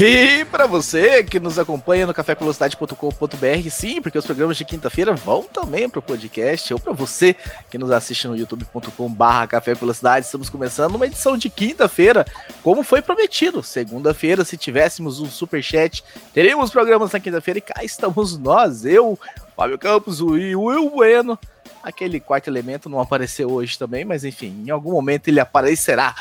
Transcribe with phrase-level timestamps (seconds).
[0.00, 5.42] E para você que nos acompanha no cafévelocidade.com.br, sim, porque os programas de quinta-feira vão
[5.42, 7.34] também para o podcast, ou para você
[7.68, 9.72] que nos assiste no youtube.com/barra Café
[10.20, 12.24] estamos começando uma edição de quinta-feira,
[12.62, 13.60] como foi prometido.
[13.60, 19.18] Segunda-feira, se tivéssemos um super chat, teríamos programas na quinta-feira e cá estamos nós, eu,
[19.56, 21.36] Fábio Campos, o Will Bueno.
[21.82, 26.14] Aquele quarto elemento não apareceu hoje também, mas enfim, em algum momento ele aparecerá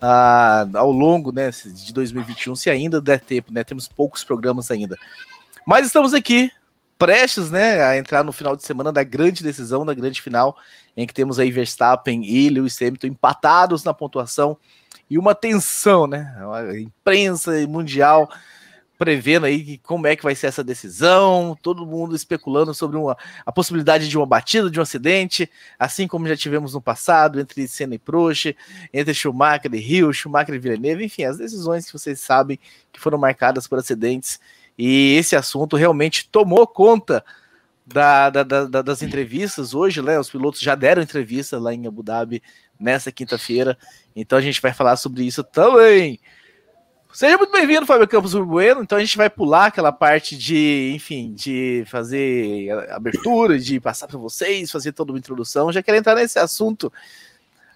[0.00, 3.62] ah, ao longo né, de 2021, se ainda der tempo, né?
[3.62, 4.96] Temos poucos programas ainda.
[5.66, 6.50] Mas estamos aqui,
[6.98, 10.56] prestes né, a entrar no final de semana da grande decisão, da grande final,
[10.96, 14.56] em que temos aí Verstappen e Lewis Hamilton empatados na pontuação
[15.08, 16.34] e uma tensão, né?
[16.52, 18.30] A imprensa mundial
[19.00, 23.50] prevendo aí como é que vai ser essa decisão, todo mundo especulando sobre uma, a
[23.50, 27.94] possibilidade de uma batida, de um acidente, assim como já tivemos no passado, entre Senna
[27.94, 28.54] e Prost,
[28.92, 32.58] entre Schumacher e Rio, Schumacher e Villeneuve, enfim, as decisões que vocês sabem
[32.92, 34.38] que foram marcadas por acidentes,
[34.76, 37.24] e esse assunto realmente tomou conta
[37.86, 40.20] da, da, da, das entrevistas hoje, né?
[40.20, 42.42] Os pilotos já deram entrevista lá em Abu Dhabi
[42.78, 43.78] nessa quinta-feira,
[44.14, 46.20] então a gente vai falar sobre isso também.
[47.12, 48.82] Seja muito bem-vindo, Fábio Campos Bueno.
[48.82, 54.16] Então a gente vai pular aquela parte de, enfim, de fazer abertura, de passar para
[54.16, 55.72] vocês, fazer toda uma introdução.
[55.72, 56.92] Já quero entrar nesse assunto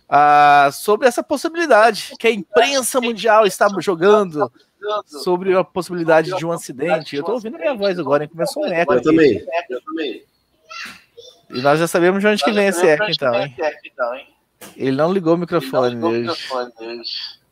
[0.09, 4.51] uh, sobre essa possibilidade que a imprensa mundial está jogando
[5.05, 7.17] sobre a possibilidade de um acidente.
[7.17, 8.31] Eu estou ouvindo a minha voz agora, hein?
[8.31, 8.93] começou um eco.
[8.93, 9.05] Eu aqui.
[9.05, 10.25] também.
[11.51, 13.55] E nós já sabemos de onde que vem esse eco, então, hein?
[14.77, 17.44] Ele não ligou o microfone hoje.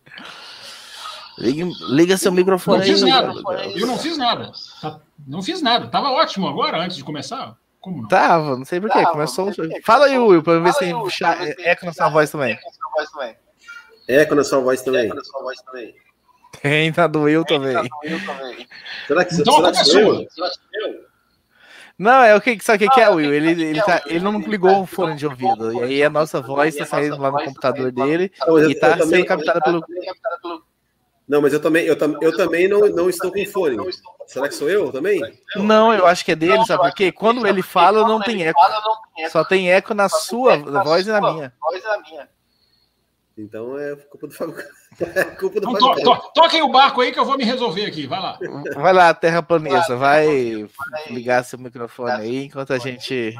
[1.39, 3.11] Liga, liga seu microfone Não fiz aí.
[3.11, 3.43] nada.
[3.43, 3.71] Gabriel.
[3.79, 4.53] Eu não fiz nada.
[4.81, 5.87] Tá- Não fiz nada.
[5.89, 7.57] Tava ótimo agora, antes de começar.
[7.81, 8.09] Como não?
[8.09, 9.05] Tava, não sei porquê.
[9.07, 9.51] Começou.
[9.85, 12.57] Fala aí, Will, pra ver se tem cha- eco na sua voz também.
[14.09, 15.09] Eco na sua voz também.
[16.61, 17.75] Tem, tá do Will também.
[19.09, 20.27] Será que, Então será é sua.
[21.99, 23.33] Não, é o que, sabe o que, que é, Will?
[23.33, 25.73] Ele, ele, tá, ele não ligou o fone de ouvido.
[25.75, 28.25] E aí a nossa voz tá saindo lá no computador dele
[28.71, 29.85] e tá também- sendo captada pelo.
[31.29, 33.77] Não, mas eu também, eu, tam- eu também não, não estou com fone.
[34.27, 35.21] Será que sou eu também?
[35.57, 37.13] Não, eu acho que é dele, sabe por quê?
[37.13, 38.61] Quando ele fala, não tem eco.
[39.31, 41.53] Só tem eco na sua voz e na minha.
[43.39, 44.55] Então é culpa do Fábio.
[45.01, 46.05] É culpa do Então, Fábio.
[46.05, 48.07] to, to, toquem o barco aí que eu vou me resolver aqui.
[48.07, 48.39] Vai lá.
[48.75, 50.69] Vai lá, terraplanista, vai
[51.09, 53.35] ligar seu microfone aí enquanto a gente.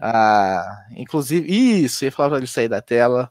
[0.00, 1.46] Ah, inclusive,
[1.84, 3.30] isso, ia falar para ele sair da tela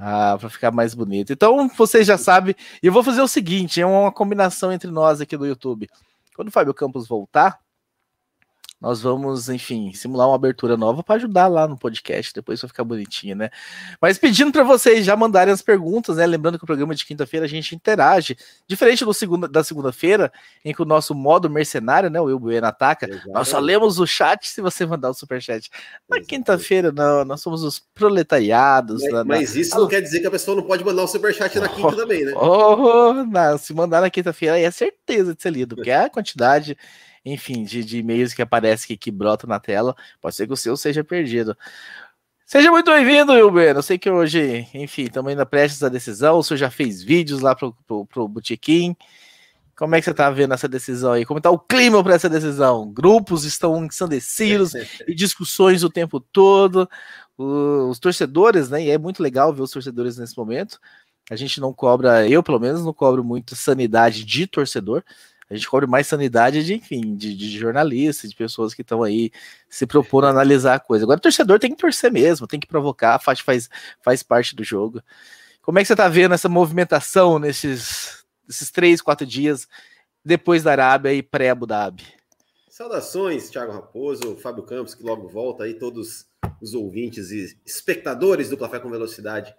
[0.00, 1.30] ah, para ficar mais bonito.
[1.30, 5.20] Então, vocês já sabem, e eu vou fazer o seguinte: é uma combinação entre nós
[5.20, 5.88] aqui do YouTube.
[6.34, 7.58] Quando o Fábio Campos voltar,
[8.80, 12.82] nós vamos, enfim, simular uma abertura nova para ajudar lá no podcast, depois vai ficar
[12.82, 13.50] bonitinho, né?
[14.00, 16.24] Mas pedindo para vocês já mandarem as perguntas, né?
[16.26, 18.36] Lembrando que o programa de quinta-feira a gente interage,
[18.66, 20.32] diferente do segunda, da segunda-feira,
[20.64, 22.18] em que o nosso modo mercenário, né?
[22.20, 25.68] O Will Bueno ataca, nós só lemos o chat se você mandar o superchat.
[26.08, 29.02] Na quinta-feira, não, nós somos os proletariados.
[29.02, 31.06] Mas, na- na- mas isso não quer dizer que a pessoa não pode mandar o
[31.08, 32.32] superchat na quinta também, né?
[32.34, 36.10] Oh, na- se mandar na quinta-feira aí é certeza de ser lido, porque é a
[36.10, 36.76] quantidade,
[37.24, 40.56] enfim, de, de e-mails que aparece que, que brota na tela, pode ser que o
[40.56, 41.56] seu seja perdido.
[42.46, 43.76] Seja muito bem-vindo, Wilber.
[43.76, 46.38] Eu sei que hoje, enfim, estamos ainda prestes à decisão.
[46.38, 48.96] O senhor já fez vídeos lá pro, pro, pro Botequim.
[49.76, 51.24] Como é que você tá vendo essa decisão aí?
[51.24, 52.92] Como tá o clima para essa decisão?
[52.92, 54.74] Grupos estão ensandecidos
[55.06, 56.90] e discussões o tempo todo.
[57.38, 58.82] Os torcedores, né?
[58.84, 60.80] E é muito legal ver os torcedores nesse momento.
[61.30, 65.04] A gente não cobra, eu pelo menos não cobro muito sanidade de torcedor.
[65.50, 69.32] A gente cobra mais sanidade de, enfim, de, de jornalistas, de pessoas que estão aí
[69.68, 71.04] se propondo a analisar a coisa.
[71.04, 73.68] Agora, o torcedor tem que torcer mesmo, tem que provocar, faz, faz,
[74.00, 75.02] faz parte do jogo.
[75.60, 79.66] Como é que você tá vendo essa movimentação nesses, nesses três, quatro dias
[80.24, 82.04] depois da Arábia e pré-Abu Dhabi?
[82.68, 86.26] Saudações, Thiago Raposo, Fábio Campos, que logo volta aí, todos
[86.62, 89.52] os ouvintes e espectadores do Café com Velocidade.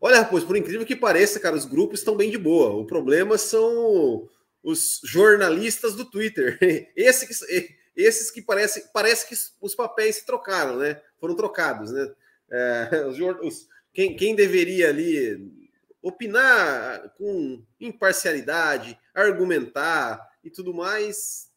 [0.00, 2.70] Olha, Raposo, por incrível que pareça, cara, os grupos estão bem de boa.
[2.74, 4.28] O problema são
[4.62, 6.58] os jornalistas do Twitter.
[6.96, 11.00] Esse que, esses que parece, parece que os papéis se trocaram, né?
[11.20, 12.10] Foram trocados, né?
[12.50, 15.70] É, os, os- quem, quem deveria ali
[16.00, 21.50] opinar com imparcialidade, argumentar e tudo mais,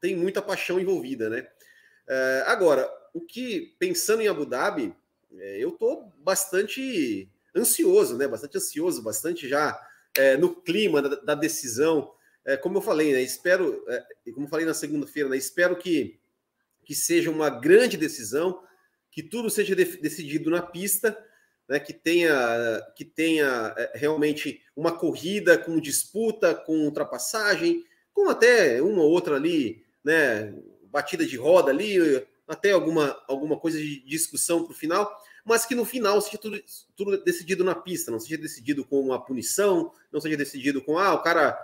[0.00, 1.46] tem muita paixão envolvida, né?
[2.08, 4.94] É, agora, o que, pensando em Abu Dhabi,
[5.38, 8.28] é, eu estou bastante ansioso, né?
[8.28, 9.78] Bastante ansioso, bastante já
[10.16, 12.12] é, no clima da, da decisão.
[12.46, 13.20] É, como eu falei, né?
[13.20, 15.36] Espero, é, como falei na segunda-feira, né?
[15.36, 16.16] Espero que,
[16.84, 18.62] que seja uma grande decisão,
[19.10, 21.18] que tudo seja de, decidido na pista,
[21.68, 21.80] né?
[21.80, 27.84] Que tenha, que tenha é, realmente uma corrida com disputa, com ultrapassagem,
[28.14, 30.54] com até uma ou outra ali, né?
[30.84, 31.98] Batida de roda ali,
[32.46, 35.12] até alguma, alguma coisa de discussão para o final,
[35.44, 36.62] mas que no final seja tudo,
[36.94, 41.12] tudo decidido na pista, não seja decidido com uma punição, não seja decidido com, ah,
[41.12, 41.58] o cara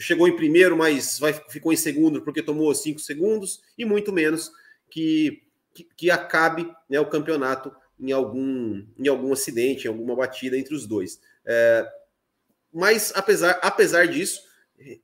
[0.00, 4.50] chegou em primeiro, mas vai, ficou em segundo porque tomou cinco segundos, e muito menos
[4.90, 5.42] que,
[5.74, 10.74] que, que acabe né, o campeonato em algum, em algum acidente, em alguma batida entre
[10.74, 11.20] os dois.
[11.44, 11.86] É,
[12.72, 14.40] mas, apesar, apesar disso,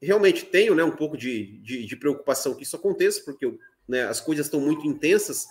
[0.01, 3.47] realmente tenho né, um pouco de, de, de preocupação que isso aconteça, porque
[3.89, 4.05] né?
[4.05, 5.47] As coisas estão muito intensas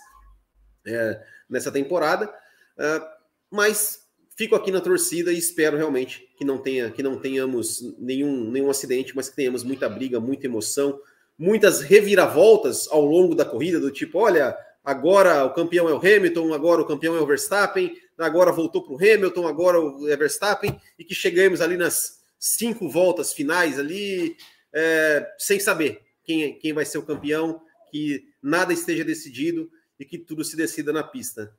[0.86, 3.06] é, nessa temporada, uh,
[3.50, 4.06] mas
[4.36, 8.70] fico aqui na torcida e espero realmente que não tenha, que não tenhamos nenhum, nenhum
[8.70, 11.00] acidente, mas que tenhamos muita briga, muita emoção,
[11.38, 16.52] muitas reviravoltas ao longo da corrida, do tipo, olha, agora o campeão é o Hamilton,
[16.52, 19.78] agora o campeão é o Verstappen, agora voltou para o Hamilton, agora
[20.08, 24.36] é Verstappen, e que chegamos ali nas cinco voltas finais ali,
[24.72, 30.18] é, sem saber quem, quem vai ser o campeão, que nada esteja decidido e que
[30.18, 31.54] tudo se decida na pista.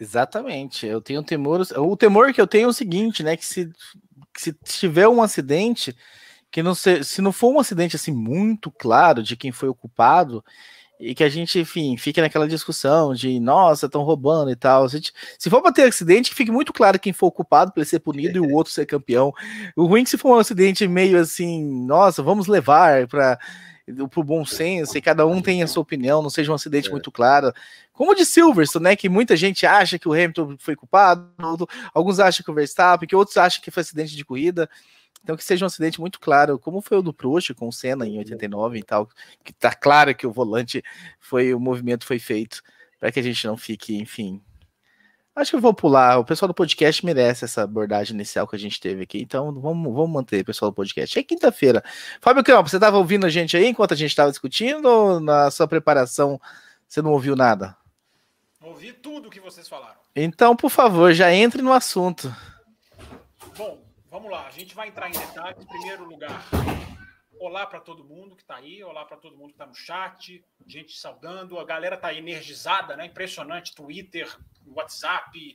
[0.00, 0.86] Exatamente.
[0.86, 1.66] Eu tenho temor.
[1.76, 3.36] O temor que eu tenho é o seguinte, né?
[3.36, 3.70] Que se,
[4.32, 5.96] que se tiver um acidente,
[6.50, 9.74] que não se, se não for um acidente assim muito claro de quem foi o
[9.74, 10.44] culpado,
[10.98, 14.88] e que a gente, enfim, fique naquela discussão de nossa, estão roubando e tal.
[14.88, 15.00] Se,
[15.38, 17.88] se for para ter acidente, que fique muito claro quem foi o culpado para ele
[17.88, 19.32] ser punido e o outro ser campeão.
[19.76, 23.38] O ruim é que se for um acidente meio assim, nossa, vamos levar para
[24.10, 26.90] pro bom senso, e cada um tem a sua opinião, não seja um acidente é.
[26.90, 27.52] muito claro.
[27.92, 28.96] Como de Silverstone, né?
[28.96, 31.28] Que muita gente acha que o Hamilton foi culpado,
[31.94, 34.68] alguns acham que o Verstappen, que outros acham que foi acidente de corrida.
[35.22, 38.06] Então que seja um acidente muito claro, como foi o do Prost com o Senna
[38.06, 39.08] em 89 e tal,
[39.42, 40.84] que tá claro que o volante
[41.18, 42.62] foi, o movimento foi feito,
[43.00, 44.40] para que a gente não fique, enfim,
[45.36, 46.18] Acho que eu vou pular.
[46.18, 49.20] O pessoal do podcast merece essa abordagem inicial que a gente teve aqui.
[49.20, 51.18] Então vamos, vamos manter, pessoal do podcast.
[51.18, 51.84] É quinta-feira.
[52.22, 55.50] Fábio Campos, você estava ouvindo a gente aí enquanto a gente estava discutindo ou na
[55.50, 56.40] sua preparação
[56.88, 57.76] você não ouviu nada?
[58.62, 59.96] Ouvi tudo que vocês falaram.
[60.14, 62.34] Então, por favor, já entre no assunto.
[63.56, 63.78] Bom,
[64.10, 64.46] vamos lá.
[64.46, 65.62] A gente vai entrar em detalhes.
[65.62, 66.42] Em primeiro lugar,
[67.38, 70.42] Olá para todo mundo que está aí, olá para todo mundo que está no chat,
[70.66, 73.06] gente saudando, a galera está energizada, né?
[73.06, 74.34] Impressionante, Twitter,
[74.66, 75.54] WhatsApp,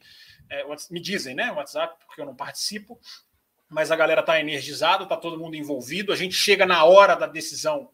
[0.49, 1.51] é, me dizem, né?
[1.51, 2.99] WhatsApp, porque eu não participo,
[3.67, 6.13] mas a galera está energizada, está todo mundo envolvido.
[6.13, 7.89] A gente chega na hora da decisão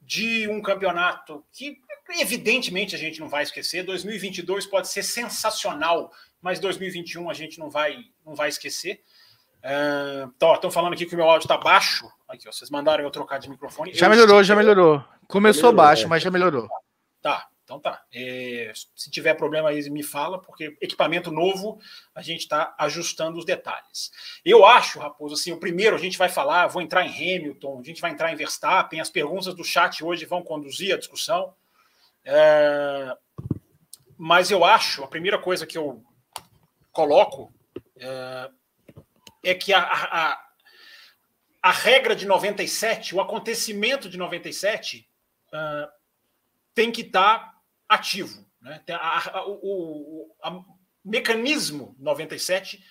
[0.00, 1.80] de um campeonato que,
[2.10, 3.82] evidentemente, a gente não vai esquecer.
[3.82, 9.02] 2022 pode ser sensacional, mas 2021 a gente não vai, não vai esquecer.
[9.62, 12.10] Estão uh, falando aqui que o meu áudio está baixo.
[12.32, 13.92] Aqui, ó, vocês mandaram eu trocar de microfone.
[13.92, 15.04] Já eu melhorou, já melhorou.
[15.28, 16.08] Começou melhorou, baixo, é.
[16.08, 16.66] mas já melhorou.
[17.20, 18.02] Tá, então tá.
[18.10, 21.78] É, se tiver problema aí, me fala, porque equipamento novo,
[22.14, 24.10] a gente está ajustando os detalhes.
[24.42, 27.82] Eu acho, Raposo, assim, o primeiro a gente vai falar, vou entrar em Hamilton, a
[27.84, 31.52] gente vai entrar em Verstappen, as perguntas do chat hoje vão conduzir a discussão.
[32.24, 33.14] É,
[34.16, 36.02] mas eu acho, a primeira coisa que eu
[36.92, 37.52] coloco
[37.98, 38.50] é,
[39.44, 40.51] é que a, a,
[41.62, 45.08] a regra de 97, o acontecimento de 97,
[45.48, 45.88] uh,
[46.74, 48.44] tem que estar tá ativo.
[48.60, 48.82] Né?
[48.90, 50.64] A, a, o, o
[51.04, 52.82] mecanismo 97,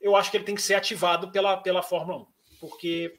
[0.00, 2.26] eu acho que ele tem que ser ativado pela, pela Fórmula 1,
[2.60, 3.18] porque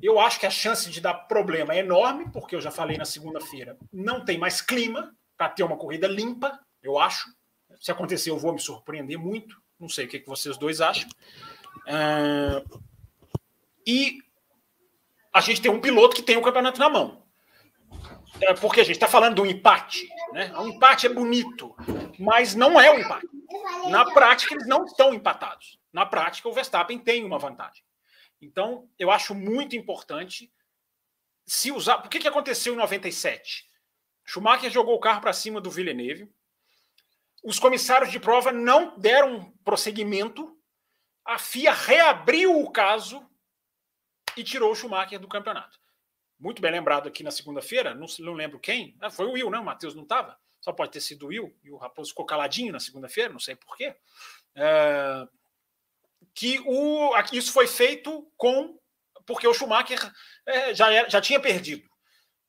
[0.00, 3.04] eu acho que a chance de dar problema é enorme, porque eu já falei na
[3.04, 7.28] segunda-feira, não tem mais clima para ter uma corrida limpa, eu acho.
[7.80, 9.60] Se acontecer, eu vou me surpreender muito.
[9.78, 11.08] Não sei o que, que vocês dois acham.
[11.86, 12.80] Uh,
[13.88, 14.18] e
[15.32, 17.26] a gente tem um piloto que tem o campeonato na mão.
[18.38, 20.06] É porque a gente está falando de um empate.
[20.34, 20.52] Né?
[20.58, 21.74] Um empate é bonito,
[22.18, 23.26] mas não é um empate.
[23.88, 25.80] Na prática, eles não estão empatados.
[25.90, 27.82] Na prática, o Verstappen tem uma vantagem.
[28.42, 30.52] Então, eu acho muito importante
[31.46, 31.96] se usar.
[31.98, 33.66] Por que, que aconteceu em 97?
[34.22, 36.30] Schumacher jogou o carro para cima do Villeneuve.
[37.42, 40.58] Os comissários de prova não deram prosseguimento
[41.28, 43.27] a FIA reabriu o caso
[44.40, 45.78] e tirou o Schumacher do campeonato.
[46.38, 49.62] Muito bem lembrado aqui na segunda-feira, não, não, lembro quem, ah, foi o Will, não,
[49.62, 52.72] o Matheus não estava, só pode ter sido o Will, e o Raposo ficou caladinho
[52.72, 53.96] na segunda-feira, não sei porquê.
[54.54, 55.26] É,
[56.34, 58.78] que o, isso foi feito com.
[59.26, 59.98] porque o Schumacher
[60.46, 61.88] é, já, era, já tinha perdido.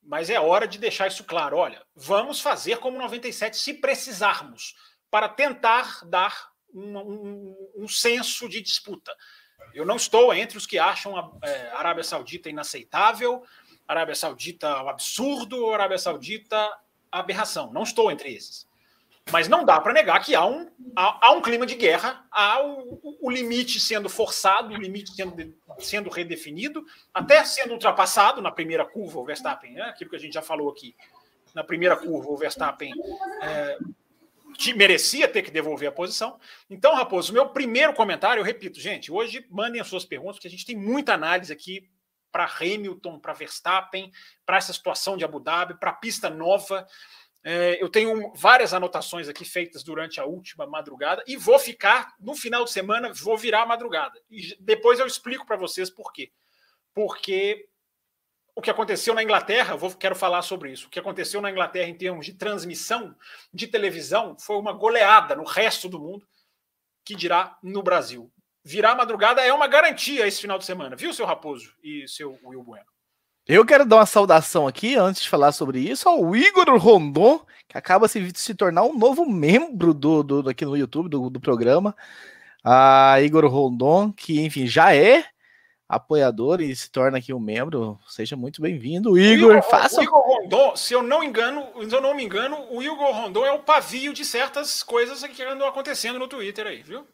[0.04, 1.58] mas é hora de deixar isso claro.
[1.58, 4.76] Olha, vamos fazer como 97 se precisarmos,
[5.10, 9.16] para tentar dar um, um, um senso de disputa.
[9.74, 13.44] Eu não estou entre os que acham a é, Arábia Saudita inaceitável,
[13.88, 16.70] Arábia Saudita um absurdo, Arábia Saudita
[17.12, 17.72] aberração.
[17.74, 18.68] Não estou entre esses.
[19.32, 22.64] Mas não dá para negar que há um, há, há, um clima de guerra, há
[22.64, 26.84] o, o, limite sendo forçado, o limite sendo, sendo redefinido,
[27.14, 29.84] até sendo ultrapassado na primeira curva, o Verstappen, né?
[29.84, 30.96] aquilo que a gente já falou aqui.
[31.54, 32.92] Na primeira curva, o Verstappen
[33.42, 33.78] é,
[34.74, 36.40] merecia ter que devolver a posição.
[36.70, 40.52] Então, Raposo, meu primeiro comentário, eu repito, gente, hoje mandem as suas perguntas, porque a
[40.52, 41.90] gente tem muita análise aqui
[42.32, 44.12] para Hamilton, para Verstappen,
[44.46, 46.86] para essa situação de Abu Dhabi, para a pista nova.
[47.44, 52.36] É, eu tenho várias anotações aqui feitas durante a última madrugada e vou ficar no
[52.36, 54.22] final de semana, vou virar a madrugada.
[54.30, 56.32] E depois eu explico para vocês por quê.
[56.94, 57.70] Porque
[58.60, 60.88] o que aconteceu na Inglaterra, vou, quero falar sobre isso.
[60.88, 63.16] O que aconteceu na Inglaterra em termos de transmissão
[63.54, 66.28] de televisão foi uma goleada no resto do mundo,
[67.06, 68.30] que dirá no Brasil.
[68.62, 72.62] Virar madrugada é uma garantia esse final de semana, viu, seu Raposo e seu Will
[72.62, 72.86] Bueno?
[73.48, 77.78] Eu quero dar uma saudação aqui, antes de falar sobre isso, ao Igor Rondon, que
[77.78, 81.96] acaba se, se tornar um novo membro do, do aqui no YouTube do, do programa.
[82.62, 85.24] A Igor Rondon, que, enfim, já é
[85.90, 88.00] apoiador e se torna aqui um membro.
[88.08, 89.54] Seja muito bem-vindo, Igor.
[89.54, 90.00] Igor faça.
[90.00, 93.44] O Igor Rondon, se eu não engano, se eu não me engano, o Igor Rondon
[93.44, 97.08] é o pavio de certas coisas que andam acontecendo no Twitter aí, viu?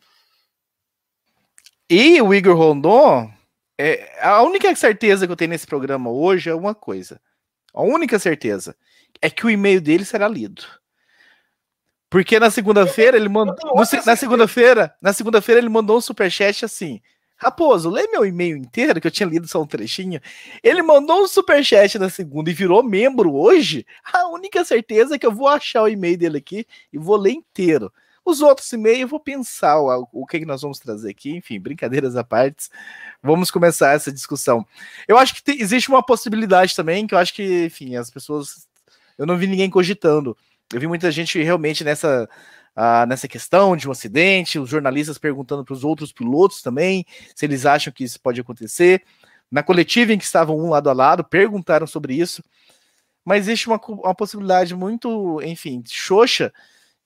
[1.90, 3.32] E o Igor Rondon,
[3.78, 7.22] é, a única certeza que eu tenho nesse programa hoje é uma coisa.
[7.74, 8.76] A única certeza
[9.22, 10.66] é que o e-mail dele será lido.
[12.10, 13.56] Porque na segunda-feira ele mandou.
[14.06, 17.02] Na segunda-feira, na segunda-feira ele mandou um superchat assim.
[17.38, 20.22] Raposo, lê meu e-mail inteiro, que eu tinha lido só um trechinho.
[20.64, 23.86] Ele mandou um superchat na segunda e virou membro hoje.
[24.14, 27.32] A única certeza é que eu vou achar o e-mail dele aqui e vou ler
[27.32, 27.92] inteiro.
[28.24, 31.36] Os outros e-mails eu vou pensar o, o que, que nós vamos trazer aqui.
[31.36, 32.70] Enfim, brincadeiras à parte.
[33.22, 34.66] Vamos começar essa discussão.
[35.08, 38.68] Eu acho que tem, existe uma possibilidade também, que eu acho que, enfim, as pessoas.
[39.18, 40.36] Eu não vi ninguém cogitando.
[40.74, 42.30] Eu vi muita gente realmente nessa.
[42.78, 47.46] Uh, nessa questão de um acidente, os jornalistas perguntando para os outros pilotos também se
[47.46, 49.02] eles acham que isso pode acontecer.
[49.50, 52.44] Na coletiva em que estavam um lado a lado, perguntaram sobre isso.
[53.24, 56.52] Mas existe uma, uma possibilidade muito, enfim, xoxa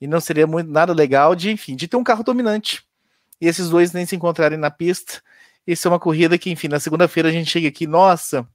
[0.02, 2.84] e não seria muito nada legal de, enfim, de ter um carro dominante.
[3.40, 5.22] E esses dois nem se encontrarem na pista.
[5.68, 8.48] Isso é uma corrida que, enfim, na segunda-feira a gente chega aqui, nossa,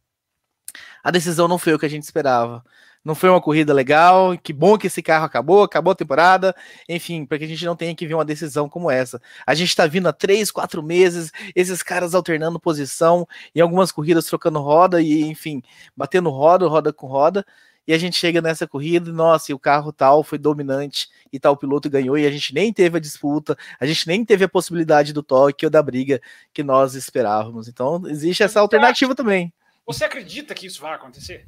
[1.02, 2.64] a decisão não foi o que a gente esperava.
[3.04, 6.54] Não foi uma corrida legal, que bom que esse carro acabou, acabou a temporada,
[6.88, 9.20] enfim, para que a gente não tenha que ver uma decisão como essa.
[9.46, 14.26] A gente está vindo há três, quatro meses, esses caras alternando posição, em algumas corridas
[14.26, 15.62] trocando roda e, enfim,
[15.94, 17.44] batendo roda, roda com roda
[17.86, 21.56] e a gente chega nessa corrida, nossa, e o carro tal foi dominante e tal
[21.56, 25.12] piloto ganhou e a gente nem teve a disputa, a gente nem teve a possibilidade
[25.12, 26.20] do toque ou da briga
[26.52, 27.68] que nós esperávamos.
[27.68, 29.52] Então, existe essa alternativa também.
[29.86, 31.46] Você acredita que isso vai acontecer?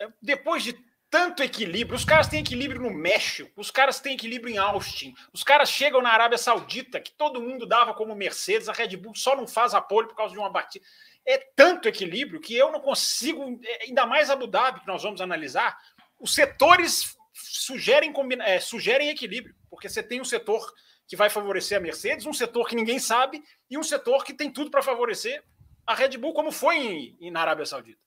[0.00, 0.78] É, depois de
[1.10, 5.42] tanto equilíbrio, os caras têm equilíbrio no México, os caras têm equilíbrio em Austin, os
[5.42, 9.34] caras chegam na Arábia Saudita, que todo mundo dava como Mercedes, a Red Bull só
[9.34, 10.84] não faz a pole por causa de uma batida
[11.26, 15.20] é tanto equilíbrio que eu não consigo, é, ainda mais Abu Dhabi, que nós vamos
[15.20, 15.78] analisar,
[16.18, 20.72] os setores sugerem, é, sugerem equilíbrio, porque você tem um setor
[21.06, 24.50] que vai favorecer a Mercedes, um setor que ninguém sabe, e um setor que tem
[24.50, 25.42] tudo para favorecer
[25.86, 28.00] a Red Bull, como foi em, em, na Arábia Saudita.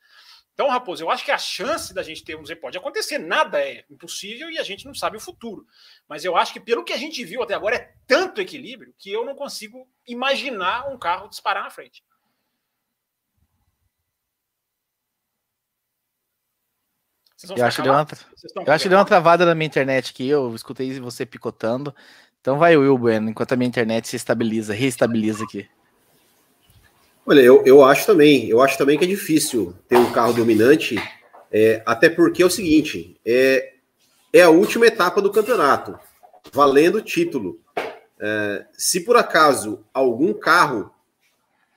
[0.53, 3.83] Então, Raposo, eu acho que a chance da gente ter um pode acontecer, nada é
[3.89, 5.65] impossível e a gente não sabe o futuro.
[6.07, 9.11] Mas eu acho que pelo que a gente viu até agora é tanto equilíbrio que
[9.11, 12.03] eu não consigo imaginar um carro disparar na frente.
[17.57, 18.07] Eu acho, que deu uma,
[18.65, 20.29] eu acho que deu uma travada na minha internet aqui.
[20.29, 21.93] Eu escutei você picotando.
[22.39, 25.67] Então vai, Will Bueno, enquanto a minha internet se estabiliza, reestabiliza aqui.
[27.25, 28.49] Olha, eu, eu acho também.
[28.49, 30.95] Eu acho também que é difícil ter um carro dominante.
[31.51, 33.73] É, até porque é o seguinte: é,
[34.33, 35.97] é a última etapa do campeonato,
[36.51, 37.59] valendo o título.
[38.19, 40.91] É, se por acaso algum carro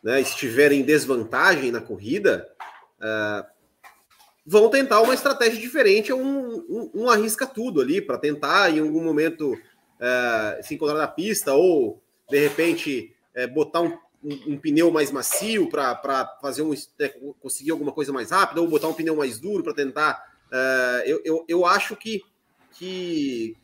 [0.02, 2.48] né, estiver em desvantagem na corrida,
[3.00, 3.44] é,
[4.44, 9.02] vão tentar uma estratégia diferente, um, um, um arrisca tudo ali para tentar em algum
[9.02, 9.56] momento
[10.00, 12.00] é, se encontrar na pista ou
[12.30, 17.08] de repente é, botar um, um, pneu mais macio para fazer um é,
[17.40, 20.22] conseguir alguma coisa mais rápida ou botar um pneu mais duro para tentar.
[20.52, 22.22] É, eu, eu, eu acho que,
[22.72, 23.56] que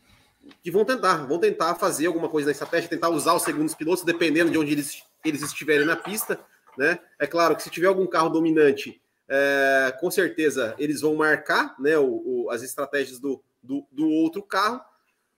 [0.63, 4.05] que vão tentar, vão tentar fazer alguma coisa na estratégia, tentar usar os segundos pilotos,
[4.05, 6.39] dependendo de onde eles, eles estiverem na pista,
[6.77, 6.99] né?
[7.19, 11.97] É claro que se tiver algum carro dominante É, com certeza eles vão marcar né,
[11.97, 14.81] o, o, as estratégias do, do, do, outro carro,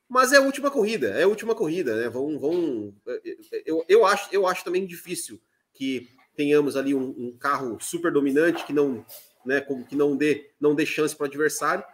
[0.09, 2.09] mas é a última corrida, é a última corrida, né?
[2.09, 2.95] Vão, vão,
[3.65, 5.41] eu, eu, acho, eu acho também difícil
[5.73, 9.05] que tenhamos ali um, um carro super dominante que não,
[9.45, 11.85] né, que não dê, não dê chance para o adversário.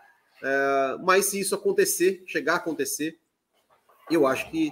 [0.43, 3.19] É, mas se isso acontecer, chegar a acontecer,
[4.11, 4.71] eu acho que,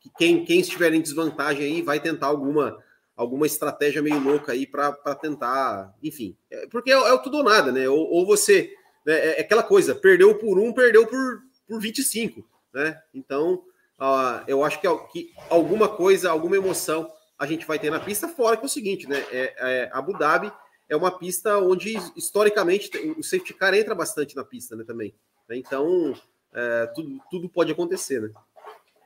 [0.00, 2.82] que quem, quem estiver em desvantagem aí vai tentar alguma
[3.16, 7.42] alguma estratégia meio louca aí para tentar, enfim, é, porque é, é, o tudo ou
[7.42, 7.88] nada, né?
[7.88, 8.70] Ou, ou você,
[9.06, 12.46] né, é, é aquela coisa, perdeu por um, perdeu por, por 25,
[12.76, 13.02] né?
[13.14, 13.64] Então,
[13.98, 18.28] uh, eu acho que, que alguma coisa, alguma emoção a gente vai ter na pista,
[18.28, 19.18] fora que é o seguinte, né?
[19.30, 20.52] É, é, Abu Dhabi
[20.88, 25.14] é uma pista onde, historicamente, o safety car entra bastante na pista, né, também.
[25.48, 25.56] Né?
[25.56, 26.14] Então,
[26.52, 28.30] é, tudo, tudo pode acontecer, né?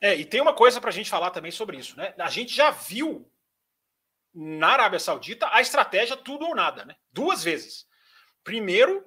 [0.00, 2.14] É, e tem uma coisa para a gente falar também sobre isso, né?
[2.18, 3.30] A gente já viu
[4.34, 6.96] na Arábia Saudita a estratégia tudo ou nada, né?
[7.12, 7.86] Duas vezes.
[8.42, 9.04] Primeiro,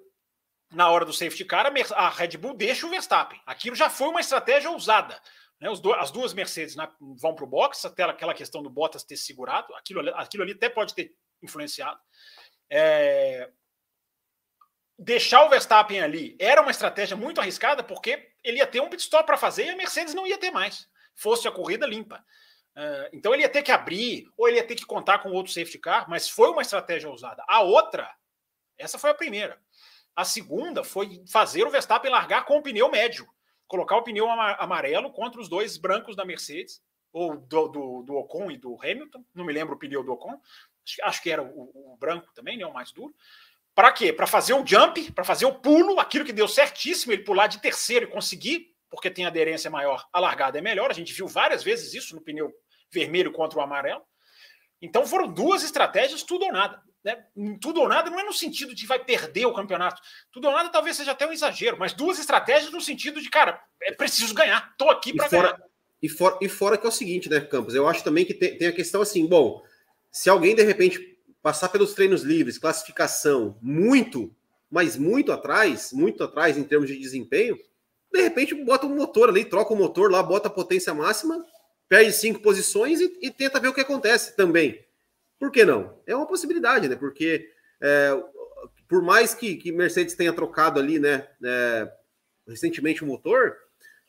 [0.73, 3.39] na hora do safety car, a Red Bull deixa o Verstappen.
[3.45, 5.19] Aquilo já foi uma estratégia ousada.
[5.59, 5.69] Né?
[5.97, 9.73] as duas Mercedes né, vão para o box, até aquela questão do Bottas ter segurado,
[9.75, 11.99] aquilo, aquilo ali até pode ter influenciado.
[12.69, 13.49] É...
[14.99, 19.01] Deixar o Verstappen ali era uma estratégia muito arriscada, porque ele ia ter um pit
[19.01, 22.23] stop para fazer e a Mercedes não ia ter mais, fosse a corrida limpa.
[22.75, 25.51] Uh, então ele ia ter que abrir, ou ele ia ter que contar com outro
[25.51, 27.43] safety car, mas foi uma estratégia ousada.
[27.47, 28.09] A outra,
[28.77, 29.59] essa foi a primeira.
[30.15, 33.27] A segunda foi fazer o Verstappen largar com o pneu médio,
[33.67, 38.51] colocar o pneu amarelo contra os dois brancos da Mercedes, ou do, do, do Ocon
[38.51, 40.39] e do Hamilton, não me lembro o pneu do Ocon,
[41.03, 43.13] acho que era o, o branco também, né, o mais duro.
[43.75, 44.13] Para quê?
[44.13, 47.59] Para fazer o jump, para fazer o pulo, aquilo que deu certíssimo, ele pular de
[47.59, 50.91] terceiro e conseguir, porque tem aderência maior, a largada é melhor.
[50.91, 52.53] A gente viu várias vezes isso no pneu
[52.91, 54.03] vermelho contra o amarelo.
[54.79, 56.79] Então foram duas estratégias, tudo ou nada.
[57.03, 57.17] Né?
[57.59, 60.01] Tudo ou nada não é no sentido de vai perder o campeonato.
[60.31, 63.61] Tudo ou nada talvez seja até um exagero, mas duas estratégias no sentido de, cara,
[63.81, 64.69] é preciso ganhar.
[64.71, 65.61] Estou aqui para ganhar.
[66.01, 67.75] E fora, e fora que é o seguinte, né, Campos?
[67.75, 69.63] Eu acho também que tem, tem a questão assim, bom,
[70.11, 74.33] se alguém de repente passar pelos treinos livres, classificação, muito,
[74.71, 77.57] mas muito atrás, muito atrás em termos de desempenho,
[78.11, 81.43] de repente bota um motor ali, troca o motor lá, bota a potência máxima,
[81.89, 84.85] perde cinco posições e, e tenta ver o que acontece também.
[85.43, 85.99] Por que não?
[86.07, 86.95] É uma possibilidade, né?
[86.95, 87.49] Porque
[87.81, 88.17] é,
[88.87, 91.91] por mais que, que Mercedes tenha trocado ali, né, é,
[92.47, 93.57] recentemente o motor,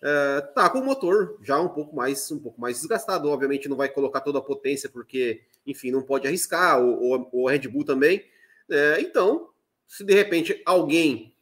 [0.01, 3.29] é, tá com o motor já um pouco mais um pouco mais desgastado.
[3.29, 6.81] Obviamente não vai colocar toda a potência porque, enfim, não pode arriscar.
[6.81, 8.25] O, Red Bull também.
[8.71, 9.49] É, então,
[9.89, 11.35] se de repente alguém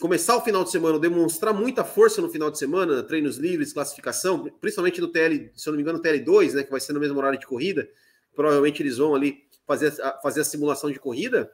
[0.00, 4.44] começar o final de semana, demonstrar muita força no final de semana, treinos livres, classificação,
[4.60, 7.00] principalmente no TL, se eu não me engano, no TL2, né, que vai ser no
[7.00, 7.90] mesmo horário de corrida.
[8.34, 11.50] Provavelmente eles vão ali fazer, fazer a simulação de corrida.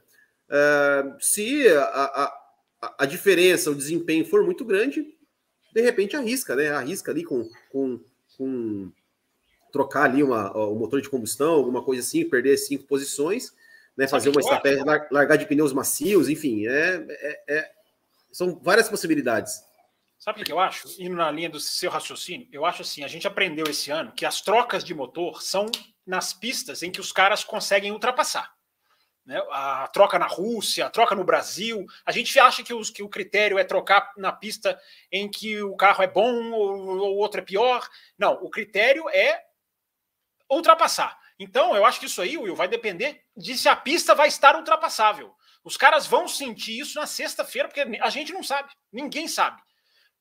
[0.48, 5.04] Uh, se a, a, a diferença, o desempenho for muito grande,
[5.72, 6.70] de repente arrisca, né?
[6.70, 8.00] Arrisca ali com, com,
[8.36, 8.92] com
[9.72, 13.54] trocar ali uma, o motor de combustão, alguma coisa assim, perder cinco posições,
[13.96, 14.08] né?
[14.08, 17.70] Fazer uma estratégia, largar de pneus macios, enfim, é, é, é,
[18.32, 19.62] são várias possibilidades.
[20.18, 20.88] Sabe o que eu acho?
[20.98, 24.24] Indo na linha do seu raciocínio, eu acho assim: a gente aprendeu esse ano que
[24.24, 25.66] as trocas de motor são
[26.06, 28.56] nas pistas em que os caras conseguem ultrapassar
[29.26, 31.84] né, a troca na Rússia, a troca no Brasil.
[32.06, 35.74] A gente acha que, os, que, o critério é trocar na pista em que o
[35.74, 37.86] carro é bom ou o outro é pior.
[38.16, 39.42] Não, o critério é
[40.48, 41.18] ultrapassar.
[41.38, 44.56] Então, eu acho que isso aí, Will, vai depender de se a pista vai estar
[44.56, 45.34] ultrapassável.
[45.64, 49.60] Os caras vão sentir isso na sexta-feira, porque a gente não sabe, ninguém sabe.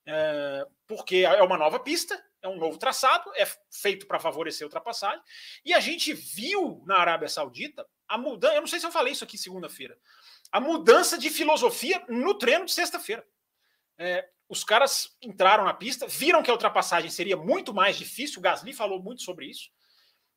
[0.07, 4.67] É, porque é uma nova pista, é um novo traçado, é feito para favorecer a
[4.67, 5.21] ultrapassagem.
[5.63, 8.55] E a gente viu na Arábia Saudita a mudança.
[8.55, 9.97] Eu não sei se eu falei isso aqui segunda-feira.
[10.51, 13.25] A mudança de filosofia no treino de sexta-feira.
[13.97, 18.39] É, os caras entraram na pista, viram que a ultrapassagem seria muito mais difícil.
[18.39, 19.69] O Gasly falou muito sobre isso.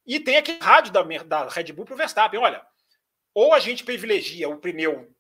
[0.07, 2.65] E tem aquele rádio da, da Red Bull para o Verstappen: olha,
[3.35, 5.15] ou a gente privilegia o pneu,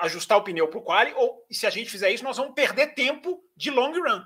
[0.00, 2.94] ajustar o pneu para o quali, ou se a gente fizer isso, nós vamos perder
[2.94, 4.24] tempo de long run.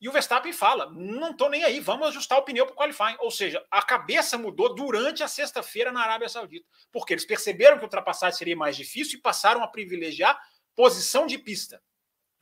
[0.00, 3.16] E o Verstappen fala: não estou nem aí, vamos ajustar o pneu para o qualifying.
[3.20, 6.66] Ou seja, a cabeça mudou durante a sexta-feira na Arábia Saudita.
[6.92, 10.38] Porque eles perceberam que a ultrapassagem seria mais difícil e passaram a privilegiar
[10.74, 11.82] posição de pista.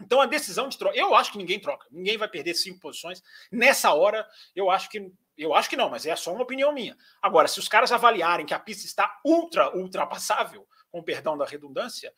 [0.00, 3.22] Então a decisão de troca, eu acho que ninguém troca, ninguém vai perder cinco posições.
[3.50, 6.96] Nessa hora, eu acho que eu acho que não, mas é só uma opinião minha.
[7.20, 12.12] Agora, se os caras avaliarem que a pista está ultra ultrapassável, com perdão da redundância,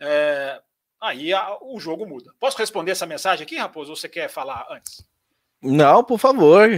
[0.00, 0.60] é,
[1.00, 2.32] aí a, o jogo muda.
[2.38, 5.06] Posso responder essa mensagem aqui, Raposo, ou você quer falar antes?
[5.60, 6.68] Não, por favor.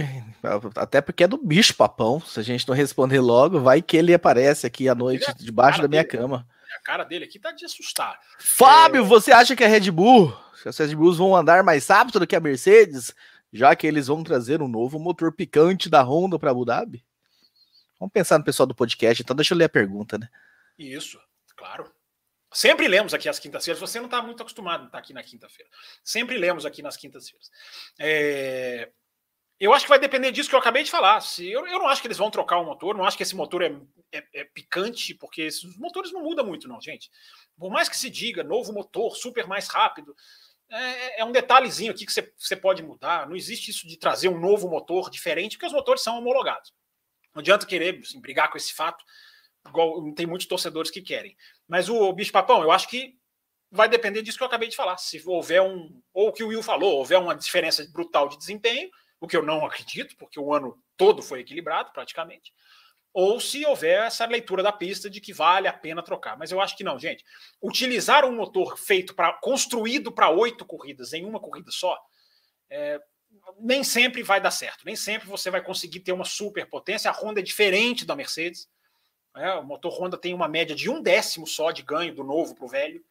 [0.75, 2.19] Até porque é do bicho papão.
[2.19, 5.87] Se a gente não responder logo, vai que ele aparece aqui à noite debaixo da
[5.87, 6.47] minha cama.
[6.83, 8.19] cara dele aqui tá de assustar.
[8.39, 9.07] Fábio, é...
[9.07, 12.27] você acha que a Red Bull, que as Red Bulls vão andar mais rápido do
[12.27, 13.13] que a Mercedes,
[13.53, 17.05] já que eles vão trazer um novo motor picante da Honda para Abu Dhabi?
[17.99, 20.27] Vamos pensar no pessoal do podcast, então deixa eu ler a pergunta, né?
[20.79, 21.19] Isso,
[21.55, 21.85] claro.
[22.53, 23.79] Sempre lemos aqui às quintas-feiras.
[23.79, 25.69] Você não está muito acostumado a estar aqui na quinta-feira.
[26.03, 27.49] Sempre lemos aqui nas quintas-feiras.
[27.99, 28.91] É...
[29.59, 31.21] Eu acho que vai depender disso que eu acabei de falar.
[31.21, 33.35] Se eu, eu não acho que eles vão trocar o motor, não acho que esse
[33.35, 33.71] motor é,
[34.11, 37.11] é, é picante, porque esses motores não mudam muito, não, gente.
[37.57, 40.15] Por mais que se diga novo motor, super mais rápido,
[40.71, 43.27] é, é um detalhezinho aqui que você, você pode mudar.
[43.29, 46.73] Não existe isso de trazer um novo motor diferente, porque os motores são homologados.
[47.35, 49.05] Não adianta querer assim, brigar com esse fato,
[49.67, 51.37] igual tem muitos torcedores que querem.
[51.71, 53.17] Mas o bicho papão, eu acho que
[53.71, 54.97] vai depender disso que eu acabei de falar.
[54.97, 58.89] Se houver um, ou o que o Will falou, houver uma diferença brutal de desempenho,
[59.21, 62.51] o que eu não acredito, porque o ano todo foi equilibrado praticamente,
[63.13, 66.37] ou se houver essa leitura da pista de que vale a pena trocar.
[66.37, 67.23] Mas eu acho que não, gente.
[67.61, 71.97] Utilizar um motor feito para construído para oito corridas em uma corrida só,
[72.69, 72.99] é,
[73.57, 74.83] nem sempre vai dar certo.
[74.83, 77.09] Nem sempre você vai conseguir ter uma super potência.
[77.09, 78.67] A Honda é diferente da Mercedes.
[79.35, 82.53] É, o motor Honda tem uma média de um décimo só de ganho do novo
[82.53, 83.03] para o velho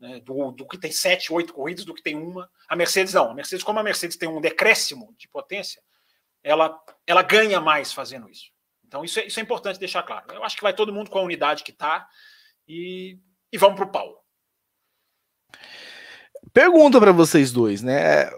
[0.00, 2.50] né, do, do, que tem sete, oito corridas, do que tem uma.
[2.66, 3.30] A Mercedes não.
[3.30, 5.82] A Mercedes, como a Mercedes tem um decréscimo de potência,
[6.42, 8.50] ela, ela ganha mais fazendo isso.
[8.86, 10.32] Então, isso é, isso é importante deixar claro.
[10.32, 12.08] Eu acho que vai todo mundo com a unidade que está
[12.66, 13.18] e,
[13.52, 14.24] e vamos para o pau.
[16.52, 18.30] Pergunta para vocês dois, né?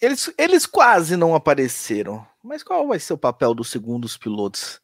[0.00, 4.82] Eles, eles quase não apareceram, mas qual vai ser o papel dos segundos pilotos?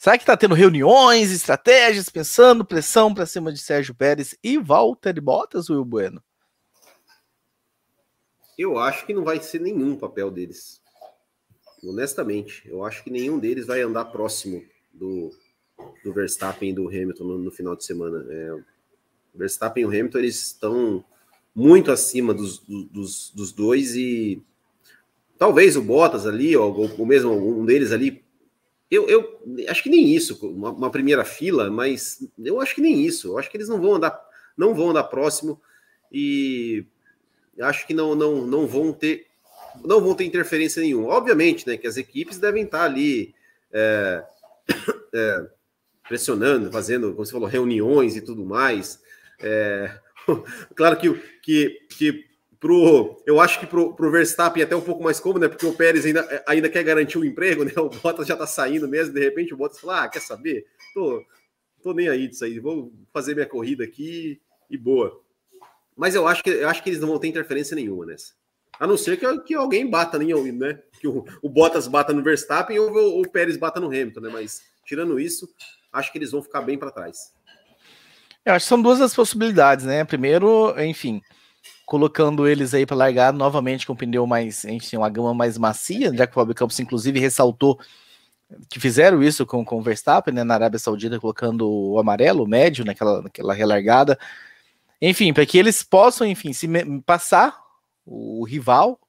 [0.00, 5.20] Será que está tendo reuniões, estratégias, pensando, pressão para cima de Sérgio Pérez e Walter
[5.20, 6.22] Bottas, Will Bueno?
[8.56, 10.80] Eu acho que não vai ser nenhum papel deles.
[11.84, 15.36] Honestamente, eu acho que nenhum deles vai andar próximo do,
[16.02, 18.24] do Verstappen e do Hamilton no, no final de semana.
[18.30, 18.64] É, o
[19.34, 21.04] Verstappen e o Hamilton eles estão
[21.54, 24.42] muito acima dos, dos, dos dois e
[25.36, 28.24] talvez o Bottas ali, ou, ou mesmo um deles ali,
[28.90, 33.00] eu, eu acho que nem isso, uma, uma, primeira fila, mas eu acho que nem
[33.00, 33.28] isso.
[33.28, 34.20] Eu acho que eles não vão andar,
[34.56, 35.60] não vão andar próximo
[36.10, 36.84] e
[37.60, 39.26] acho que não, não, não vão ter,
[39.84, 41.08] não vão ter interferência nenhuma.
[41.08, 43.32] Obviamente, né, que as equipes devem estar ali
[43.72, 44.24] é,
[45.14, 45.46] é,
[46.08, 49.00] pressionando, fazendo, como você falou, reuniões e tudo mais.
[49.38, 49.96] É,
[50.74, 52.29] claro que, que, que
[52.60, 55.48] pro, eu acho que pro, pro Verstappen é até um pouco mais cômodo, né?
[55.48, 57.72] Porque o Pérez ainda, ainda quer garantir o emprego, né?
[57.78, 60.66] O Bottas já tá saindo mesmo, de repente o Bottas fala: ah, quer saber?
[60.92, 61.24] Tô,
[61.82, 65.20] tô nem aí disso aí, vou fazer minha corrida aqui e boa.
[65.96, 68.34] Mas eu acho que eu acho que eles não vão ter interferência nenhuma nessa.
[68.78, 70.26] A não ser que, que alguém bata, né?
[71.00, 74.30] Que o, o Bottas bata no Verstappen ou o, o Pérez bata no Hamilton, né?
[74.32, 75.48] Mas tirando isso,
[75.92, 77.32] acho que eles vão ficar bem para trás.
[78.44, 80.02] Eu acho que são duas as possibilidades, né?
[80.04, 81.20] Primeiro, enfim,
[81.90, 86.14] colocando eles aí para largar novamente com um pneu mais, enfim, uma gama mais macia,
[86.14, 87.80] já que o Fábio Campos inclusive ressaltou
[88.68, 92.48] que fizeram isso com, com o Verstappen, né, na Arábia Saudita, colocando o amarelo, o
[92.48, 94.16] médio, naquela, naquela relargada.
[95.02, 96.68] Enfim, para que eles possam, enfim, se
[97.04, 97.58] passar
[98.06, 99.00] o rival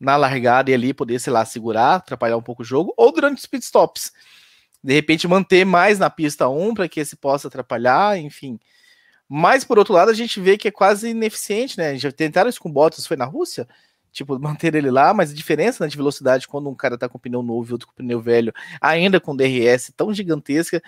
[0.00, 3.38] na largada e ali poder, sei lá, segurar, atrapalhar um pouco o jogo, ou durante
[3.38, 4.10] os pitstops.
[4.82, 8.58] De repente manter mais na pista 1 para que esse possa atrapalhar, enfim.
[9.34, 11.96] Mas, por outro lado, a gente vê que é quase ineficiente, né?
[11.96, 13.66] Já tentaram isso com o Bottas, foi na Rússia?
[14.12, 17.18] Tipo, manter ele lá, mas a diferença né, de velocidade quando um cara tá com
[17.18, 20.82] pneu novo e outro com pneu velho, ainda com DRS tão gigantesca,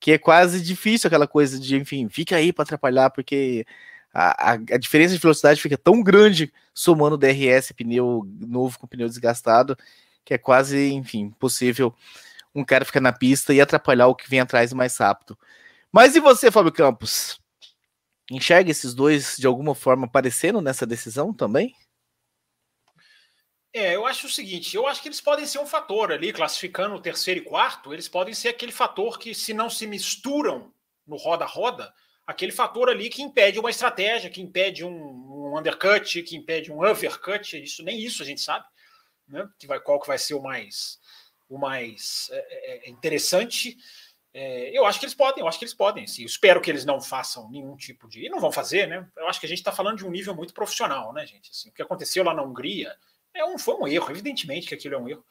[0.00, 3.66] que é quase difícil aquela coisa de, enfim, fica aí para atrapalhar, porque
[4.14, 9.08] a, a, a, diferença de velocidade fica tão grande somando DRS, pneu novo com pneu
[9.08, 9.76] desgastado,
[10.24, 11.94] que é quase, enfim, possível
[12.54, 15.36] um cara ficar na pista e atrapalhar o que vem atrás mais rápido.
[15.92, 17.39] Mas e você, Fábio Campos?
[18.30, 21.74] Enxerga esses dois de alguma forma aparecendo nessa decisão também?
[23.72, 26.94] É, eu acho o seguinte, eu acho que eles podem ser um fator ali, classificando
[26.96, 30.72] o terceiro e quarto, eles podem ser aquele fator que, se não se misturam
[31.06, 31.92] no roda-roda,
[32.26, 36.84] aquele fator ali que impede uma estratégia, que impede um, um undercut, que impede um
[36.84, 38.64] overcut, isso nem isso a gente sabe,
[39.28, 39.48] né?
[39.56, 40.98] Que vai, qual que vai ser o mais,
[41.48, 43.76] o mais é, é, é interessante.
[44.32, 46.06] É, eu acho que eles podem, eu acho que eles podem.
[46.06, 46.22] Sim.
[46.22, 48.26] Eu espero que eles não façam nenhum tipo de.
[48.26, 49.06] E não vão fazer, né?
[49.16, 51.50] Eu acho que a gente está falando de um nível muito profissional, né, gente?
[51.50, 52.94] Assim, o que aconteceu lá na Hungria
[53.34, 55.24] é um, foi um erro, evidentemente que aquilo é um erro.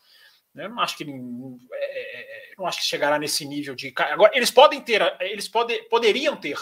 [0.54, 0.68] Né?
[0.68, 3.94] Não acho que não, é, é, não acho que chegará nesse nível de.
[3.96, 6.58] Agora, eles podem ter, eles pode, poderiam ter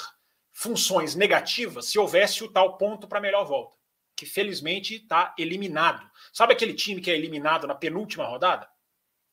[0.51, 3.75] funções negativas se houvesse o tal ponto para melhor volta,
[4.15, 6.07] que felizmente está eliminado.
[6.33, 8.67] Sabe aquele time que é eliminado na penúltima rodada?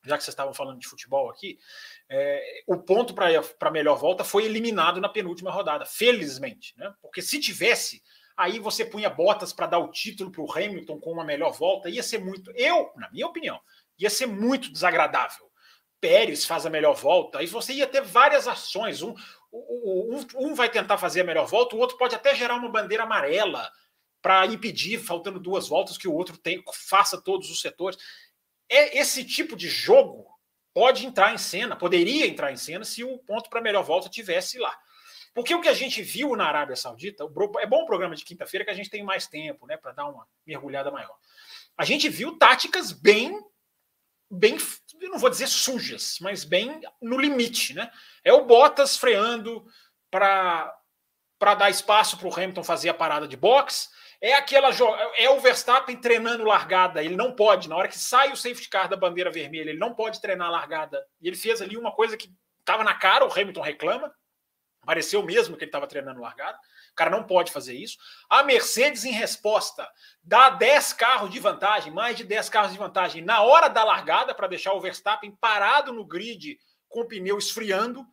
[0.05, 1.57] Já que vocês estavam falando de futebol aqui,
[2.09, 3.27] é, o ponto para
[3.61, 6.93] a melhor volta foi eliminado na penúltima rodada, felizmente, né?
[7.01, 8.01] Porque se tivesse,
[8.37, 11.89] aí você punha botas para dar o título para o Hamilton com uma melhor volta,
[11.89, 13.59] ia ser muito, eu, na minha opinião,
[13.97, 15.51] ia ser muito desagradável.
[15.99, 19.01] Pérez faz a melhor volta, aí você ia ter várias ações.
[19.01, 19.15] Um,
[19.51, 23.03] um, um vai tentar fazer a melhor volta, o outro pode até gerar uma bandeira
[23.03, 23.71] amarela
[24.25, 27.95] para impedir, faltando duas voltas, que o outro tem, faça todos os setores.
[28.69, 30.25] É esse tipo de jogo
[30.73, 34.57] pode entrar em cena, poderia entrar em cena se o ponto para melhor volta tivesse
[34.57, 34.77] lá.
[35.33, 37.23] Porque o que a gente viu na Arábia Saudita,
[37.59, 40.07] é bom o programa de quinta-feira que a gente tem mais tempo, né, para dar
[40.07, 41.15] uma mergulhada maior.
[41.77, 43.37] A gente viu táticas bem
[44.29, 44.57] bem,
[44.99, 47.91] eu não vou dizer sujas, mas bem no limite, né?
[48.23, 49.65] É o Bottas freando
[50.09, 50.73] para
[51.37, 53.89] para dar espaço para o Hamilton fazer a parada de boxe.
[54.25, 54.71] É aquela
[55.17, 58.89] é o Verstappen treinando largada, ele não pode, na hora que sai o safety car
[58.89, 61.05] da bandeira vermelha, ele não pode treinar largada.
[61.21, 64.11] E ele fez ali uma coisa que estava na cara, o Hamilton reclama.
[64.83, 66.57] Pareceu mesmo que ele estava treinando largada.
[66.91, 67.99] O cara não pode fazer isso.
[68.27, 69.87] A Mercedes, em resposta,
[70.23, 74.33] dá 10 carros de vantagem, mais de 10 carros de vantagem, na hora da largada,
[74.33, 76.57] para deixar o Verstappen parado no grid
[76.89, 78.03] com o pneu esfriando,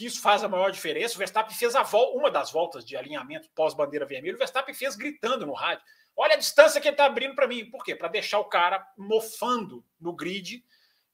[0.00, 1.14] que isso faz a maior diferença.
[1.14, 4.96] O Verstappen fez a volta, uma das voltas de alinhamento pós-bandeira vermelha, o Verstappen fez
[4.96, 5.84] gritando no rádio.
[6.16, 7.70] Olha a distância que ele está abrindo para mim.
[7.70, 7.94] Por quê?
[7.94, 10.64] Para deixar o cara mofando no grid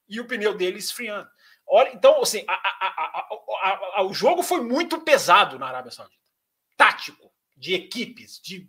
[0.08, 1.28] e o pneu dele esfriando.
[1.66, 3.28] Olha, então, assim, a, a,
[3.96, 6.24] a, o jogo foi muito pesado na Arábia Saudita
[6.76, 8.40] tático de equipes.
[8.40, 8.68] De,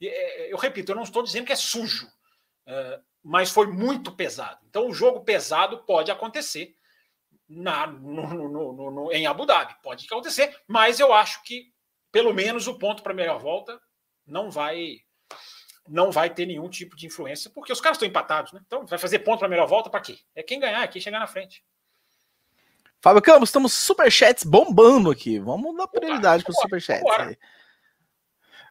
[0.00, 2.08] de é, eu repito, eu não estou dizendo que é sujo,
[2.64, 4.64] é, mas foi muito pesado.
[4.66, 6.74] Então, o jogo pesado pode acontecer
[7.48, 11.72] na, no, no, no, em Abu Dhabi, pode acontecer, mas eu acho que
[12.12, 13.80] pelo menos o ponto para a melhor volta
[14.26, 14.96] não vai
[15.88, 18.60] não vai ter nenhum tipo de influência, porque os caras estão empatados, né?
[18.66, 20.18] Então, vai fazer ponto para a melhor volta para quê?
[20.34, 21.64] É quem ganhar, é quem chegar na frente.
[23.00, 25.38] Fábio Campos, estamos superchats bombando aqui.
[25.38, 27.02] Vamos dar prioridade para os superchats.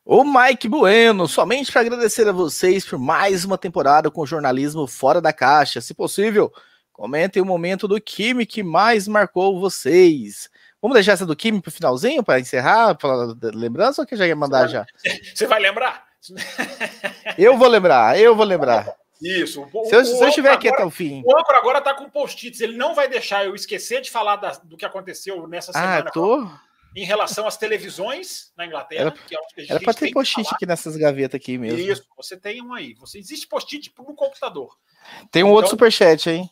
[0.06, 5.20] O Mike Bueno, somente para agradecer a vocês por mais uma temporada com jornalismo fora
[5.20, 5.82] da caixa.
[5.82, 6.52] Se possível,
[6.98, 10.50] comentem o momento do Kimi que mais marcou vocês.
[10.82, 14.26] Vamos deixar essa do Kimi para o finalzinho, para encerrar, para lembrança, ou que já
[14.26, 14.84] ia mandar já?
[15.34, 16.08] Você vai lembrar?
[17.38, 18.96] Eu vou lembrar, eu vou lembrar.
[19.22, 19.68] Isso.
[19.72, 21.22] O, se eu, se eu estiver aqui até o fim.
[21.24, 22.62] O âncora agora está com post-its.
[22.62, 26.06] Ele não vai deixar eu esquecer de falar da, do que aconteceu nessa ah, semana.
[26.08, 26.48] Ah, tô...
[26.96, 29.02] Em relação às televisões na Inglaterra.
[29.02, 31.80] Era, que é era para ter post-it aqui nessas gavetas aqui mesmo.
[31.80, 32.96] Isso, você tem um aí.
[32.96, 34.76] Você Existe post-it no computador.
[35.32, 36.50] Tem um então, outro superchat, hein?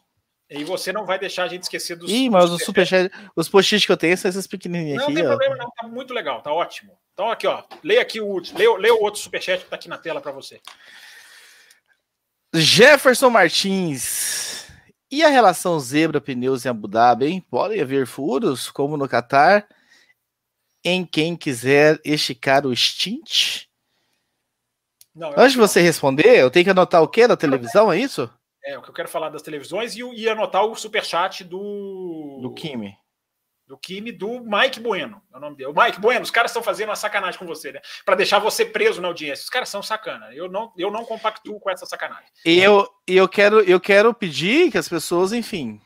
[0.50, 2.10] E você não vai deixar a gente esquecer dos.
[2.10, 5.14] Ih, mas os superchat, os post-its que eu tenho são esses pequenininhos não, aqui.
[5.14, 5.30] Não tem ó.
[5.30, 5.72] problema, não.
[5.72, 6.98] Tá muito legal, tá ótimo.
[7.14, 7.64] Então, aqui, ó.
[7.84, 8.60] Leia aqui o último.
[8.60, 10.62] Leia, leia o outro superchat que tá aqui na tela para você.
[12.54, 14.68] Jefferson Martins.
[15.12, 17.46] E a relação zebra pneus em Abu Dhabi, hein?
[17.50, 19.68] Podem haver furos, como no Catar,
[20.84, 23.66] em quem quiser esticar o stint?
[25.14, 28.30] Não, Antes de você responder, eu tenho que anotar o que na televisão, é isso?
[28.65, 32.39] É, o que eu quero falar das televisões e, e anotar o superchat do.
[32.41, 32.97] Do Kimi
[33.67, 35.71] do Kimi, do Mike Bueno, é o nome dele.
[35.71, 37.82] O Mike Bueno, os caras estão fazendo uma sacanagem com você, né?
[38.06, 39.43] Para deixar você preso na audiência.
[39.43, 40.34] Os caras são sacana.
[40.34, 42.28] Eu não, eu não compactuo com essa sacanagem.
[42.45, 45.82] E eu, eu, quero, eu quero pedir que as pessoas, enfim,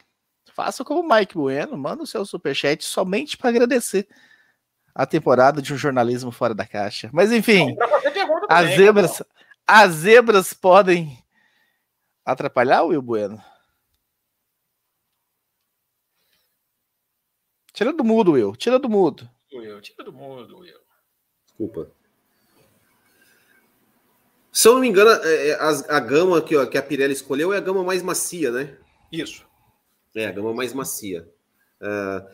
[0.54, 4.08] façam como o Mike Bueno, manda o seu superchat somente para agradecer
[4.94, 7.10] a temporada de um jornalismo fora da caixa.
[7.14, 7.78] Mas enfim,
[8.50, 9.24] as zebras,
[9.66, 11.18] as zebras podem
[12.32, 13.44] atrapalhar o Will Bueno?
[17.74, 18.56] Tira do mudo, Will.
[18.56, 19.30] Tira do mudo.
[19.54, 20.80] Will, tira do mudo, Will.
[21.46, 21.92] Desculpa.
[24.52, 27.14] Se eu não me engano, é, é, a, a gama que, ó, que a Pirelli
[27.14, 28.78] escolheu é a gama mais macia, né?
[29.12, 29.46] Isso.
[30.16, 31.26] É, a gama mais macia.
[31.82, 32.28] Uh,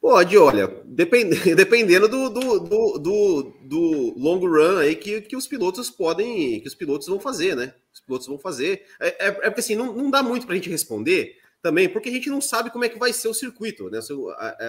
[0.00, 5.46] pode, olha, depend, dependendo do, do, do, do, do long run aí que, que os
[5.46, 7.74] pilotos podem, que os pilotos vão fazer, né?
[7.94, 8.84] Os pilotos vão fazer.
[9.00, 12.10] É, é, é porque assim, não, não dá muito para a gente responder, também, porque
[12.10, 13.98] a gente não sabe como é que vai ser o circuito, né?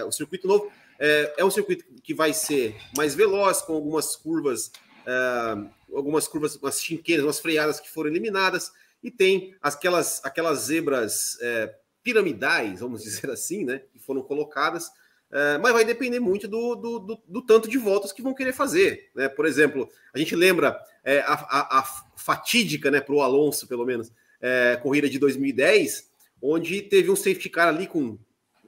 [0.06, 4.72] O, circuito novo é, é um circuito que vai ser mais veloz, com algumas curvas,
[5.04, 11.36] é, algumas curvas, umas chinqueiras, umas freadas que foram eliminadas, e tem aquelas, aquelas zebras
[11.42, 13.82] é, piramidais, vamos dizer assim, né?
[13.92, 14.90] Que foram colocadas.
[15.30, 18.54] É, mas vai depender muito do, do, do, do, tanto de voltas que vão querer
[18.54, 19.10] fazer.
[19.14, 19.28] Né?
[19.28, 21.84] Por exemplo, a gente lembra é, a, a, a,
[22.16, 26.10] fatídica, né, para o Alonso, pelo menos, é, corrida de 2010,
[26.42, 28.18] onde teve um safety car ali com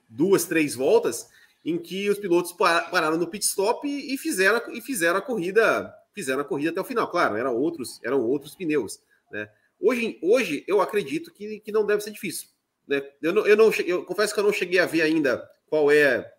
[0.09, 1.29] duas, três voltas,
[1.65, 6.41] em que os pilotos pararam no pit stop e fizeram, e fizeram a corrida fizeram
[6.41, 7.09] a corrida até o final.
[7.09, 9.01] Claro, eram outros, eram outros pneus.
[9.31, 9.49] Né?
[9.81, 12.49] Hoje, hoje eu acredito que, que não deve ser difícil.
[12.87, 13.03] Né?
[13.23, 16.33] Eu, não, eu, não eu confesso que eu não cheguei a ver ainda qual é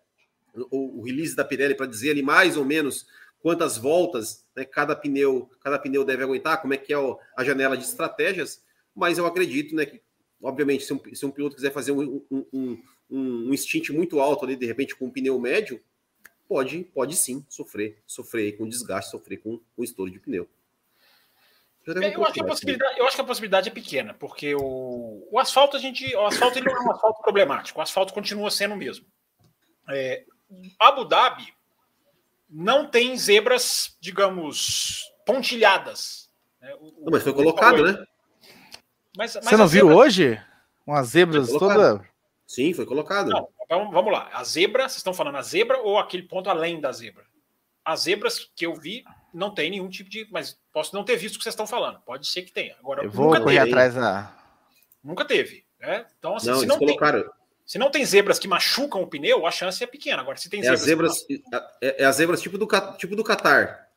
[0.70, 3.06] o, o release da Pirelli para dizer ali mais ou menos
[3.40, 7.42] quantas voltas né, cada pneu cada pneu deve aguentar, como é que é o, a
[7.42, 8.62] janela de estratégias,
[8.94, 10.00] mas eu acredito né, que,
[10.42, 14.44] obviamente, se um, se um piloto quiser fazer um, um, um, um stint muito alto
[14.44, 15.80] ali, de repente, com um pneu médio,
[16.46, 20.48] pode, pode sim sofrer, sofrer com desgaste, sofrer com, com estouro de pneu.
[21.88, 25.26] É, eu acho, que a possibilidade, eu acho que a possibilidade é pequena, porque o,
[25.30, 26.14] o asfalto, a gente.
[26.14, 29.06] O asfalto ele não é um asfalto problemático, o asfalto continua sendo o mesmo.
[29.88, 30.24] É,
[30.78, 31.50] Abu Dhabi
[32.50, 36.28] não tem zebras, digamos, pontilhadas.
[36.60, 36.74] Né?
[36.80, 38.04] O, não, mas foi colocado, né?
[39.16, 39.96] Mas, mas Você não viu zebra...
[39.96, 40.42] hoje?
[40.86, 42.04] Umas zebras toda.
[42.46, 43.28] Sim, foi colocado.
[43.28, 44.28] Não, então, vamos lá.
[44.32, 47.24] A zebra, vocês estão falando a zebra ou aquele ponto além da zebra?
[47.84, 50.26] As zebras que eu vi não tem nenhum tipo de.
[50.30, 52.00] Mas posso não ter visto o que vocês estão falando.
[52.00, 52.76] Pode ser que tenha.
[52.80, 53.70] Agora, eu vou correr teve.
[53.70, 54.36] atrás da.
[55.02, 55.64] Nunca teve.
[55.78, 56.04] Né?
[56.18, 57.22] Então, assim, não, se, não colocaram...
[57.22, 57.30] tem,
[57.70, 60.20] se não tem zebras que machucam o pneu, a chance é pequena.
[60.20, 61.12] Agora, se tem é zebras.
[61.12, 62.66] As zebras é, é as zebras tipo do,
[62.98, 63.88] tipo do Qatar.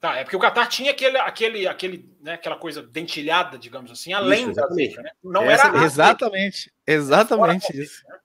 [0.00, 4.12] Tá, é porque o Qatar tinha aquele, aquele, aquele, né, aquela coisa dentilhada, digamos assim,
[4.12, 5.10] além isso, da zebra, né?
[5.22, 8.02] Não Essa, era exatamente, exatamente isso.
[8.08, 8.18] Né?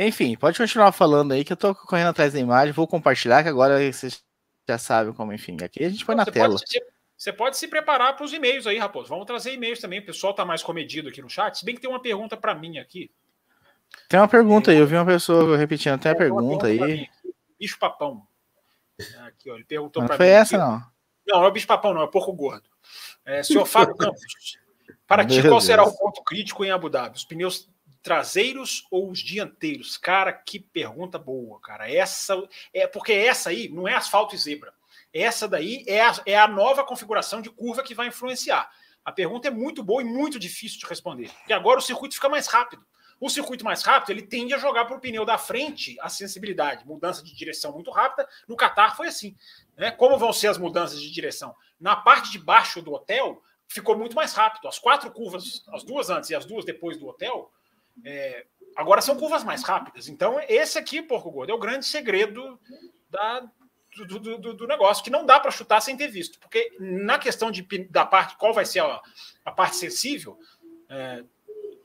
[0.00, 3.48] Enfim, pode continuar falando aí que eu tô correndo atrás da imagem, vou compartilhar que
[3.48, 4.22] agora vocês
[4.68, 5.56] já sabem como, enfim.
[5.64, 6.58] Aqui a gente põe na tela.
[6.58, 9.08] Pode, você pode se preparar para os e-mails aí, Raposo.
[9.08, 10.00] Vamos trazer e-mails também.
[10.00, 11.58] O pessoal tá mais comedido aqui no chat.
[11.58, 13.10] Se bem que tem uma pergunta para mim aqui.
[14.08, 15.98] Tem uma pergunta aí, eu vi uma pessoa repetindo.
[15.98, 17.08] Tem a pergunta aí.
[17.58, 18.26] Bicho Papão.
[19.26, 20.10] Aqui, ó, ele perguntou para mim.
[20.10, 20.64] Não foi essa, aqui.
[20.64, 20.78] não.
[21.26, 22.68] Não, não é o Bicho Papão, não, é Porco Gordo.
[23.24, 24.22] É, senhor Fábio Campos,
[25.06, 27.16] para ti, qual será o ponto crítico em Abu Dhabi?
[27.16, 27.68] Os pneus
[28.02, 29.96] traseiros ou os dianteiros?
[29.96, 31.90] Cara, que pergunta boa, cara.
[31.90, 32.36] Essa
[32.72, 34.72] é porque essa aí não é asfalto e zebra.
[35.16, 38.70] Essa daí é a, é a nova configuração de curva que vai influenciar.
[39.02, 41.30] A pergunta é muito boa e muito difícil de responder.
[41.30, 42.84] Porque agora o circuito fica mais rápido.
[43.18, 46.86] O circuito mais rápido ele tende a jogar para o pneu da frente a sensibilidade,
[46.86, 48.28] mudança de direção muito rápida.
[48.46, 49.34] No Qatar foi assim.
[49.74, 49.90] Né?
[49.90, 51.54] Como vão ser as mudanças de direção?
[51.80, 54.68] Na parte de baixo do hotel ficou muito mais rápido.
[54.68, 57.50] As quatro curvas, as duas antes e as duas depois do hotel,
[58.04, 58.44] é,
[58.76, 60.08] agora são curvas mais rápidas.
[60.08, 62.60] Então, esse aqui, Porco Gordo, é o grande segredo
[63.08, 63.48] da,
[64.04, 66.38] do, do, do negócio, que não dá para chutar sem ter visto.
[66.38, 69.00] Porque na questão de, da parte, qual vai ser a,
[69.44, 70.38] a parte sensível,
[70.88, 71.24] é,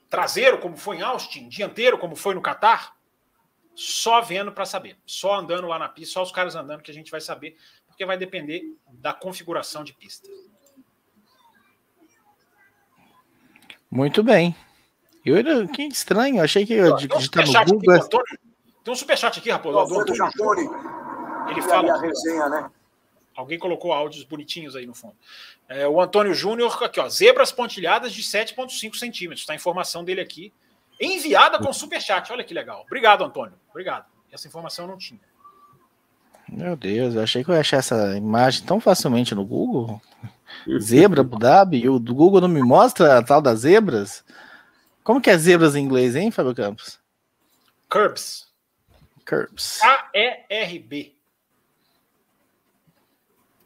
[0.10, 2.96] traseiro, como foi em Austin, dianteiro, como foi no Qatar,
[3.74, 4.98] só vendo para saber.
[5.06, 7.56] Só andando lá na pista, só os caras andando que a gente vai saber,
[7.88, 10.30] porque vai depender da configuração de pista.
[13.90, 14.56] Muito bem.
[15.26, 17.96] Eu, que estranho, achei que ia digitar no Google.
[17.96, 18.40] Aqui, Antônio,
[18.84, 20.04] tem um superchat aqui, Raposo.
[20.04, 21.01] Do Antônio.
[21.50, 21.94] Ele fala.
[21.94, 22.70] A resenha, né?
[23.36, 25.16] Alguém colocou áudios bonitinhos aí no fundo.
[25.68, 29.42] É, o Antônio Júnior, aqui, ó, zebras pontilhadas de 7,5 centímetros.
[29.42, 30.54] Está a informação dele aqui.
[31.00, 32.32] Enviada com superchat.
[32.32, 32.84] Olha que legal.
[32.86, 33.56] Obrigado, Antônio.
[33.70, 34.06] Obrigado.
[34.32, 35.20] Essa informação eu não tinha.
[36.48, 40.02] Meu Deus, eu achei que eu ia achar essa imagem tão facilmente no Google.
[40.80, 44.24] Zebra, Abu Dhabi, o do Google não me mostra a tal das zebras.
[45.04, 47.00] Como que é zebras em inglês, hein, Fábio Campos?
[47.90, 48.48] Curbs.
[49.26, 49.80] Curbs.
[49.80, 51.16] K-E-R-B.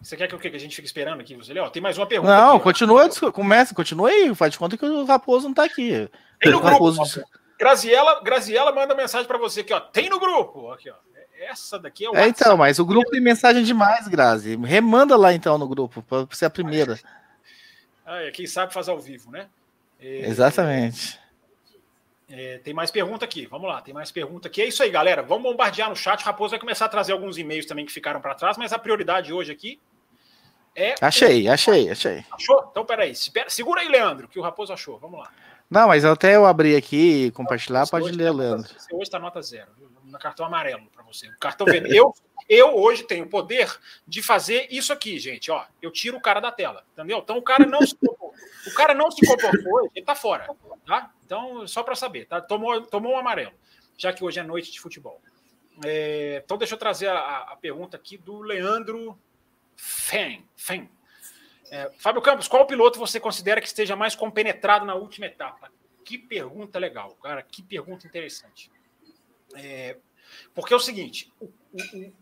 [0.05, 0.51] Você quer que o que?
[0.51, 1.35] Que a gente fique esperando aqui?
[1.35, 2.31] Você, ó, tem mais uma pergunta.
[2.31, 4.35] Não, aqui, continua, começa, continua aí.
[4.35, 6.07] Faz de conta que o Raposo não tá aqui.
[6.39, 6.91] Tem no grupo.
[6.91, 7.23] Raposo...
[7.57, 9.79] Graziela, Graziela manda mensagem para você aqui, ó.
[9.79, 10.71] Tem no grupo.
[10.71, 10.95] Aqui, ó.
[11.39, 12.15] Essa daqui é o.
[12.15, 14.55] É, então, mas o grupo tem mensagem demais, Grazi.
[14.57, 16.99] Remanda lá então no grupo, para ser a primeira.
[18.05, 19.47] Ah, é, quem sabe faz ao vivo, né?
[19.99, 21.19] É, Exatamente.
[22.29, 23.47] É, tem mais pergunta aqui.
[23.47, 24.61] Vamos lá, tem mais pergunta aqui.
[24.61, 25.23] É isso aí, galera.
[25.23, 26.23] Vamos bombardear no chat.
[26.23, 29.33] Raposo vai começar a trazer alguns e-mails também que ficaram para trás, mas a prioridade
[29.33, 29.79] hoje aqui
[30.75, 30.93] é.
[30.99, 32.25] Achei, achei, achei.
[32.31, 32.67] Achou?
[32.69, 33.13] Então, peraí.
[33.47, 34.99] Segura aí, Leandro, que o Raposo achou.
[34.99, 35.31] Vamos lá.
[35.69, 38.73] Não, mas até eu abrir aqui e compartilhar, pode ler, tá Leandro.
[38.77, 39.71] Você hoje está nota zero,
[40.03, 41.27] no cartão amarelo para você.
[41.27, 41.95] O cartão vermelho.
[41.95, 42.15] eu,
[42.47, 43.75] eu hoje tenho o poder
[44.07, 45.49] de fazer isso aqui, gente.
[45.49, 47.17] Ó, eu tiro o cara da tela, entendeu?
[47.17, 47.97] Então o cara não se
[48.67, 50.47] o cara não se comportou, ele tá fora,
[50.85, 51.11] tá?
[51.25, 52.39] Então só para saber, tá?
[52.41, 53.53] Tomou, tomou um amarelo,
[53.97, 55.19] já que hoje é noite de futebol.
[55.83, 59.17] É, então deixa eu trazer a, a pergunta aqui do Leandro
[59.75, 60.47] Fen.
[60.55, 60.89] Fen.
[61.71, 65.71] É, Fábio Campos, qual piloto você considera que esteja mais compenetrado na última etapa?
[66.03, 67.41] Que pergunta legal, cara.
[67.41, 68.71] Que pergunta interessante.
[69.55, 69.97] É,
[70.53, 72.13] porque é o seguinte: o, o,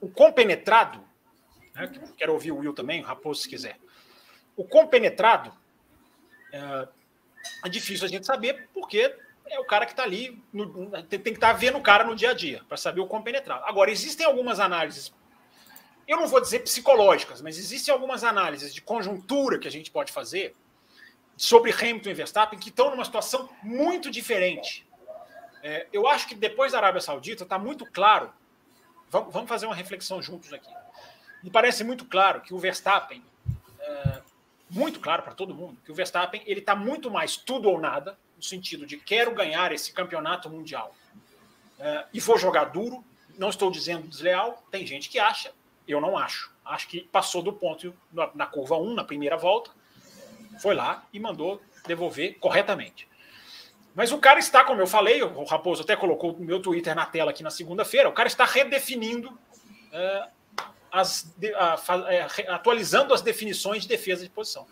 [0.00, 1.04] o compenetrado,
[1.74, 3.78] né, quero ouvir o Will também, o Raposo, se quiser.
[4.56, 5.52] O compenetrado
[6.52, 6.88] é,
[7.64, 9.14] é difícil a gente saber, porque
[9.46, 12.04] é o cara que está ali, no, tem, tem, que estar tá vendo o cara
[12.04, 13.64] no dia a dia, para saber o compenetrado.
[13.64, 15.12] Agora, existem algumas análises
[16.06, 20.12] eu não vou dizer psicológicas, mas existem algumas análises de conjuntura que a gente pode
[20.12, 20.54] fazer
[21.36, 24.86] sobre Hamilton e Verstappen que estão numa situação muito diferente.
[25.62, 28.32] É, eu acho que depois da Arábia Saudita está muito claro.
[29.10, 30.72] Vamos, vamos, fazer uma reflexão juntos aqui.
[31.42, 33.22] Me parece muito claro que o Verstappen,
[33.80, 34.22] é,
[34.70, 38.18] muito claro para todo mundo, que o Verstappen ele está muito mais tudo ou nada,
[38.36, 40.94] no sentido de quero ganhar esse campeonato mundial
[41.78, 43.04] é, e vou jogar duro.
[43.38, 45.52] Não estou dizendo desleal, tem gente que acha,
[45.86, 46.52] eu não acho.
[46.64, 49.70] Acho que passou do ponto na, na curva 1, na primeira volta,
[50.60, 53.08] foi lá e mandou devolver corretamente.
[53.94, 57.06] Mas o cara está, como eu falei, o Raposo até colocou o meu Twitter na
[57.06, 59.38] tela aqui na segunda-feira, o cara está redefinindo,
[59.90, 60.28] é,
[60.92, 64.66] as, a, a, atualizando as definições de defesa de posição.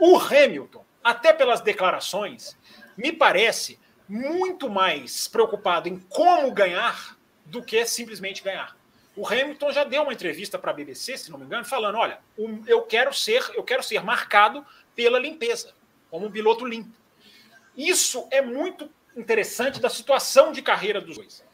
[0.00, 2.58] O Hamilton, até pelas declarações,
[2.96, 8.76] me parece muito mais preocupado em como ganhar do que simplesmente ganhar.
[9.16, 12.18] O Hamilton já deu uma entrevista para a BBC, se não me engano, falando: olha,
[12.66, 15.72] eu quero ser, eu quero ser marcado pela limpeza,
[16.10, 16.96] como um piloto limpo.
[17.76, 21.44] Isso é muito interessante da situação de carreira dos dois.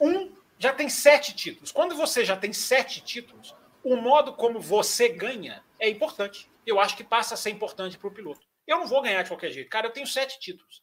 [0.00, 1.70] Um já tem sete títulos.
[1.70, 3.54] Quando você já tem sete títulos,
[3.84, 6.50] o modo como você ganha é importante.
[6.64, 8.46] Eu acho que passa a ser importante para o piloto.
[8.66, 9.70] Eu não vou ganhar de qualquer jeito.
[9.70, 10.82] Cara, eu tenho sete títulos.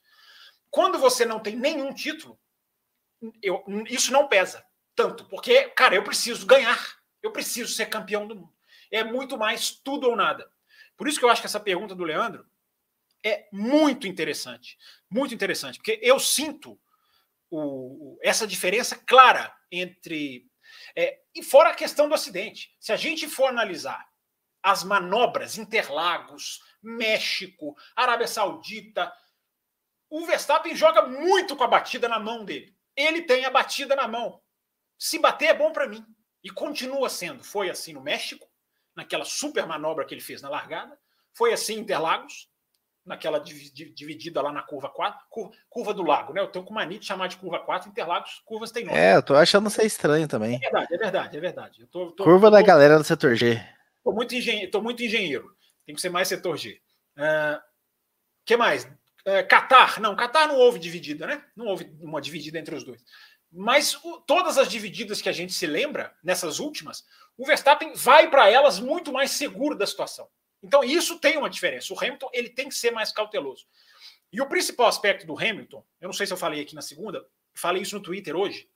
[0.70, 2.40] Quando você não tem nenhum título,
[3.42, 4.64] eu, isso não pesa
[4.96, 6.80] tanto, porque, cara, eu preciso ganhar.
[7.22, 8.54] Eu preciso ser campeão do mundo.
[8.92, 10.50] É muito mais tudo ou nada.
[10.98, 12.46] Por isso que eu acho que essa pergunta do Leandro
[13.24, 14.78] é muito interessante.
[15.10, 16.80] Muito interessante, porque eu sinto
[17.50, 20.46] o, essa diferença clara entre.
[20.96, 22.76] É, e fora a questão do acidente.
[22.80, 24.06] Se a gente for analisar
[24.62, 29.12] as manobras, Interlagos, México, Arábia Saudita,
[30.10, 32.76] o Verstappen joga muito com a batida na mão dele.
[32.96, 34.43] Ele tem a batida na mão.
[35.04, 36.02] Se bater é bom para mim.
[36.42, 37.44] E continua sendo.
[37.44, 38.48] Foi assim no México,
[38.96, 40.98] naquela super manobra que ele fez na largada.
[41.34, 42.48] Foi assim em Interlagos,
[43.06, 46.40] naquela dividida lá na curva 4, curva, curva, do lago, né?
[46.40, 48.98] Eu tenho com mania de chamar de curva 4, Interlagos, curvas tem nome.
[48.98, 50.56] É, eu tô achando ser estranho também.
[50.56, 51.88] É verdade, é verdade, é verdade.
[51.88, 53.62] Tô, tô, curva tô, da galera do setor G.
[54.06, 55.54] Tô muito, engenheiro, tô muito engenheiro.
[55.86, 56.80] Tem que ser mais setor G.
[57.18, 57.62] O uh,
[58.46, 58.86] que mais?
[58.86, 60.00] Uh, Qatar.
[60.00, 61.44] Não, Qatar não houve dividida, né?
[61.58, 63.04] Não houve uma dividida entre os dois.
[63.56, 67.06] Mas o, todas as divididas que a gente se lembra, nessas últimas,
[67.38, 70.28] o Verstappen vai para elas muito mais seguro da situação.
[70.62, 71.94] Então, isso tem uma diferença.
[71.94, 73.68] O Hamilton ele tem que ser mais cauteloso.
[74.32, 77.24] E o principal aspecto do Hamilton, eu não sei se eu falei aqui na segunda,
[77.54, 78.68] falei isso no Twitter hoje,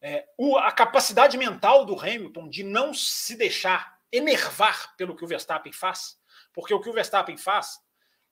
[0.00, 5.26] é, o, a capacidade mental do Hamilton de não se deixar enervar pelo que o
[5.26, 6.18] Verstappen faz,
[6.54, 7.78] porque o que o Verstappen faz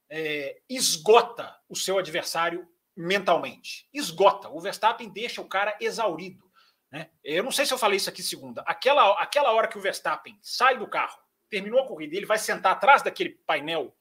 [0.08, 2.66] é, esgota o seu adversário
[2.98, 3.88] mentalmente.
[3.94, 4.48] Esgota.
[4.48, 6.44] O Verstappen deixa o cara exaurido.
[6.90, 7.08] Né?
[7.22, 8.62] Eu não sei se eu falei isso aqui segunda.
[8.62, 11.18] Aquela, aquela hora que o Verstappen sai do carro
[11.48, 13.94] terminou a corrida, ele vai sentar atrás daquele painel.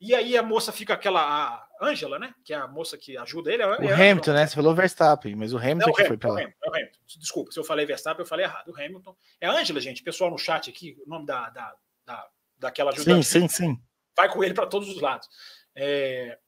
[0.00, 2.34] E aí a moça fica aquela a Angela, né?
[2.42, 3.62] Que é a moça que ajuda ele.
[3.62, 4.46] É o Hamilton, né?
[4.46, 6.40] Você falou Verstappen, mas o Hamilton é o que foi para lá.
[6.40, 6.98] É o Hamilton.
[7.18, 8.68] Desculpa, se eu falei Verstappen, eu falei errado.
[8.68, 9.14] O Hamilton.
[9.38, 10.02] É a Angela, gente.
[10.02, 11.74] Pessoal no chat aqui, o nome da, da,
[12.06, 12.28] da
[12.58, 13.26] daquela ajudante.
[13.26, 13.82] Sim, sim, sim.
[14.16, 15.28] Vai com ele para todos os lados.
[15.74, 16.38] É...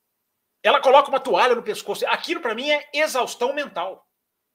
[0.63, 2.07] Ela coloca uma toalha no pescoço.
[2.07, 4.07] Aquilo para mim é exaustão mental.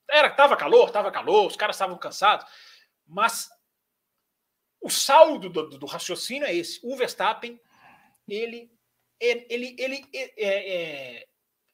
[0.10, 2.45] Era, tava calor, tava calor, os caras estavam cansados,
[3.05, 3.49] mas
[4.82, 6.80] o saldo do, do, do, raciocínio é esse.
[6.82, 7.60] O Verstappen,
[8.28, 8.72] ele,
[9.20, 10.76] ele, ele, ele é,
[11.18, 11.28] é,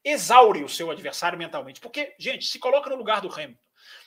[0.04, 1.80] exaure o seu adversário mentalmente.
[1.80, 3.62] Porque, gente, se coloca no lugar do Hamilton.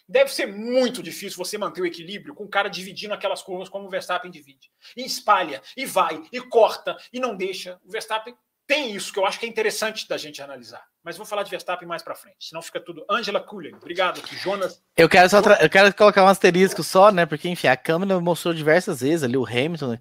[0.09, 3.87] Deve ser muito difícil você manter o equilíbrio com o cara dividindo aquelas curvas como
[3.87, 4.71] o Verstappen divide.
[4.95, 7.79] E espalha, e vai, e corta, e não deixa.
[7.83, 8.35] O Verstappen
[8.67, 10.83] tem isso que eu acho que é interessante da gente analisar.
[11.03, 13.05] Mas vou falar de Verstappen mais para frente, senão fica tudo.
[13.09, 14.83] Angela Cullen, obrigado aqui, Jonas.
[14.95, 17.25] Eu quero só eu quero colocar um asterisco só, né?
[17.25, 19.97] Porque enfim, a câmera mostrou diversas vezes ali o Hamilton,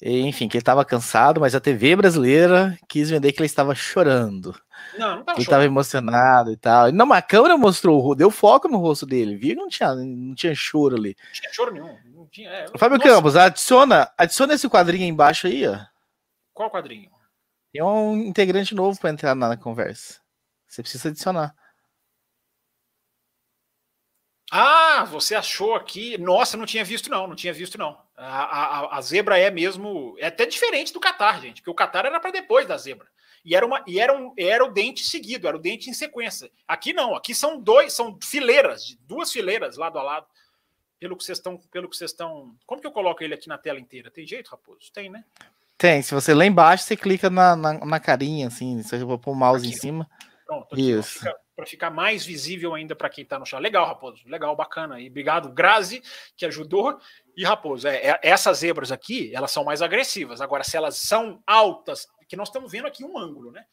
[0.00, 4.54] enfim, que ele estava cansado, mas a TV brasileira quis vender que ele estava chorando.
[4.96, 6.92] Não, não tava Ele estava emocionado e tal.
[6.92, 9.56] Não, mas a câmera mostrou, deu foco no rosto dele, viu?
[9.56, 11.16] Não tinha, não tinha choro ali.
[11.24, 11.96] Não tinha choro nenhum.
[12.14, 13.10] Não tinha, é, Fábio Nossa.
[13.10, 15.78] Campos, adiciona, adiciona esse quadrinho aí embaixo aí, ó.
[16.52, 17.15] Qual quadrinho?
[17.76, 20.18] Tem um integrante novo para entrar na conversa.
[20.66, 21.54] Você precisa adicionar.
[24.50, 26.16] Ah, você achou aqui.
[26.16, 27.26] Nossa, não tinha visto, não.
[27.26, 28.00] Não tinha visto, não.
[28.16, 30.16] A, a, a zebra é mesmo.
[30.18, 31.60] É até diferente do Qatar, gente.
[31.60, 33.06] Porque o Qatar era para depois da zebra.
[33.44, 36.50] E era, uma, e era, um, era o dente seguido, era o dente em sequência.
[36.66, 40.26] Aqui não, aqui são dois, são fileiras, duas fileiras lado a lado.
[40.98, 41.58] Pelo que vocês estão.
[41.58, 42.56] Pelo que vocês estão.
[42.64, 44.10] Como que eu coloco ele aqui na tela inteira?
[44.10, 44.90] Tem jeito, Raposo?
[44.94, 45.26] Tem, né?
[45.78, 49.32] Tem, se você lá embaixo, você clica na, na, na carinha, assim, você vai pôr
[49.32, 49.76] o mouse aqui.
[49.76, 50.08] em cima.
[50.46, 51.20] Pronto, aqui, Isso.
[51.54, 53.58] Para ficar mais visível ainda para quem está no chão.
[53.58, 54.22] Legal, Raposo.
[54.26, 55.00] Legal, bacana.
[55.00, 56.02] E obrigado, Grazi,
[56.36, 56.98] que ajudou.
[57.36, 60.40] E, Raposo, é, é, essas zebras aqui, elas são mais agressivas.
[60.40, 63.64] Agora, se elas são altas, que nós estamos vendo aqui um ângulo, né?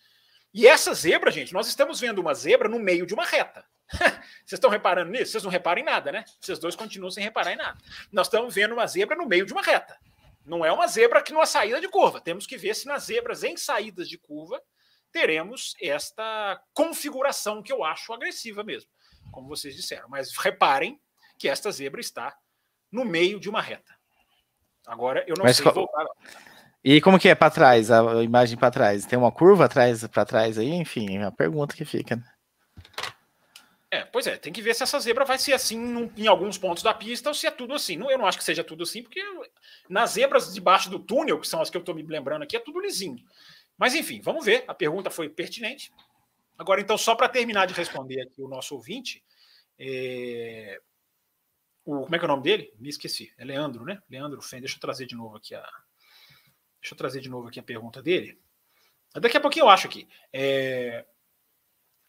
[0.54, 3.66] E essa zebra, gente, nós estamos vendo uma zebra no meio de uma reta.
[4.46, 5.32] Vocês estão reparando nisso?
[5.32, 6.24] Vocês não reparam em nada, né?
[6.40, 7.78] Vocês dois continuam sem reparar em nada.
[8.12, 9.98] Nós estamos vendo uma zebra no meio de uma reta.
[10.46, 12.20] Não é uma zebra que numa saída de curva.
[12.20, 14.62] Temos que ver se nas zebras em saídas de curva
[15.12, 18.90] teremos esta configuração que eu acho agressiva mesmo,
[19.32, 20.10] como vocês disseram.
[20.10, 21.00] Mas reparem
[21.38, 22.36] que esta zebra está
[22.92, 23.96] no meio de uma reta.
[24.86, 25.76] Agora eu não Mas sei qual...
[25.76, 26.06] voltar.
[26.84, 29.06] E como que é para trás, a imagem para trás?
[29.06, 32.18] Tem uma curva atrás para trás aí, enfim, é a pergunta que fica.
[32.18, 32.24] Né?
[33.94, 36.58] É, pois é, tem que ver se essa zebra vai ser assim num, em alguns
[36.58, 37.96] pontos da pista ou se é tudo assim.
[37.96, 39.22] Não, eu não acho que seja tudo assim, porque
[39.88, 42.60] nas zebras debaixo do túnel, que são as que eu estou me lembrando aqui, é
[42.60, 43.24] tudo lisinho.
[43.78, 44.64] Mas enfim, vamos ver.
[44.68, 45.94] A pergunta foi pertinente.
[46.58, 49.24] Agora, então, só para terminar de responder aqui o nosso ouvinte,
[49.78, 50.82] é...
[51.86, 52.74] o, como é que é o nome dele?
[52.80, 53.32] Me esqueci.
[53.38, 54.02] É Leandro, né?
[54.10, 54.60] Leandro Fen.
[54.60, 55.62] Deixa eu trazer de novo aqui a.
[56.82, 58.40] Deixa eu trazer de novo aqui a pergunta dele.
[59.14, 60.08] Daqui a pouquinho eu acho aqui.
[60.34, 61.06] É...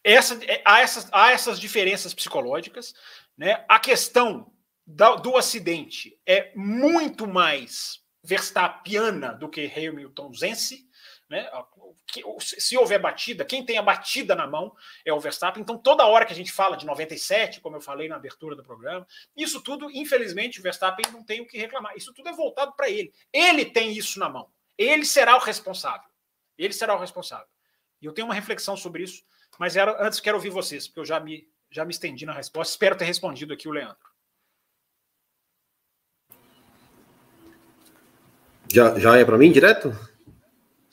[0.05, 2.93] Essa, é, há, essas, há essas diferenças psicológicas.
[3.35, 3.65] Né?
[3.67, 4.53] A questão
[4.85, 10.87] da, do acidente é muito mais Verstappiana do que Hamiltonzense.
[11.27, 11.49] Né?
[12.39, 15.63] Se houver batida, quem tem a batida na mão é o Verstappen.
[15.63, 18.61] Então, toda hora que a gente fala de 97, como eu falei na abertura do
[18.61, 21.93] programa, isso tudo, infelizmente, o Verstappen não tem o que reclamar.
[21.97, 23.11] Isso tudo é voltado para ele.
[23.33, 24.51] Ele tem isso na mão.
[24.77, 26.07] Ele será o responsável.
[26.55, 27.47] Ele será o responsável.
[27.99, 29.23] E eu tenho uma reflexão sobre isso,
[29.59, 32.71] mas era, antes quero ouvir vocês, porque eu já me, já me estendi na resposta.
[32.71, 34.15] Espero ter respondido aqui o Leandro.
[38.71, 39.95] Já, já é para mim direto?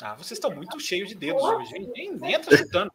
[0.01, 1.91] Ah, vocês estão muito cheios de dedos hoje, hein?
[1.95, 2.93] Nem, nem entra chutando.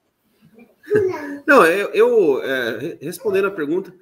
[1.46, 3.94] Não, eu, eu é, respondendo a pergunta,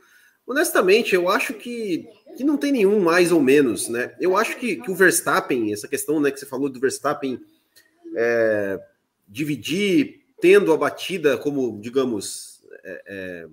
[0.46, 2.08] honestamente, eu acho que,
[2.38, 4.16] que não tem nenhum mais ou menos, né?
[4.20, 7.40] Eu acho que, que o Verstappen, essa questão né, que você falou do Verstappen
[8.16, 8.80] é,
[9.28, 13.48] dividir, tendo a batida como, digamos, é, é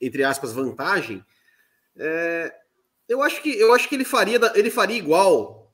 [0.00, 1.22] entre aspas, vantagem,
[1.94, 2.54] é,
[3.06, 5.70] eu acho que eu acho que ele faria, ele faria igual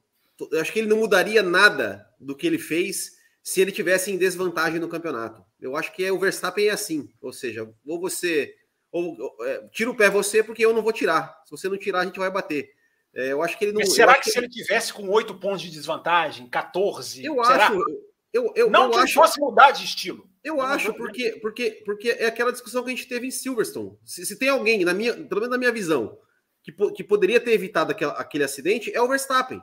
[0.50, 4.18] eu acho que ele não mudaria nada do que ele fez se ele tivesse em
[4.18, 5.44] desvantagem no campeonato.
[5.60, 8.52] Eu acho que é, o Verstappen é assim, ou seja, ou você
[8.90, 11.40] ou é, tira o pé você porque eu não vou tirar.
[11.44, 12.68] Se você não tirar, a gente vai bater.
[13.14, 13.80] É, eu acho que ele não.
[13.80, 17.24] Mas será que, que, se ele tivesse com oito pontos de desvantagem, 14?
[17.24, 17.68] Eu será?
[17.68, 18.06] acho.
[18.36, 20.28] Eu, eu, não eu que acho, fosse mudar de estilo.
[20.44, 23.96] Eu acho, porque, porque, porque é aquela discussão que a gente teve em Silverstone.
[24.04, 26.18] Se, se tem alguém, na minha, pelo menos na minha visão,
[26.62, 29.60] que, que poderia ter evitado aquele, aquele acidente, é o Verstappen.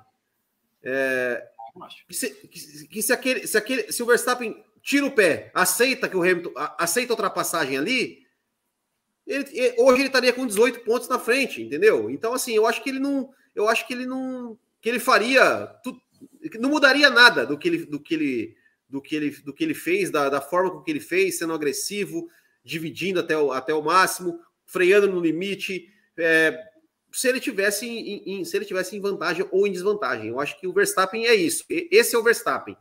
[0.81, 1.45] É,
[2.07, 6.09] que, se, que, que se, aquele, se, aquele, se o Verstappen tira o pé, aceita
[6.09, 8.23] que o Hamilton aceita a ultrapassagem ali,
[9.27, 12.09] ele, hoje ele estaria com 18 pontos na frente, entendeu?
[12.09, 13.29] Então, assim, eu acho que ele não.
[13.55, 14.57] Eu acho que ele não.
[14.81, 15.67] Que ele faria.
[15.83, 15.95] Tu,
[16.59, 18.55] não mudaria nada do que ele, do que ele,
[18.93, 21.51] do que ele, do que ele fez, da, da forma com que ele fez, sendo
[21.51, 22.29] agressivo,
[22.63, 26.63] dividindo até o, até o máximo, freando no limite, é,
[27.11, 30.27] se ele tivesse em, em, se ele tivesse em vantagem ou em desvantagem.
[30.27, 31.65] Eu acho que o Verstappen é isso.
[31.67, 32.77] Esse é o Verstappen.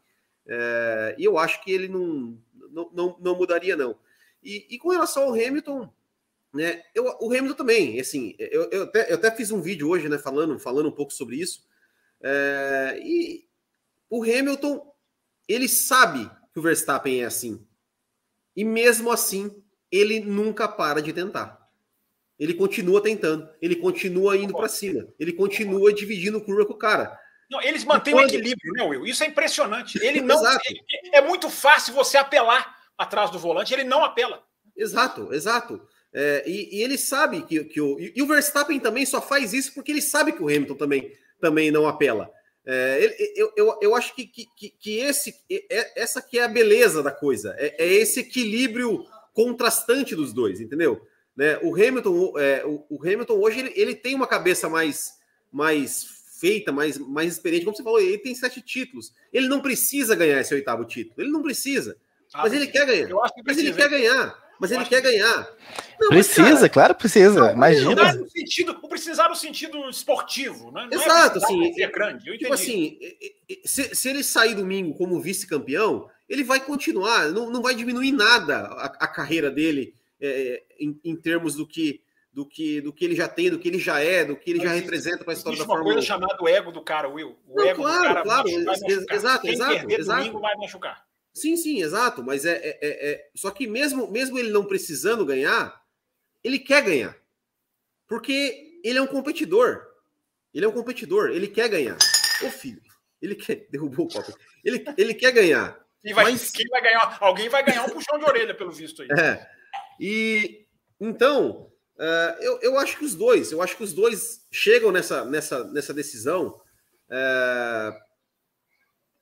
[0.47, 2.39] É, e eu acho que ele não,
[2.71, 3.99] não, não, não mudaria, não.
[4.43, 5.91] E, e, com relação ao Hamilton,
[6.53, 6.83] né?
[6.95, 10.19] Eu, o Hamilton também, assim, eu, eu, até, eu até fiz um vídeo hoje, né,
[10.19, 11.65] falando, falando um pouco sobre isso.
[12.21, 13.47] É, e
[14.11, 14.92] o Hamilton,
[15.49, 17.67] ele sabe que o Verstappen é assim.
[18.55, 21.63] E mesmo assim, ele nunca para de tentar
[22.43, 27.17] ele continua tentando, ele continua indo para cima, ele continua dividindo curva com o cara.
[27.49, 28.25] Não, eles mantêm quando...
[28.25, 29.07] o equilíbrio, né, Will?
[29.07, 29.97] Isso é impressionante.
[30.05, 30.43] Ele não.
[31.13, 34.43] é muito fácil você apelar atrás do volante, ele não apela.
[34.77, 35.87] Exato, exato.
[36.13, 37.97] É, e, e, ele sabe que, que o.
[38.01, 41.71] E o Verstappen também só faz isso porque ele sabe que o Hamilton também, também
[41.71, 42.29] não apela.
[42.65, 47.03] É, eu, eu, eu acho que, que, que esse, é, essa que é a beleza
[47.03, 47.55] da coisa.
[47.59, 51.05] É, é esse equilíbrio contrastante dos dois, entendeu?
[51.37, 51.59] Né?
[51.63, 55.15] O Hamilton, é, o, o, Hamilton hoje ele, ele, tem uma cabeça mais,
[55.51, 56.07] mais
[56.39, 57.65] feita, mais, mais experiente.
[57.65, 59.13] Como você falou, ele tem sete títulos.
[59.33, 61.21] Ele não precisa ganhar esse oitavo título.
[61.21, 61.97] Ele não precisa.
[62.35, 63.07] Ah, mas ele quer ganhar.
[63.07, 64.39] Que mas ele quer ganhar.
[64.63, 65.51] Mas ele quer ganhar.
[66.01, 67.41] Não, precisa, cara, claro, precisa.
[67.41, 68.15] Não, Imagina.
[68.15, 70.87] No sentido, o precisar no sentido esportivo, né?
[70.89, 71.83] Não é Exato, é assim.
[71.83, 72.29] É grande.
[72.29, 72.97] Eu tipo assim,
[73.65, 78.59] se, se ele sair domingo como vice-campeão, ele vai continuar, não, não vai diminuir nada
[78.69, 82.01] a, a carreira dele é, em, em, termos do que,
[82.33, 84.61] do, que, do que ele já tem, do que ele já é, do que ele
[84.61, 85.89] Mas já representa para a história da Fórmula 1.
[85.89, 87.37] uma coisa chamada o ego do cara, Will.
[87.49, 88.75] O Não, ego claro, do cara claro, vai, vai
[89.11, 90.21] exato, Quem exato, perder exato.
[90.21, 91.05] domingo vai machucar.
[91.33, 92.23] Sim, sim, exato.
[92.23, 95.83] Mas é, é, é, é, Só que mesmo, mesmo ele não precisando ganhar,
[96.45, 97.17] ele quer ganhar.
[98.07, 99.87] Porque ele é um competidor.
[100.53, 101.97] Ele é um competidor, ele quer ganhar.
[102.43, 102.83] Ô filho,
[103.21, 103.67] ele quer.
[103.71, 104.37] Derrubou o copo.
[104.63, 105.81] Ele, ele quer ganhar.
[106.03, 106.51] Quem vai, mas...
[106.51, 107.17] quem vai ganhar?
[107.21, 109.09] Alguém vai ganhar um puxão de orelha, pelo visto aí.
[109.19, 109.47] É.
[109.99, 110.67] E
[111.01, 115.25] então, uh, eu, eu acho que os dois, eu acho que os dois chegam nessa,
[115.25, 116.61] nessa, nessa decisão
[117.09, 117.99] uh,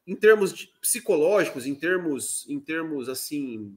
[0.07, 3.77] em termos psicológicos, em termos, em termos assim,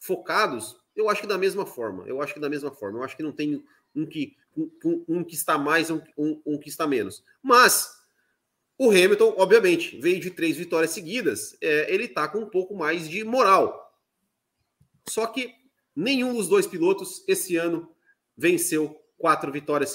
[0.00, 2.04] focados, eu acho que da mesma forma.
[2.06, 2.98] Eu acho que da mesma forma.
[2.98, 6.58] Eu acho que não tem um que, um, um que está mais, um, um, um
[6.58, 7.24] que está menos.
[7.42, 8.02] Mas
[8.78, 13.08] o Hamilton, obviamente, veio de três vitórias seguidas, é, ele está com um pouco mais
[13.08, 13.96] de moral.
[15.08, 15.54] Só que
[15.94, 17.88] nenhum dos dois pilotos esse ano
[18.36, 19.94] venceu quatro vitórias,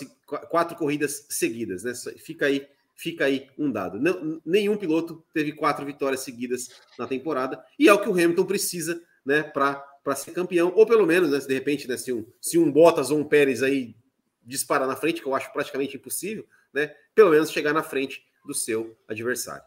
[0.49, 1.93] quatro corridas seguidas, né?
[2.17, 2.65] Fica aí,
[2.97, 3.99] fica aí um dado.
[3.99, 8.45] Não, nenhum piloto teve quatro vitórias seguidas na temporada e é o que o Hamilton
[8.45, 12.57] precisa, né, para ser campeão, ou pelo menos, né, de repente, né, se, um, se
[12.57, 13.95] um Bottas ou um Pérez aí
[14.41, 18.53] disparar na frente, que eu acho praticamente impossível, né, pelo menos chegar na frente do
[18.53, 19.63] seu adversário.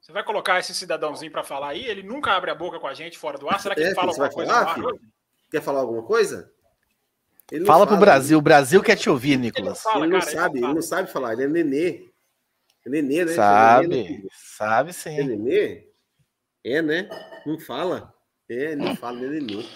[0.00, 1.86] Você vai colocar esse cidadãozinho para falar aí?
[1.86, 3.60] Ele nunca abre a boca com a gente fora do ar.
[3.60, 4.52] Será que é, ele fala alguma coisa?
[4.52, 4.92] Falar,
[5.48, 6.52] Quer falar alguma coisa?
[7.52, 8.38] Ele fala, fala pro Brasil.
[8.38, 9.84] O Brasil quer te ouvir, Nicolas.
[9.84, 11.32] Ele não, fala, ele não cara, sabe, ele não, ele não sabe falar.
[11.34, 12.08] Ele é nenê.
[12.86, 13.34] É nenê, né?
[13.34, 15.18] Sabe, nenê, sabe sim.
[15.18, 15.86] É nenê?
[16.64, 17.10] É, né?
[17.44, 18.14] Não fala.
[18.48, 19.66] É, não fala, é nenê.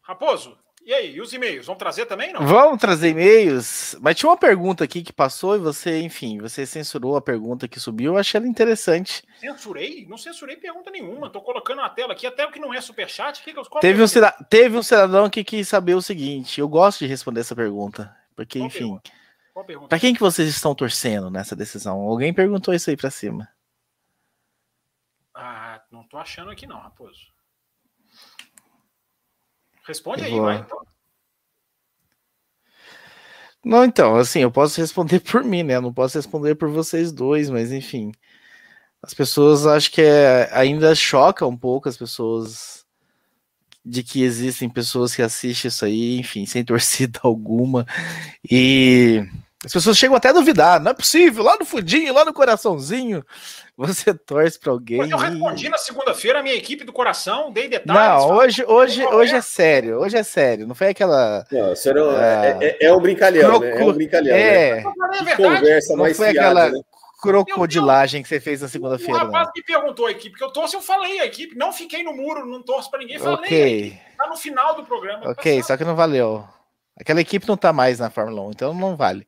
[0.00, 1.66] Raposo, e aí, e os e-mails?
[1.66, 2.46] Vamos trazer também, não?
[2.46, 3.96] Vamos trazer e-mails.
[4.00, 7.78] Mas tinha uma pergunta aqui que passou e você, enfim, você censurou a pergunta que
[7.78, 8.14] subiu.
[8.14, 9.22] Eu achei ela interessante.
[9.38, 10.06] Censurei?
[10.08, 11.30] Não censurei pergunta nenhuma.
[11.30, 13.42] Tô colocando na tela aqui, até o que não é superchat.
[13.42, 13.64] Que que eu...
[13.80, 16.60] teve, um cidadão, teve um cidadão que quis saber o seguinte.
[16.60, 18.16] Eu gosto de responder essa pergunta.
[18.34, 19.00] Porque, Qual enfim.
[19.88, 22.00] Para quem que vocês estão torcendo nessa decisão?
[22.00, 23.48] Alguém perguntou isso aí para cima.
[25.34, 27.28] Ah, não tô achando aqui não, Raposo.
[29.86, 30.78] Responde aí, vai, então.
[33.64, 35.76] Não, então, assim, eu posso responder por mim, né?
[35.76, 38.12] Eu não posso responder por vocês dois, mas enfim.
[39.02, 42.84] As pessoas acho que é, ainda choca um pouco as pessoas
[43.84, 47.86] de que existem pessoas que assistem isso aí, enfim, sem torcida alguma.
[48.50, 49.26] E
[49.62, 53.22] as pessoas chegam até a duvidar, não é possível, lá no fundinho, lá no coraçãozinho,
[53.76, 55.10] você torce para alguém.
[55.10, 58.24] eu respondi na segunda-feira a minha equipe do coração, dei detalhes.
[58.24, 61.44] Não, hoje, hoje, hoje é sério, hoje é sério, não foi aquela.
[61.52, 63.80] Não, isso era, é, é, é um brincalhão, né?
[63.80, 64.34] É um brincalhão.
[64.34, 64.82] É,
[65.24, 65.36] né?
[65.36, 66.80] conversa não mais foi fiada, aquela né?
[67.20, 69.12] crocodilagem que você fez na segunda-feira.
[69.12, 72.02] O rapaz me perguntou a equipe que eu torço, eu falei a equipe, não fiquei
[72.02, 73.36] no muro, não torço para ninguém, falei.
[73.36, 74.00] Ok.
[74.16, 75.30] Tá no final do programa.
[75.30, 76.46] Ok, só que não valeu.
[77.00, 79.26] Aquela equipe não tá mais na Fórmula 1, então não vale.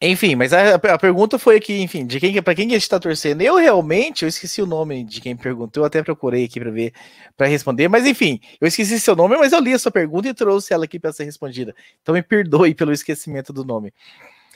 [0.00, 2.88] Enfim, mas a, a pergunta foi aqui, enfim, de quem para quem que a gente
[2.88, 3.42] tá torcendo.
[3.42, 6.92] Eu realmente, eu esqueci o nome de quem perguntou, eu até procurei aqui para ver,
[7.36, 10.34] para responder, mas enfim, eu esqueci seu nome, mas eu li a sua pergunta e
[10.34, 11.74] trouxe ela aqui para ser respondida.
[12.00, 13.92] Então me perdoe pelo esquecimento do nome.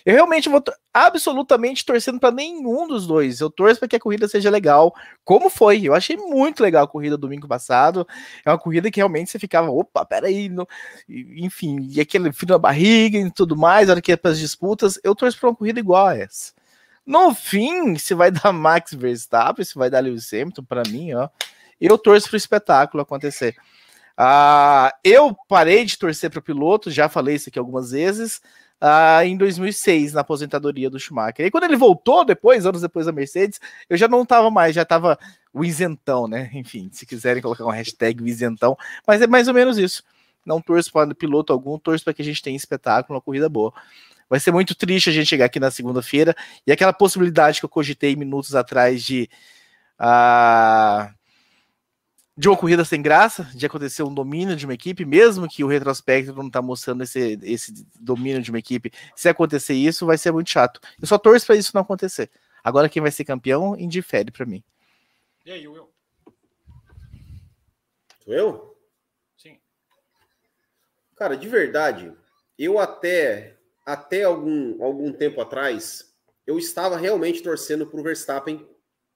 [0.04, 3.40] Eu realmente vou absolutamente torcendo para nenhum dos dois.
[3.40, 4.94] Eu torço para que a corrida seja legal,
[5.24, 5.82] como foi.
[5.84, 8.06] Eu achei muito legal a corrida domingo passado.
[8.44, 10.66] É uma corrida que realmente você ficava, opa, peraí, no...
[11.08, 14.38] enfim, e aquele frio na barriga e tudo mais, a hora que é para as
[14.38, 14.98] disputas.
[15.04, 16.52] Eu torço para uma corrida igual a essa.
[17.06, 21.28] No fim, se vai dar Max Verstappen, se vai dar Lewis Hamilton, para mim, ó,
[21.80, 23.56] eu torço para o espetáculo acontecer.
[24.16, 28.40] Ah, eu parei de torcer para o piloto, já falei isso aqui algumas vezes
[28.82, 31.46] uh, em 2006, na aposentadoria do Schumacher.
[31.46, 34.82] E quando ele voltou depois, anos depois da Mercedes, eu já não estava mais, já
[34.82, 35.16] estava
[35.54, 36.50] o isentão, né?
[36.54, 38.76] Enfim, se quiserem colocar uma hashtag isentão,
[39.06, 40.02] mas é mais ou menos isso.
[40.44, 43.72] Não torço para piloto algum, torço para que a gente tenha espetáculo, uma corrida boa.
[44.28, 46.34] Vai ser muito triste a gente chegar aqui na segunda-feira
[46.66, 49.28] e aquela possibilidade que eu cogitei minutos atrás de.
[50.00, 51.14] Uh,
[52.36, 55.66] de uma corrida sem graça, de acontecer um domínio de uma equipe, mesmo que o
[55.66, 58.90] retrospecto não está mostrando esse, esse domínio de uma equipe.
[59.14, 60.80] Se acontecer isso, vai ser muito chato.
[61.00, 62.30] Eu só torço para isso não acontecer.
[62.64, 64.62] Agora quem vai ser campeão indifere para mim.
[65.44, 65.90] E aí, Will?
[68.24, 68.76] Sou eu?
[69.36, 69.58] Sim.
[71.16, 72.12] Cara, de verdade,
[72.58, 76.14] eu até até algum, algum tempo atrás,
[76.46, 78.66] eu estava realmente torcendo para o Verstappen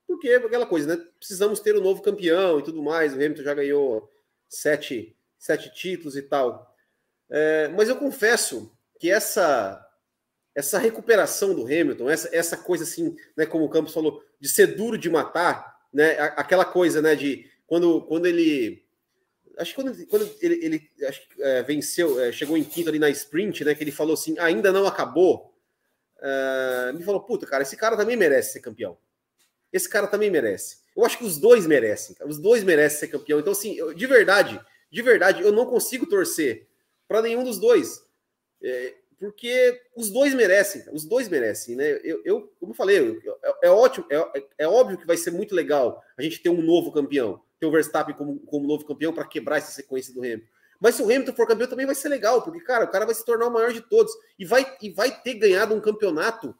[0.06, 1.04] porque aquela coisa, né?
[1.18, 3.12] Precisamos ter um novo campeão e tudo mais.
[3.12, 4.10] O Hamilton já ganhou
[4.48, 6.74] sete, sete títulos e tal.
[7.28, 9.82] É, mas eu confesso que essa
[10.54, 14.68] essa recuperação do Hamilton, essa, essa coisa assim, né, como o Campos falou, de ser
[14.68, 18.82] duro de matar, né, aquela coisa, né, de quando, quando ele
[19.58, 23.10] acho que quando, quando ele, ele acho é, venceu, é, chegou em quinto ali na
[23.10, 25.54] sprint, né, que ele falou assim, ainda não acabou,
[26.22, 28.96] é, me falou, puta, cara, esse cara também merece ser campeão.
[29.76, 30.78] Esse cara também merece.
[30.96, 33.38] Eu acho que os dois merecem, os dois merecem ser campeão.
[33.38, 34.60] Então, assim, eu, de verdade,
[34.90, 36.66] de verdade, eu não consigo torcer
[37.06, 38.02] para nenhum dos dois.
[38.62, 42.00] É, porque os dois merecem, os dois merecem, né?
[42.02, 45.30] Eu, eu como eu falei, eu, é, é, ótimo, é, é, óbvio que vai ser
[45.30, 49.12] muito legal a gente ter um novo campeão, ter o Verstappen como, como novo campeão
[49.12, 50.46] para quebrar essa sequência do Hamilton.
[50.78, 53.14] Mas se o Hamilton for campeão também vai ser legal, porque, cara, o cara vai
[53.14, 56.54] se tornar o maior de todos e vai, e vai ter ganhado um campeonato,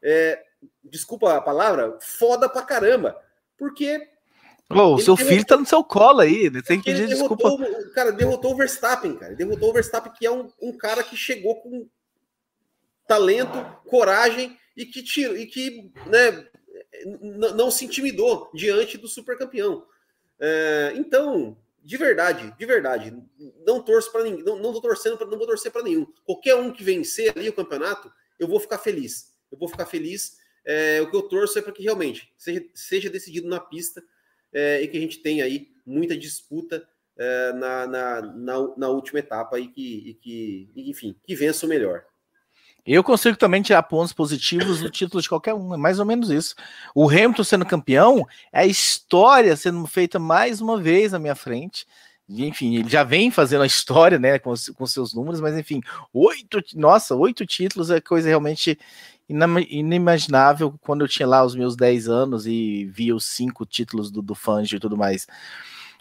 [0.00, 0.44] é,
[0.84, 3.16] desculpa a palavra, foda pra caramba.
[3.56, 4.08] Porque.
[4.70, 6.60] Oh, o seu derrotou, filho tá no seu colo aí, né?
[6.60, 7.50] Tem que pedir desculpa.
[7.94, 9.34] Cara derrotou o Verstappen, cara.
[9.34, 11.88] Derrotou o Verstappen, que é um, um cara que chegou com
[13.06, 16.46] talento, coragem e que tira, e que né,
[17.54, 19.84] não se intimidou diante do super campeão.
[20.38, 23.16] É, então, de verdade, de verdade,
[23.66, 26.06] não torço para ninguém, não, não tô torcendo para não vou torcer para nenhum.
[26.24, 29.34] Qualquer um que vencer ali o campeonato, eu vou ficar feliz.
[29.50, 30.36] Eu vou ficar feliz.
[30.70, 34.02] É, o que eu torço é para que realmente seja, seja decidido na pista
[34.52, 39.18] é, e que a gente tenha aí muita disputa é, na, na, na, na, última
[39.18, 42.04] etapa e que, e que, enfim, que vença o melhor.
[42.84, 46.30] Eu consigo também tirar pontos positivos do título de qualquer um, é mais ou menos
[46.30, 46.54] isso.
[46.94, 51.86] O Hamilton sendo campeão é a história sendo feita mais uma vez na minha frente.
[52.28, 55.80] Enfim, ele já vem fazendo a história, né, com, com seus números, mas enfim,
[56.12, 58.78] oito, nossa, oito títulos é coisa realmente
[59.28, 64.22] inimaginável quando eu tinha lá os meus 10 anos e via os cinco títulos do,
[64.22, 65.26] do Fangio e tudo mais.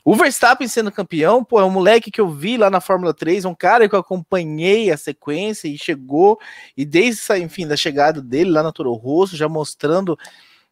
[0.04, 3.44] O Verstappen sendo campeão, pô, é um moleque que eu vi lá na Fórmula 3,
[3.44, 6.40] um cara que eu acompanhei a sequência e chegou,
[6.78, 10.18] e desde, enfim, da chegada dele lá na Toro Rosso, já mostrando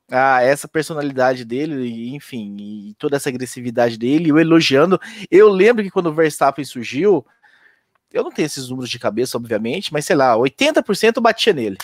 [0.10, 5.00] ah, essa personalidade dele, enfim, e toda essa agressividade dele, eu elogiando.
[5.32, 7.26] Eu lembro que quando o Verstappen surgiu,
[8.12, 11.78] eu não tenho esses números de cabeça, obviamente, mas sei lá, 80% batia nele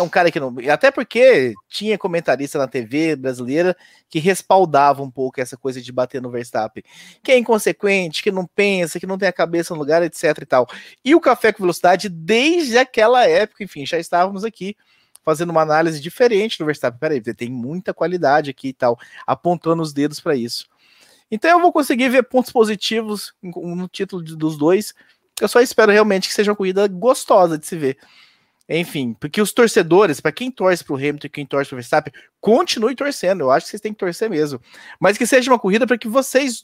[0.00, 0.54] é um cara que não.
[0.72, 3.76] Até porque tinha comentarista na TV brasileira
[4.08, 6.82] que respaldava um pouco essa coisa de bater no Verstappen.
[7.22, 10.46] Que é inconsequente, que não pensa, que não tem a cabeça no lugar, etc e
[10.46, 10.66] tal.
[11.04, 14.76] E o Café com Velocidade, desde aquela época, enfim, já estávamos aqui
[15.28, 16.98] fazendo uma análise diferente do Verstappen.
[16.98, 20.66] Peraí, tem muita qualidade aqui e tal, apontando os dedos para isso.
[21.30, 24.94] Então eu vou conseguir ver pontos positivos no título dos dois.
[25.38, 27.98] Eu só espero realmente que seja uma corrida gostosa de se ver.
[28.66, 31.78] Enfim, porque os torcedores, para quem torce para o Hamilton e quem torce para o
[31.78, 33.42] Verstappen, continue torcendo.
[33.42, 34.60] Eu acho que vocês têm que torcer mesmo.
[34.98, 36.62] Mas que seja uma corrida para que vocês,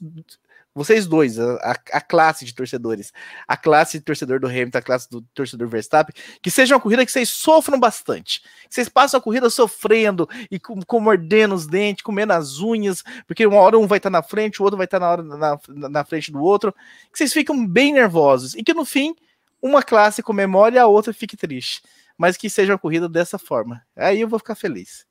[0.75, 3.13] vocês dois, a, a, classe de torcedores,
[3.47, 7.07] a classe de torcedor do Hamilton, a classe do torcedor Verstappen, que seja uma corrida
[7.07, 8.41] que vocês sofram bastante.
[8.69, 13.05] Que vocês passem a corrida sofrendo e com, com mordendo os dentes, comendo as unhas,
[13.27, 15.59] porque uma hora um vai estar tá na frente, o outro vai estar tá na,
[15.69, 16.73] na, na frente do outro.
[17.13, 19.15] Que vocês ficam bem nervosos e que no fim
[19.63, 21.83] uma classe comemore e a outra fique triste.
[22.19, 23.83] Mas que seja uma corrida dessa forma.
[23.97, 25.07] Aí eu vou ficar feliz.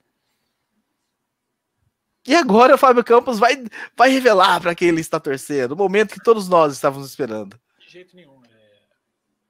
[2.26, 3.66] E agora o Fábio Campos vai,
[3.96, 7.60] vai revelar para quem ele está torcendo, o momento que todos nós estávamos esperando.
[7.80, 8.42] De jeito nenhum.
[8.46, 8.80] É...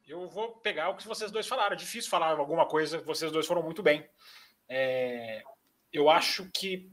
[0.07, 1.74] Eu vou pegar o que vocês dois falaram.
[1.74, 4.07] É difícil falar alguma coisa, vocês dois foram muito bem.
[4.67, 5.43] É...
[5.91, 6.91] Eu acho que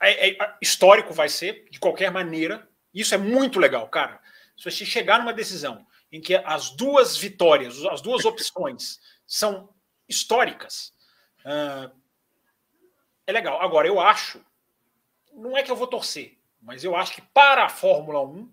[0.00, 2.68] é, é, histórico vai ser, de qualquer maneira.
[2.92, 4.20] Isso é muito legal, cara.
[4.56, 9.72] Se você chegar numa decisão em que as duas vitórias, as duas opções são
[10.08, 10.92] históricas.
[11.40, 11.90] Uh,
[13.26, 13.62] é legal.
[13.62, 14.44] Agora, eu acho,
[15.34, 18.50] não é que eu vou torcer, mas eu acho que para a Fórmula 1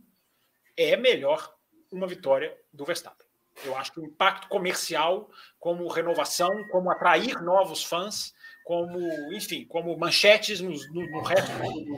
[0.77, 1.53] é melhor
[1.91, 3.27] uma vitória do Verstappen.
[3.63, 8.99] Eu acho que o impacto comercial, como renovação, como atrair novos fãs, como,
[9.33, 11.51] enfim, como manchetes no, no, no resto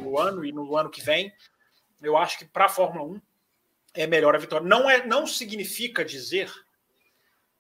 [0.04, 1.32] do ano e no ano que vem,
[2.02, 3.22] eu acho que para a Fórmula 1
[3.94, 4.68] é melhor a vitória.
[4.68, 6.52] Não, é, não significa dizer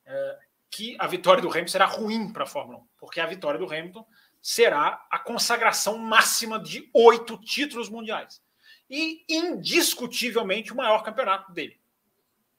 [0.06, 3.60] é, que a vitória do Hamilton será ruim para a Fórmula 1, porque a vitória
[3.60, 4.06] do Hamilton
[4.42, 8.42] será a consagração máxima de oito títulos mundiais.
[8.90, 11.80] E indiscutivelmente o maior campeonato dele.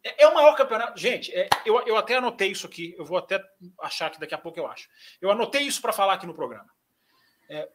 [0.02, 0.98] É, é o maior campeonato.
[0.98, 3.42] Gente, é, eu, eu até anotei isso aqui, eu vou até
[3.80, 4.88] achar que daqui a pouco eu acho.
[5.20, 6.70] Eu anotei isso para falar aqui no programa.
[7.48, 7.68] É,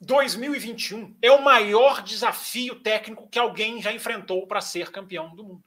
[0.00, 5.64] 2021 é o maior desafio técnico que alguém já enfrentou para ser campeão do mundo.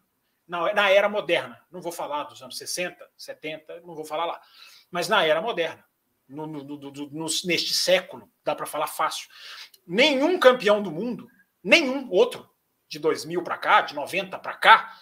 [0.47, 1.61] Na, na, era moderna.
[1.69, 4.41] Não vou falar dos anos 60, 70, não vou falar lá.
[4.89, 5.83] Mas na era moderna.
[6.27, 9.27] No, no, no, neste século, dá para falar fácil.
[9.85, 11.27] Nenhum campeão do mundo,
[11.63, 12.49] nenhum outro,
[12.89, 14.93] de 2000 para cá, de 90 para cá,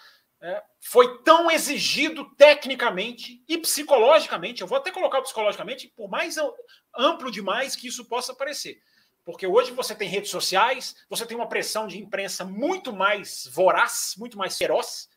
[0.42, 4.62] é, foi tão exigido tecnicamente e psicologicamente.
[4.62, 6.36] Eu vou até colocar psicologicamente, por mais
[6.96, 8.80] amplo demais que isso possa parecer
[9.26, 14.14] porque hoje você tem redes sociais, você tem uma pressão de imprensa muito mais voraz,
[14.18, 15.10] muito mais feroz.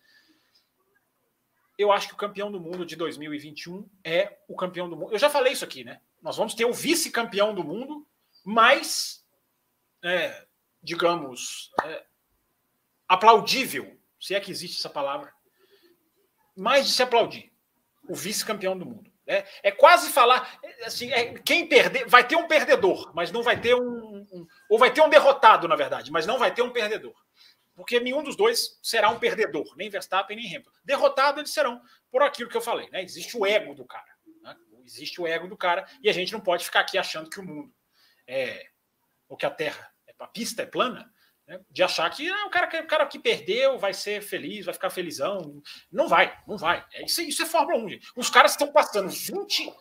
[1.79, 5.13] Eu acho que o campeão do mundo de 2021 é o campeão do mundo.
[5.13, 6.01] Eu já falei isso aqui, né?
[6.21, 8.05] Nós vamos ter o vice-campeão do mundo
[8.45, 9.25] mais,
[10.03, 10.45] é,
[10.83, 12.05] digamos, é,
[13.07, 15.33] aplaudível, se é que existe essa palavra,
[16.57, 17.53] mais de se aplaudir,
[18.09, 19.13] o vice-campeão do mundo.
[19.25, 23.61] É, é quase falar assim, é, quem perder vai ter um perdedor, mas não vai
[23.61, 26.71] ter um, um, ou vai ter um derrotado, na verdade, mas não vai ter um
[26.73, 27.15] perdedor,
[27.79, 30.71] porque nenhum dos dois será um perdedor, nem Verstappen nem Hamilton.
[30.83, 33.05] Derrotado eles serão por aquilo que eu falei, né?
[33.05, 34.13] Existe o ego do cara,
[34.43, 34.57] né?
[34.85, 37.45] existe o ego do cara e a gente não pode ficar aqui achando que o
[37.45, 37.73] mundo
[38.27, 38.67] é
[39.29, 41.09] ou que a Terra, a pista é plana
[41.47, 41.61] né?
[41.71, 44.91] de achar que ah, o, cara, o cara que perdeu vai ser feliz, vai ficar
[44.91, 45.63] felizão.
[45.93, 46.85] Não vai, não vai.
[46.93, 47.89] É, isso, isso é Fórmula 1.
[47.91, 48.13] Gente.
[48.17, 49.73] Os caras estão passando 20,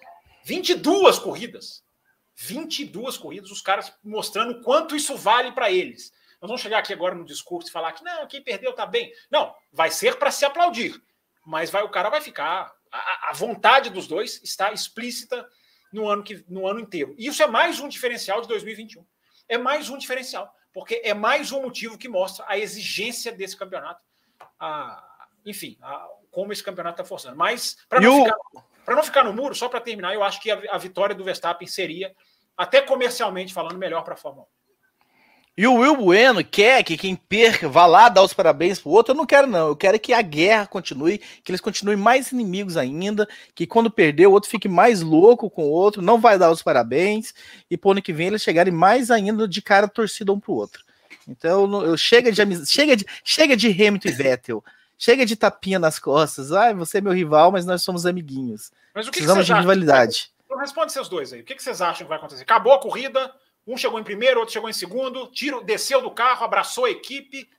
[0.44, 1.84] 22 corridas.
[2.36, 6.14] 22 corridas, os caras mostrando quanto isso vale para eles.
[6.42, 9.12] Nós vamos chegar aqui agora no discurso e falar que não, quem perdeu tá bem.
[9.30, 11.02] Não, vai ser para se aplaudir.
[11.46, 12.72] Mas vai, o cara vai ficar.
[12.92, 15.48] A, a vontade dos dois está explícita
[15.92, 17.16] no ano, que, no ano inteiro.
[17.18, 19.06] E isso é mais um diferencial de 2021.
[19.50, 24.00] É mais um diferencial porque é mais um motivo que mostra a exigência desse campeonato.
[24.60, 27.36] A, enfim, a, como esse campeonato está forçando.
[27.36, 28.38] Mas, para não, ficar,
[28.88, 31.68] não ficar no muro, só para terminar, eu acho que a, a vitória do Verstappen
[31.68, 32.16] seria,
[32.56, 34.50] até comercialmente falando, melhor para a Fórmula 1.
[35.58, 39.14] E o Will Bueno quer que quem perca vá lá dar os parabéns pro outro.
[39.14, 39.70] Eu não quero, não.
[39.70, 44.28] Eu quero que a guerra continue, que eles continuem mais inimigos ainda, que quando perder
[44.28, 47.34] o outro fique mais louco com o outro, não vai dar os parabéns,
[47.72, 50.84] e pro ano que vem eles chegarem mais ainda de cara torcida um pro outro.
[51.28, 54.64] Então, eu, chega de chega de chega de Hamilton e Vettel.
[54.96, 56.52] Chega de tapinha nas costas.
[56.52, 58.72] Ah, você é meu rival, mas nós somos amiguinhos.
[58.94, 60.32] Mas o que Precisamos que de rivalidade.
[60.46, 61.42] Então responde seus dois aí.
[61.42, 62.44] O que, que vocês acham que vai acontecer?
[62.44, 63.32] Acabou a corrida,
[63.68, 67.50] um chegou em primeiro, outro chegou em segundo, tiro, desceu do carro, abraçou a equipe.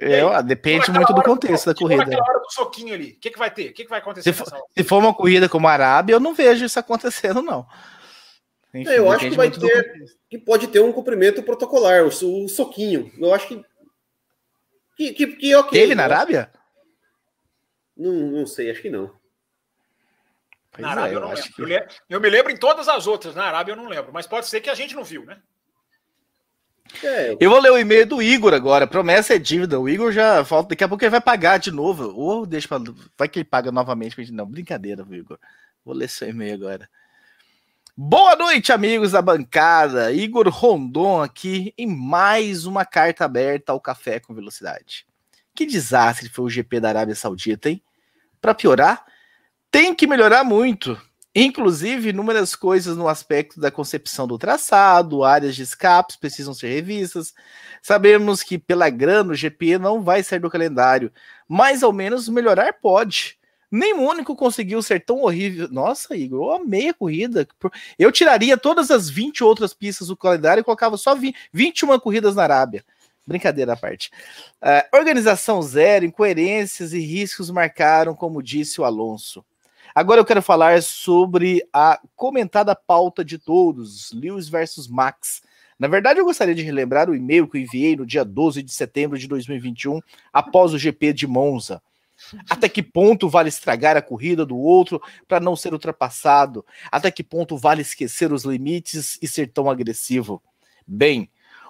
[0.00, 2.04] É, depende muito do contexto do, da corrida.
[2.04, 3.70] Naquela hora do soquinho ali, o que, que vai ter?
[3.70, 4.32] O que, que vai acontecer?
[4.32, 4.46] Se for,
[4.76, 7.66] se for, uma corrida como a Arábia, eu não vejo isso acontecendo, não.
[8.72, 12.48] Enfim, é, eu acho que vai ter, que pode ter um cumprimento protocolar, o, o
[12.48, 13.10] soquinho.
[13.18, 13.64] Eu acho que
[14.98, 15.80] que, que, que ok.
[15.80, 16.50] Teve na Arábia?
[17.96, 19.12] Não, não sei, acho que não.
[20.76, 21.88] na Arábia é, eu, eu não lembro.
[21.88, 22.04] Que...
[22.10, 24.60] Eu me lembro em todas as outras, na Arábia eu não lembro, mas pode ser
[24.60, 25.40] que a gente não viu, né?
[27.02, 27.36] É.
[27.38, 28.86] Eu vou ler o e-mail do Igor agora.
[28.86, 29.78] Promessa é dívida.
[29.78, 30.70] O Igor já falta.
[30.70, 32.12] Daqui a pouco ele vai pagar de novo.
[32.16, 32.78] Ou deixa pra...
[33.16, 34.32] Vai que ele paga novamente.
[34.32, 35.38] Não, brincadeira, Igor.
[35.84, 36.88] Vou ler seu e-mail agora.
[37.96, 40.12] Boa noite, amigos da bancada.
[40.12, 45.04] Igor Rondon aqui em mais uma carta aberta ao café com velocidade.
[45.52, 47.82] Que desastre foi o GP da Arábia Saudita, hein?
[48.40, 49.04] Para piorar,
[49.68, 50.96] tem que melhorar muito.
[51.40, 57.32] Inclusive, inúmeras coisas no aspecto da concepção do traçado, áreas de escapes precisam ser revistas.
[57.80, 61.12] Sabemos que pela grana o GP não vai sair do calendário,
[61.46, 63.38] mas ao menos melhorar pode.
[63.70, 65.68] Nem o único conseguiu ser tão horrível.
[65.70, 67.46] Nossa, Igor, eu amei a corrida.
[67.96, 72.34] Eu tiraria todas as 20 outras pistas do calendário e colocava só 20, 21 corridas
[72.34, 72.84] na Arábia.
[73.24, 74.10] Brincadeira à parte.
[74.60, 79.44] Uh, organização zero, incoerências e riscos marcaram, como disse o Alonso.
[79.98, 85.42] Agora eu quero falar sobre a comentada pauta de todos, Lewis versus Max.
[85.76, 88.72] Na verdade, eu gostaria de relembrar o e-mail que eu enviei no dia 12 de
[88.72, 89.98] setembro de 2021,
[90.32, 91.82] após o GP de Monza.
[92.48, 96.64] Até que ponto vale estragar a corrida do outro para não ser ultrapassado?
[96.92, 100.40] Até que ponto vale esquecer os limites e ser tão agressivo?
[100.86, 101.28] Bem,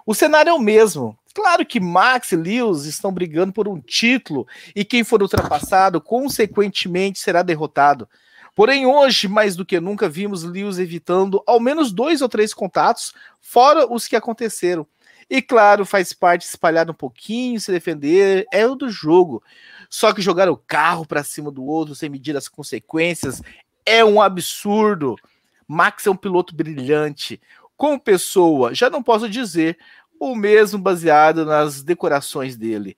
[0.08, 1.18] o cenário é o mesmo.
[1.34, 7.18] Claro que Max e Lewis estão brigando por um título e quem for ultrapassado, consequentemente,
[7.18, 8.08] será derrotado.
[8.54, 13.12] Porém, hoje, mais do que nunca, vimos Lewis evitando ao menos dois ou três contatos,
[13.42, 14.86] fora os que aconteceram.
[15.28, 19.42] E claro, faz parte espalhar um pouquinho, se defender, é o do jogo.
[19.90, 23.42] Só que jogar o carro para cima do outro sem medir as consequências
[23.84, 25.16] é um absurdo.
[25.70, 27.38] Max é um piloto brilhante.
[27.78, 29.78] Como pessoa, já não posso dizer,
[30.18, 32.96] o mesmo baseado nas decorações dele.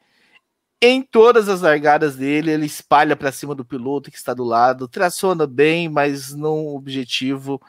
[0.81, 4.89] Em todas as largadas dele, ele espalha para cima do piloto que está do lado,
[4.89, 7.61] traciona bem, mas não objetivo.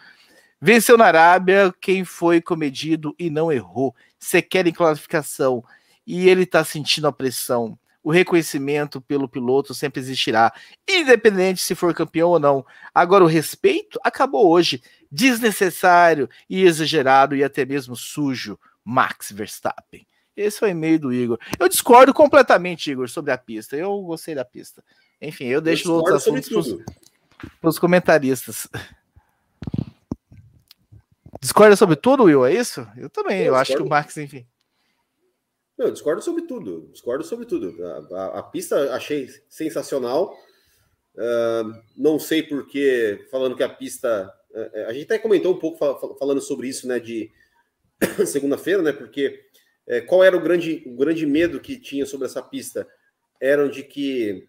[0.61, 3.93] Venceu na Arábia quem foi comedido e não errou.
[4.17, 5.61] Sequer em classificação.
[6.07, 7.77] E ele está sentindo a pressão.
[8.01, 10.51] O reconhecimento pelo piloto sempre existirá,
[10.89, 12.65] independente se for campeão ou não.
[12.95, 14.81] Agora, o respeito acabou hoje.
[15.11, 18.57] Desnecessário e exagerado e até mesmo sujo.
[18.83, 20.05] Max Verstappen.
[20.35, 21.37] Esse é o e-mail do Igor.
[21.59, 23.75] Eu discordo completamente, Igor, sobre a pista.
[23.75, 24.83] Eu gostei da pista.
[25.21, 26.49] Enfim, eu deixo eu outros assuntos
[27.59, 28.67] para os comentaristas.
[31.39, 32.45] Discorda sobre tudo, Will?
[32.45, 32.87] É isso?
[32.97, 33.39] Eu também.
[33.41, 34.45] Eu, eu acho que o Max, enfim.
[35.77, 36.89] Eu discordo sobre tudo.
[36.91, 37.75] Discordo sobre tudo.
[37.83, 40.35] A, a, a pista achei sensacional.
[41.15, 44.31] Uh, não sei porque, falando que a pista.
[44.53, 45.77] Uh, a gente até comentou um pouco
[46.17, 46.99] falando sobre isso, né?
[46.99, 47.31] De
[48.25, 48.91] segunda-feira, né?
[48.91, 49.39] Porque
[49.87, 52.87] é, qual era o grande, o grande medo que tinha sobre essa pista?
[53.39, 54.47] Eram de que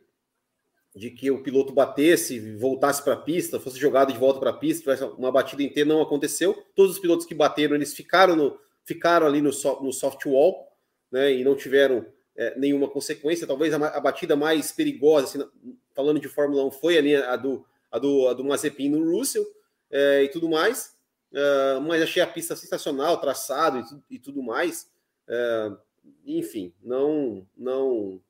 [0.95, 4.57] de que o piloto batesse, voltasse para a pista, fosse jogado de volta para a
[4.57, 6.53] pista, uma batida inteira não aconteceu.
[6.75, 10.69] Todos os pilotos que bateram, eles ficaram no, ficaram ali no, so, no soft wall,
[11.11, 11.33] né?
[11.33, 13.47] E não tiveram é, nenhuma consequência.
[13.47, 15.51] Talvez a, a, batida mais perigosa, assim,
[15.95, 19.45] falando de Fórmula 1, foi ali a do a do, a do Mazepin no Russell
[19.93, 20.97] é, e tudo mais.
[21.33, 23.79] Uh, mas achei a pista sensacional, traçado
[24.11, 24.91] e, e tudo mais.
[25.29, 25.79] Uh,
[26.27, 28.21] enfim, não, não,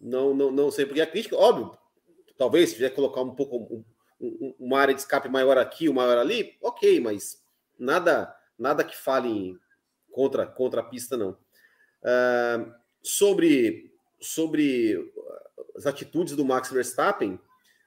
[0.00, 1.76] não, não, não sei porque a crítica, óbvio,
[2.36, 3.84] talvez se tiver colocar um pouco um,
[4.20, 7.42] um, uma área de escape maior aqui, uma maior ali, ok, mas
[7.78, 9.56] nada, nada que fale
[10.10, 11.30] contra, contra a pista não.
[12.02, 15.12] Uh, sobre sobre
[15.76, 17.38] as atitudes do Max Verstappen,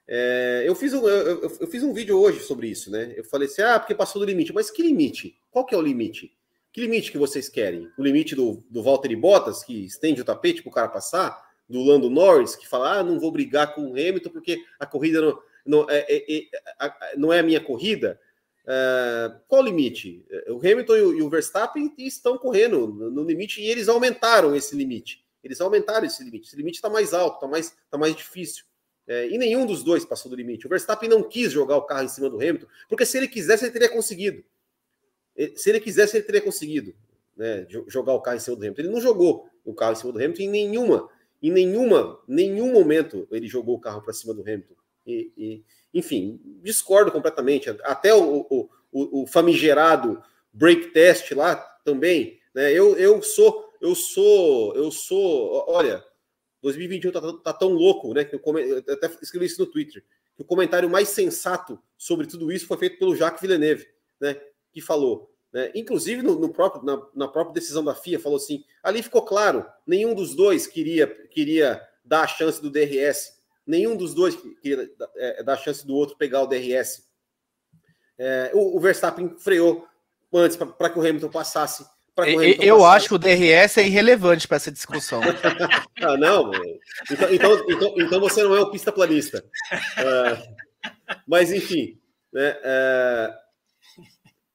[0.08, 3.14] é, eu, fiz um, eu, eu, fiz um vídeo hoje sobre isso, né?
[3.18, 4.54] Eu falei assim: ah, porque passou do limite.
[4.54, 5.38] Mas que limite?
[5.50, 6.32] Qual que é o limite?
[6.72, 7.90] Que limite que vocês querem?
[7.98, 11.44] O limite do, do Valtteri Bottas, que estende o tapete para o cara passar?
[11.68, 15.22] Do Lando Norris, que fala: ah, não vou brigar com o Hamilton porque a corrida
[15.22, 18.20] não, não, é, é, é não é a minha corrida?
[18.68, 20.24] É, qual o limite?
[20.50, 24.76] O Hamilton e o, e o Verstappen estão correndo no limite e eles aumentaram esse
[24.76, 25.26] limite.
[25.44, 26.48] Eles aumentaram esse limite.
[26.48, 28.66] Esse limite está mais alto, está mais, tá mais difícil.
[29.08, 30.66] É, e nenhum dos dois passou do limite.
[30.66, 33.66] O Verstappen não quis jogar o carro em cima do Hamilton, porque se ele quisesse,
[33.66, 34.44] ele teria conseguido.
[35.56, 36.96] Se ele quisesse, ele teria conseguido
[37.36, 38.82] né, jogar o carro em cima do Hamilton.
[38.82, 41.10] Ele não jogou o carro em cima do Hamilton em nenhuma,
[41.42, 44.76] em nenhuma, nenhum momento ele jogou o carro para cima do Hamilton.
[45.06, 47.70] E, e, enfim, discordo completamente.
[47.84, 52.40] Até o, o, o, famigerado break test lá também.
[52.54, 56.04] Né, eu, eu sou, eu sou, eu sou, olha
[56.66, 58.26] 2021 tá, tá, tão louco, né?
[58.26, 60.04] Que eu, eu até escrevi isso no Twitter.
[60.36, 63.88] Que o comentário mais sensato sobre tudo isso foi feito pelo Jacques Villeneuve,
[64.20, 64.40] né?
[64.72, 65.72] Que falou, né?
[65.76, 69.64] Inclusive no, no próprio, na, na, própria decisão da FIA, falou assim: ali ficou claro,
[69.86, 75.44] nenhum dos dois queria, queria dar a chance do DRS, nenhum dos dois queria é,
[75.44, 77.08] dar a chance do outro pegar o DRS.
[78.18, 79.88] É, o, o Verstappen freou
[80.34, 81.86] antes para que o Hamilton passasse
[82.62, 85.22] eu acho que o DRS é irrelevante para essa discussão.
[86.02, 86.52] ah, não.
[87.12, 89.44] Então, então, então, então, você não é o pista planista.
[89.74, 90.56] Uh,
[91.28, 92.00] mas, enfim,
[92.32, 93.34] né, uh,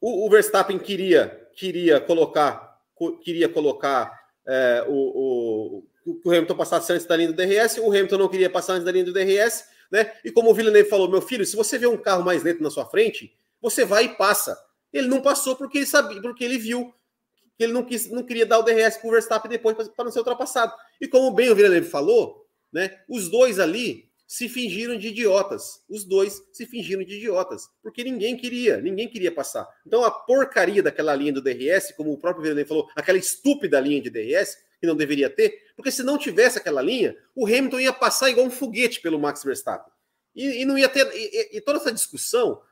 [0.00, 2.78] o, o, Verstappen queria, queria colocar,
[3.22, 4.11] queria colocar
[4.46, 8.48] uh, o, o, o Hamilton passasse antes da linha do DRS, o Hamilton não queria
[8.48, 10.12] passar antes da linha do DRS, né?
[10.24, 12.70] E como o Villeneuve falou, meu filho, se você vê um carro mais lento na
[12.70, 14.58] sua frente, você vai e passa.
[14.92, 16.94] Ele não passou porque ele sabia, porque ele viu
[17.61, 20.11] que ele não, quis, não queria dar o DRS para o Verstappen depois para não
[20.11, 20.72] ser ultrapassado.
[20.98, 25.82] E como bem o Villeneuve falou, né, os dois ali se fingiram de idiotas.
[25.86, 29.68] Os dois se fingiram de idiotas, porque ninguém queria, ninguém queria passar.
[29.86, 34.00] Então a porcaria daquela linha do DRS, como o próprio Villeneuve falou, aquela estúpida linha
[34.00, 37.92] de DRS, que não deveria ter, porque se não tivesse aquela linha, o Hamilton ia
[37.92, 39.92] passar igual um foguete pelo Max Verstappen.
[40.34, 41.06] E, e não ia ter.
[41.14, 42.62] E, e, toda essa discussão,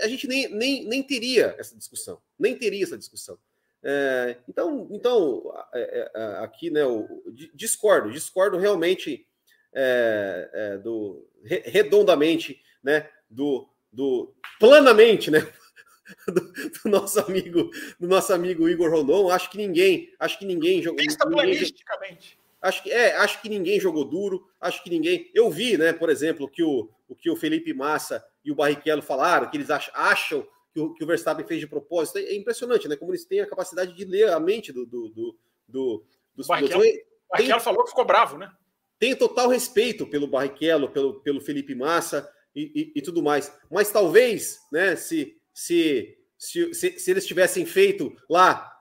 [0.00, 2.18] a gente nem, nem, nem teria essa discussão.
[2.38, 3.38] Nem teria essa discussão.
[3.82, 7.06] É, então, então é, é, aqui, né, o,
[7.54, 9.26] discordo, discordo realmente
[9.72, 15.46] é, é, do redondamente, né, do, do planamente, né,
[16.26, 17.70] do, do, nosso amigo,
[18.00, 19.30] do nosso amigo Igor Rondon.
[19.30, 21.00] Acho que ninguém, acho que ninguém jogou.
[21.30, 22.38] planisticamente.
[22.60, 24.48] Acho que é, acho que ninguém jogou duro.
[24.60, 25.30] Acho que ninguém.
[25.32, 29.02] Eu vi, né, por exemplo, que o, o que o Felipe Massa e o Barrichello
[29.02, 30.46] falaram, que eles acham
[30.78, 32.18] que o, que o Verstappen fez de propósito.
[32.18, 32.96] É impressionante, né?
[32.96, 36.04] Como eles têm a capacidade de ler a mente do, do, do, do
[36.34, 37.02] dos Barrichello, pilotos.
[37.02, 38.50] O Barrichello falou que ficou bravo, né?
[38.98, 43.52] Tenho total respeito pelo Barrichello, pelo, pelo Felipe Massa e, e, e tudo mais.
[43.70, 48.72] Mas talvez, né, se, se, se, se, se eles tivessem feito lá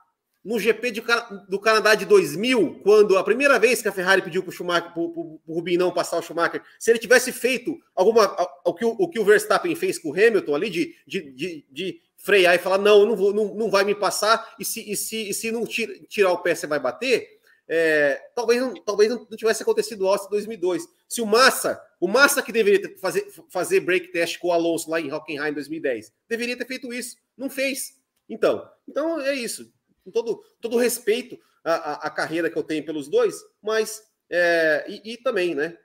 [0.48, 1.04] no GP de,
[1.50, 4.94] do Canadá de 2000, quando a primeira vez que a Ferrari pediu para o Schumacher,
[4.96, 8.34] o Rubinho não passar o Schumacher, se ele tivesse feito alguma
[8.64, 11.66] o que o, o, que o Verstappen fez com o Hamilton ali de, de, de,
[11.70, 14.96] de frear e falar não, não, vou, não, não vai me passar e se, e
[14.96, 17.28] se, e se não tira, tirar o pé você vai bater,
[17.68, 20.88] é, talvez, não, talvez não tivesse acontecido o Austin 2002.
[21.10, 25.02] Se o Massa, o Massa que deveria fazer, fazer break test com o Alonso lá
[25.02, 27.98] em Hockenheim em 2010, deveria ter feito isso, não fez.
[28.30, 29.76] Então, então é isso
[30.08, 35.14] com todo, todo respeito à, à, carreira que eu tenho pelos dois, mas é, e,
[35.14, 35.78] e, também, né?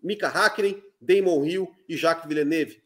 [0.00, 2.82] Mika Hakkinen, Damon Hill e Jacques Villeneuve,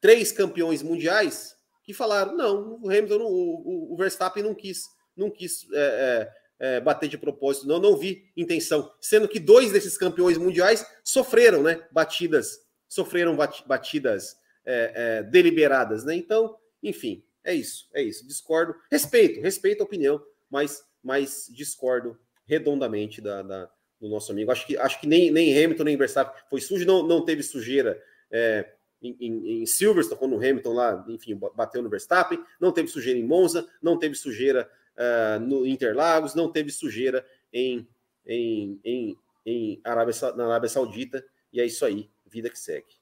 [0.00, 5.66] três campeões mundiais que falaram não, o Hamilton, o, o, Verstappen não quis, não quis
[5.72, 10.36] é, é, é, bater de propósito, não, não vi intenção, sendo que dois desses campeões
[10.36, 11.86] mundiais sofreram, né?
[11.92, 12.58] Batidas,
[12.88, 13.36] sofreram
[13.66, 16.14] batidas é, é, deliberadas, né?
[16.16, 18.24] Então, enfim, É isso, é isso.
[18.24, 23.70] Discordo, respeito, respeito a opinião, mas, mas discordo redondamente da, da
[24.00, 24.52] do nosso amigo.
[24.52, 28.00] Acho que, acho que nem, nem Hamilton nem Verstappen foi sujo, não, não teve sujeira
[28.30, 28.72] é,
[29.02, 33.18] em, em, em, Silverstone, quando o Hamilton lá, enfim, bateu no Verstappen, não teve sujeira
[33.18, 37.84] em Monza, não teve sujeira uh, no Interlagos, não teve sujeira em,
[38.24, 43.00] em, em, em Arábia, na Arábia Saudita, e é isso aí, vida que segue.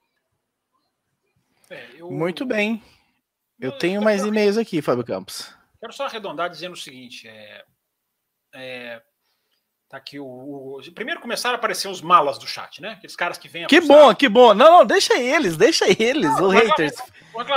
[1.68, 2.11] É, eu...
[2.11, 2.82] Muito bem.
[3.61, 5.52] Eu tenho mais e-mails aqui, Fábio Campos.
[5.80, 7.64] Quero só arredondar dizendo o seguinte: é,
[8.54, 9.02] é,
[9.88, 12.90] Tá aqui o, o, Primeiro começaram a aparecer os malas do chat, né?
[12.90, 13.66] Aqueles caras que vêm.
[13.66, 14.52] Que bom, que bom.
[14.52, 16.94] Não, não, deixa eles, deixa eles, os haters.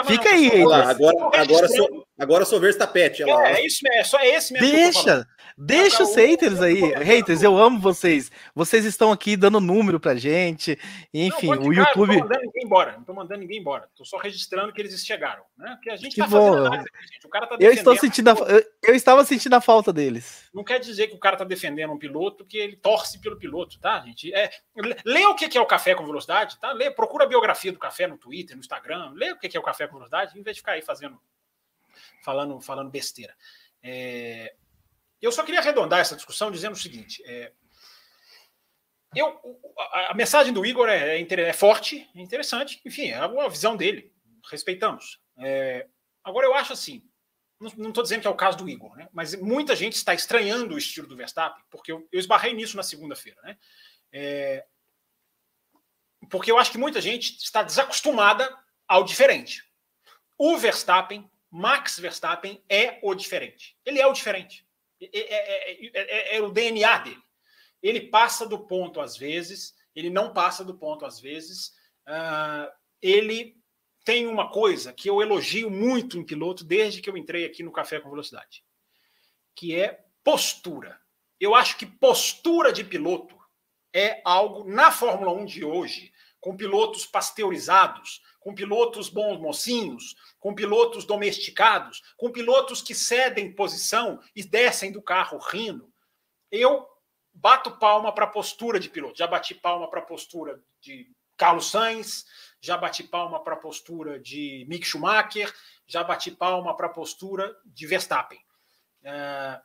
[0.08, 0.90] Fica aí, haters.
[0.90, 3.04] Agora, agora, sou, agora sou Verstappen.
[3.04, 4.70] É, é isso mesmo, é só é esse mesmo.
[4.70, 6.80] Deixa, Deixa os haters aí.
[6.94, 8.32] Haters, eu amo vocês.
[8.56, 10.78] Vocês estão aqui dando número pra gente.
[11.14, 12.18] Enfim, não, o YouTube.
[12.18, 12.92] Não tô mandando ninguém embora.
[12.94, 13.90] Não tô mandando ninguém embora.
[13.96, 15.44] Tô só registrando que eles chegaram.
[15.58, 15.72] Né?
[15.76, 16.48] Porque a gente que tá bom.
[16.48, 17.28] fazendo análise aqui, gente.
[17.28, 18.34] O cara tá eu estou sentindo a...
[18.34, 20.50] eu, eu estava sentindo a falta deles.
[20.54, 23.80] Não quer dizer que o cara tá defendendo um piloto que ele torce pelo piloto,
[23.80, 24.34] tá, gente?
[24.34, 24.50] É,
[25.06, 26.72] lê o que é o café com velocidade, tá?
[26.72, 29.12] Lê, procura a biografia do café no Twitter, no Instagram.
[29.14, 31.20] Lê o que é o café com velocidade, em vez de ficar aí fazendo.
[32.22, 33.36] Falando, falando besteira.
[33.84, 34.56] É,
[35.22, 37.52] eu só queria arredondar essa discussão dizendo o seguinte: é,
[39.16, 39.40] eu,
[39.78, 43.76] a, a, mensagem do Igor é, é, é, forte, é interessante, enfim, é a visão
[43.76, 44.14] dele,
[44.50, 45.20] respeitamos.
[45.38, 45.88] É,
[46.24, 47.04] agora, eu acho assim,
[47.60, 50.74] não estou dizendo que é o caso do Igor, né, mas muita gente está estranhando
[50.74, 53.40] o estilo do Verstappen, porque eu, eu esbarrei nisso na segunda-feira.
[53.44, 53.58] Né,
[54.12, 54.66] é,
[56.30, 58.58] porque eu acho que muita gente está desacostumada
[58.88, 59.64] ao diferente.
[60.38, 63.78] O Verstappen, Max Verstappen, é o diferente.
[63.86, 64.66] Ele é o diferente.
[65.02, 67.22] É, é, é, é, o DNA dele.
[67.84, 71.74] Ele passa do ponto às vezes, ele não passa do ponto às vezes.
[72.08, 72.72] Uh,
[73.02, 73.58] ele
[74.06, 77.72] tem uma coisa que eu elogio muito em piloto desde que eu entrei aqui no
[77.72, 78.64] Café com Velocidade,
[79.56, 81.00] que é postura.
[81.40, 83.36] Eu acho que postura de piloto
[83.94, 90.54] é algo na Fórmula 1 de hoje, com pilotos pasteurizados, com pilotos bons mocinhos, com
[90.54, 95.94] pilotos domesticados, com pilotos que cedem posição e descem do carro rindo.
[96.52, 96.86] Eu
[97.32, 99.18] bato palma para a postura de piloto.
[99.18, 102.26] Já bati palma para a postura de Carlos Sainz,
[102.60, 105.54] já bati palma para a postura de Mick Schumacher,
[105.88, 108.40] já bati palma para a postura de Verstappen.
[109.04, 109.62] É,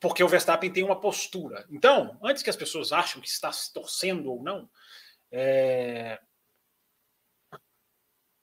[0.00, 1.64] porque o Verstappen tem uma postura.
[1.70, 4.68] Então, antes que as pessoas achem que está se torcendo ou não,
[5.32, 6.20] é,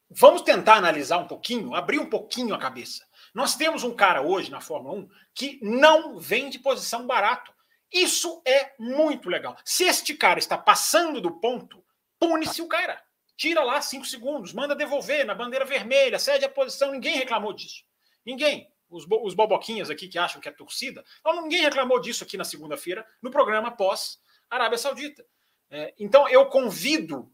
[0.09, 3.07] vamos tentar analisar um pouquinho, abrir um pouquinho a cabeça.
[3.33, 7.53] Nós temos um cara hoje na Fórmula 1 que não vem de posição barato.
[7.91, 9.55] Isso é muito legal.
[9.63, 11.83] Se este cara está passando do ponto,
[12.19, 13.01] pune-se o cara.
[13.37, 16.91] Tira lá cinco segundos, manda devolver na bandeira vermelha, cede a posição.
[16.91, 17.83] Ninguém reclamou disso.
[18.25, 18.71] Ninguém.
[18.89, 22.43] Os, bo os boboquinhas aqui que acham que é torcida, ninguém reclamou disso aqui na
[22.43, 24.19] segunda-feira, no programa pós
[24.49, 25.23] Arábia Saudita.
[25.69, 27.31] É, então eu convido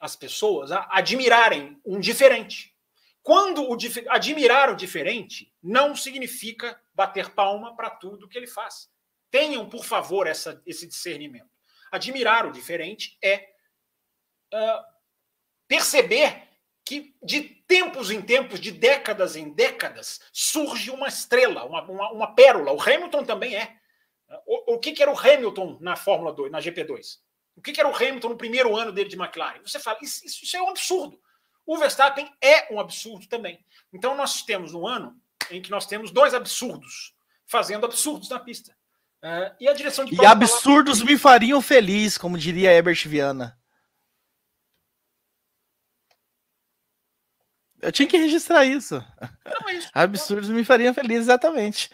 [0.00, 2.74] as pessoas a admirarem um diferente.
[3.22, 3.76] Quando o
[4.08, 8.88] admirar o diferente não significa bater palma para tudo que ele faz.
[9.30, 11.50] Tenham, por favor, essa, esse discernimento.
[11.90, 13.50] Admirar o diferente é
[14.54, 14.82] uh,
[15.66, 16.48] perceber
[16.84, 22.34] que de tempos em tempos, de décadas em décadas, surge uma estrela, uma, uma, uma
[22.34, 22.72] pérola.
[22.72, 23.76] O Hamilton também é.
[24.46, 27.18] O, o que, que era o Hamilton na Fórmula 2, na GP2?
[27.58, 29.60] O que, era o Hamilton no primeiro ano dele de McLaren?
[29.66, 31.20] Você fala, isso, isso é um absurdo.
[31.66, 33.58] O Verstappen é um absurdo também.
[33.92, 35.20] Então nós temos um ano
[35.50, 37.12] em que nós temos dois absurdos
[37.46, 38.72] fazendo absurdos na pista.
[39.24, 41.10] Uh, e a direção de E absurdos falar...
[41.10, 43.58] me fariam feliz, como diria Herbert Viana.
[47.82, 49.04] Eu tinha que registrar isso.
[49.44, 49.90] Não, é isso.
[49.92, 51.90] Absurdos me fariam feliz, exatamente.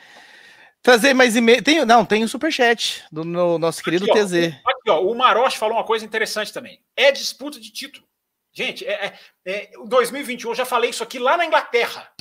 [0.84, 1.64] Trazer mais e-mail.
[1.64, 4.34] Tem, não, tem o um superchat do no, nosso querido aqui, TZ.
[4.62, 6.78] Ó, aqui, ó, o Maroche falou uma coisa interessante também.
[6.94, 8.06] É disputa de título.
[8.52, 9.06] Gente, é,
[9.46, 12.12] é, é, 2021, eu já falei isso aqui lá na Inglaterra.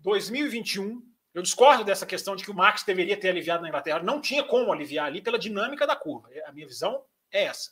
[0.00, 1.02] 2021,
[1.34, 4.02] eu discordo dessa questão de que o Max deveria ter aliviado na Inglaterra.
[4.02, 6.30] Não tinha como aliviar ali pela dinâmica da curva.
[6.46, 7.70] A minha visão é essa.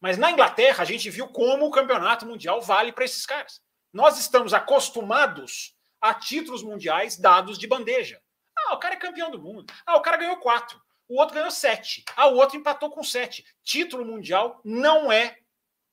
[0.00, 3.60] Mas na Inglaterra, a gente viu como o campeonato mundial vale para esses caras.
[3.92, 8.18] Nós estamos acostumados a títulos mundiais dados de bandeja.
[8.66, 9.72] Ah, o cara é campeão do mundo.
[9.86, 10.80] Ah, o cara ganhou quatro.
[11.08, 12.04] O outro ganhou sete.
[12.16, 13.44] Ah, o outro empatou com sete.
[13.62, 15.38] Título mundial não é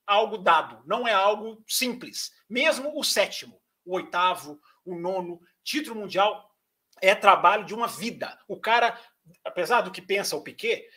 [0.05, 2.31] algo dado, não é algo simples.
[2.49, 6.49] Mesmo o sétimo, o oitavo, o nono, título mundial
[7.01, 8.37] é trabalho de uma vida.
[8.47, 8.99] O cara,
[9.43, 10.87] apesar do que pensa o Piquet,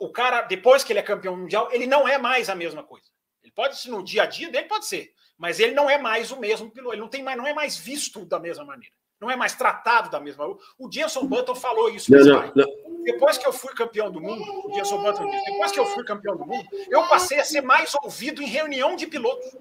[0.00, 3.08] o cara, depois que ele é campeão mundial, ele não é mais a mesma coisa.
[3.42, 6.30] Ele pode ser no dia a dia dele, pode ser, mas ele não é mais
[6.30, 8.94] o mesmo piloto, ele não tem mais, não é mais visto da mesma maneira.
[9.20, 10.46] Não é mais tratado da mesma.
[10.78, 12.10] O Jenson Button falou isso.
[12.12, 12.86] Não, não, não.
[13.04, 16.04] Depois que eu fui campeão do mundo, o Jenson Button disse, depois que eu fui
[16.04, 19.56] campeão do mundo, eu passei a ser mais ouvido em reunião de pilotos.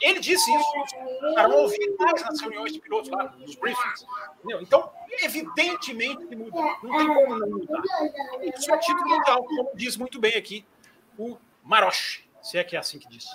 [0.00, 0.70] Ele disse isso.
[1.30, 4.06] O cara não ouvia mais nas reuniões de pilotos lá, nos briefings.
[4.38, 4.62] Entendeu?
[4.62, 4.92] Então,
[5.22, 6.56] evidentemente que muda.
[6.82, 7.82] Não tem como não mudar.
[8.56, 10.64] Isso é título mundial, como diz muito bem aqui
[11.18, 13.26] o Maroche, se é que é assim que diz.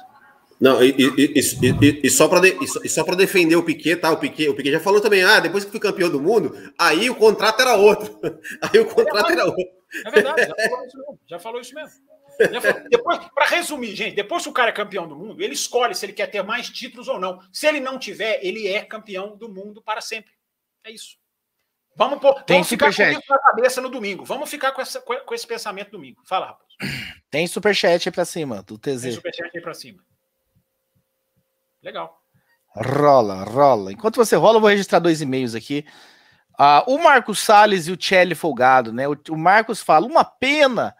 [0.60, 4.12] Não, e, e, e, e só para de, de, defender o Piquet, tá?
[4.12, 7.10] O Piquet, o Piquet já falou também, ah, depois que fui campeão do mundo, aí
[7.10, 8.20] o contrato era outro.
[8.62, 9.64] Aí o contrato é era outro.
[10.06, 11.20] É verdade, já falou isso mesmo.
[11.28, 12.90] Já falou isso mesmo.
[12.90, 16.06] Depois, para resumir, gente, depois que o cara é campeão do mundo, ele escolhe se
[16.06, 17.40] ele quer ter mais títulos ou não.
[17.52, 20.32] Se ele não tiver, ele é campeão do mundo para sempre.
[20.84, 21.18] É isso.
[21.96, 24.26] Vamos, pôr, vamos ficar com isso na cabeça no domingo.
[24.26, 26.22] Vamos ficar com, essa, com esse pensamento domingo.
[26.26, 26.74] Fala, rapaz.
[27.30, 29.02] Tem superchat aí pra cima, do TZ.
[29.04, 30.04] Tem superchat aí pra cima.
[31.84, 32.20] Legal.
[32.76, 33.92] Rola, rola.
[33.92, 35.86] Enquanto você rola, eu vou registrar dois e-mails aqui.
[36.60, 39.08] Uh, o Marcos Salles e o Chelly Folgado, né?
[39.08, 40.96] O, o, Marcos fala: uma pena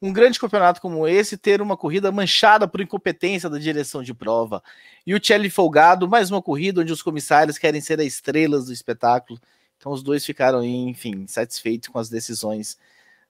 [0.00, 4.62] um grande campeonato como esse ter uma corrida manchada por incompetência da direção de prova.
[5.04, 8.72] E o Chelly Folgado, mais uma corrida onde os comissários querem ser as estrelas do
[8.72, 9.40] espetáculo.
[9.76, 12.78] Então os dois ficaram, enfim, satisfeitos com as decisões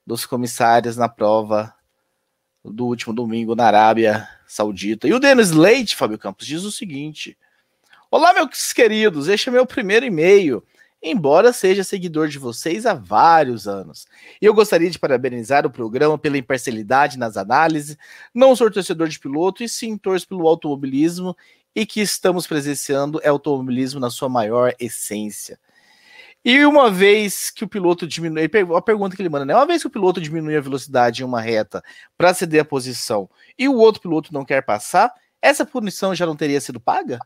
[0.06, 1.74] dos comissários na prova
[2.64, 5.06] do último domingo na Arábia Saudita.
[5.06, 7.36] E o Dennis Leite, Fábio Campos, diz o seguinte:
[8.10, 10.62] Olá, meus queridos, este é meu primeiro e-mail,
[11.02, 14.06] embora seja seguidor de vocês há vários anos.
[14.40, 17.96] Eu gostaria de parabenizar o programa pela imparcialidade nas análises.
[18.34, 21.36] Não sou torcedor de piloto e sim torço pelo automobilismo
[21.74, 25.58] e que estamos presenciando é automobilismo na sua maior essência.
[26.44, 28.44] E uma vez que o piloto diminui,
[28.76, 29.54] a pergunta que ele manda, né?
[29.54, 31.82] Uma vez que o piloto diminui a velocidade em uma reta
[32.16, 33.28] para ceder a posição
[33.58, 35.12] e o outro piloto não quer passar,
[35.42, 37.18] essa punição já não teria sido paga?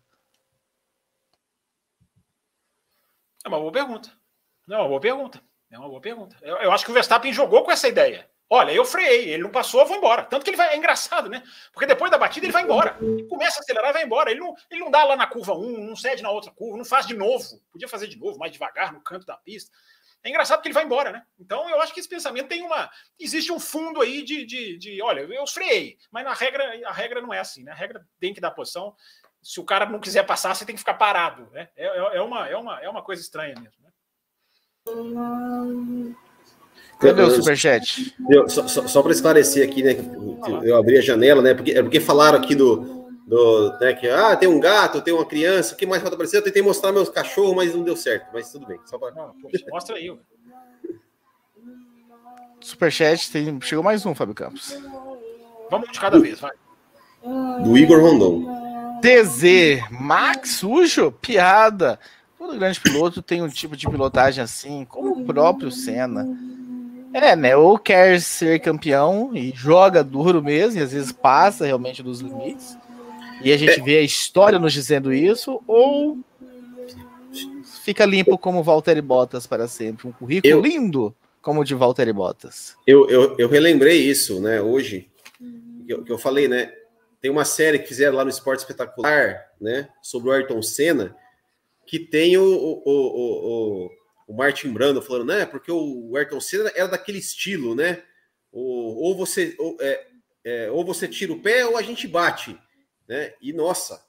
[3.45, 4.11] É uma boa pergunta.
[4.67, 5.43] Não, é uma boa pergunta.
[5.71, 6.37] É uma boa pergunta.
[6.43, 8.29] Eu, eu acho que o Verstappen jogou com essa ideia.
[8.55, 10.25] Olha, eu freiei, ele não passou, eu vou embora.
[10.25, 10.75] Tanto que ele vai.
[10.75, 11.43] É engraçado, né?
[11.73, 12.99] Porque depois da batida ele vai embora.
[13.01, 14.31] Ele começa a acelerar e vai embora.
[14.31, 16.85] Ele não, ele não dá lá na curva 1, não cede na outra curva, não
[16.85, 17.43] faz de novo.
[17.73, 19.75] Podia fazer de novo, mais devagar, no canto da pista.
[20.23, 21.25] É engraçado que ele vai embora, né?
[21.41, 22.91] Então eu acho que esse pensamento tem uma.
[23.19, 24.45] Existe um fundo aí de.
[24.45, 27.73] de, de olha, eu freiei, mas na regra, a regra não é assim, né?
[27.73, 28.95] A regra tem que dar posição.
[29.41, 31.49] Se o cara não quiser passar, você tem que ficar parado.
[31.53, 31.71] Né?
[31.75, 33.83] É, é, é uma, é, uma, é uma coisa estranha mesmo.
[33.83, 33.93] Né?
[37.03, 38.15] Cadê o superchat?
[38.49, 39.97] só, só, só para esclarecer aqui, né?
[40.63, 41.55] Eu abri a janela, né?
[41.55, 43.07] Porque, é porque falaram aqui do.
[43.27, 46.39] do né, que ah, tem um gato, tem uma criança, o que mais falta aparecer?
[46.39, 48.29] Eu tentei mostrar meus cachorros, mas não deu certo.
[48.33, 48.79] Mas tudo bem.
[48.85, 49.11] Só pra...
[49.11, 50.15] não, poxa, mostra aí.
[52.61, 53.61] Superchat, tem...
[53.61, 54.77] chegou mais um, Fábio Campos.
[55.71, 56.53] Vamos de cada vez, vai.
[57.65, 58.63] Do Igor Rondon.
[59.01, 61.99] TZ, Max Sujo, piada.
[62.39, 66.27] Todo grande piloto tem um tipo de pilotagem assim, como o próprio Senna.
[67.13, 67.57] É, né?
[67.57, 72.77] Ou quer ser campeão e joga duro mesmo, e às vezes passa realmente dos limites.
[73.43, 73.83] E a gente é.
[73.83, 76.19] vê a história nos dizendo isso, ou
[77.83, 80.07] fica limpo como Valtteri Bottas para sempre.
[80.07, 82.77] Um currículo eu, lindo como o de Valtteri Bottas.
[82.87, 85.11] Eu, eu, eu relembrei isso, né, hoje,
[85.87, 86.73] que eu, que eu falei, né?
[87.21, 91.17] Tem uma série que fizeram lá no Esporte Espetacular, né, sobre o Ayrton Senna,
[91.85, 93.91] que tem o, o, o, o
[94.33, 95.45] o Martin Brando falando, né?
[95.45, 98.03] Porque o Ayrton Senna era daquele estilo, né?
[98.51, 100.07] Ou, ou você ou, é,
[100.43, 102.59] é, ou você tira o pé ou a gente bate,
[103.07, 103.35] né?
[103.43, 104.03] E nossa,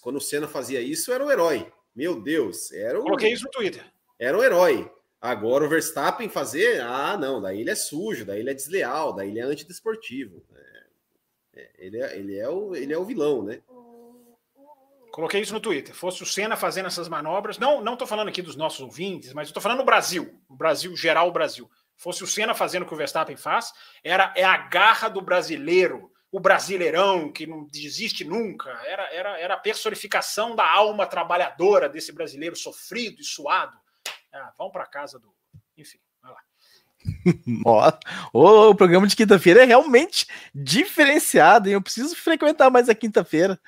[0.00, 1.72] quando o Senna fazia isso, era o herói.
[1.94, 3.04] Meu Deus, era o.
[3.04, 3.84] Coloquei isso no Twitter.
[4.18, 4.90] Era o herói.
[5.20, 9.28] Agora o Verstappen fazer, ah, não, daí ele é sujo, daí ele é desleal, daí
[9.28, 10.44] ele é antidesportivo.
[10.52, 13.62] É, é, ele, é, ele, é o, ele é o vilão, né?
[15.12, 15.94] Coloquei isso no Twitter.
[15.94, 17.58] Fosse o Senna fazendo essas manobras.
[17.58, 20.96] Não, não estou falando aqui dos nossos ouvintes, mas estou falando no Brasil, o Brasil
[20.96, 21.70] geral, o Brasil.
[21.98, 23.72] Fosse o Senna fazendo o que o Verstappen faz,
[24.02, 28.70] era é a garra do brasileiro, o brasileirão que não desiste nunca.
[28.86, 33.76] Era, era, era a personificação da alma trabalhadora desse brasileiro sofrido e suado.
[34.32, 35.30] Ah, vão para casa do,
[35.76, 36.40] enfim, vai lá.
[38.32, 41.74] Ó, o programa de quinta-feira é realmente diferenciado, hein?
[41.74, 43.60] Eu preciso frequentar mais a quinta-feira.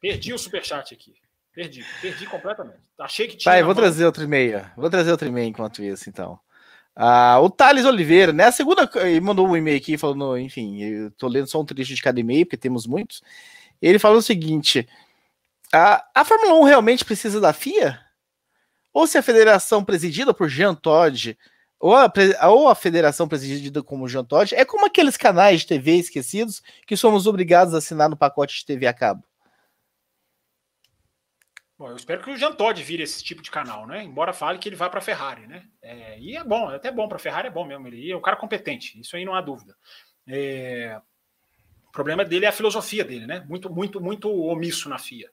[0.00, 1.14] Perdi o superchat aqui.
[1.52, 2.78] Perdi, perdi completamente.
[2.98, 3.54] Achei que tinha.
[3.56, 3.82] Vou mão.
[3.82, 4.64] trazer outro e-mail.
[4.76, 6.38] Vou trazer outro e-mail enquanto isso, então.
[6.94, 8.44] Ah, o Thales Oliveira, né?
[8.44, 8.88] A segunda.
[8.96, 12.20] Ele mandou um e-mail aqui falando, enfim, eu tô lendo só um trecho de cada
[12.20, 13.22] e-mail, porque temos muitos.
[13.80, 14.88] Ele falou o seguinte:
[15.72, 18.00] a, a Fórmula 1 realmente precisa da FIA?
[18.92, 21.38] Ou se a federação presidida por Jean Todt,
[21.78, 22.12] ou a,
[22.48, 26.96] ou a federação presidida como Jean Todt, é como aqueles canais de TV esquecidos que
[26.96, 29.24] somos obrigados a assinar no pacote de TV a cabo?
[31.80, 34.02] Bom, eu espero que o Jean Todt vire esse tipo de canal, né?
[34.04, 35.66] Embora fale que ele vai para a Ferrari, né?
[35.80, 37.86] É, e é bom, é até bom para a Ferrari, é bom mesmo.
[37.86, 39.74] Ele é um cara competente, isso aí não há dúvida.
[40.28, 41.00] É,
[41.88, 43.46] o problema dele é a filosofia dele, né?
[43.48, 45.30] Muito, muito, muito omisso na FIA.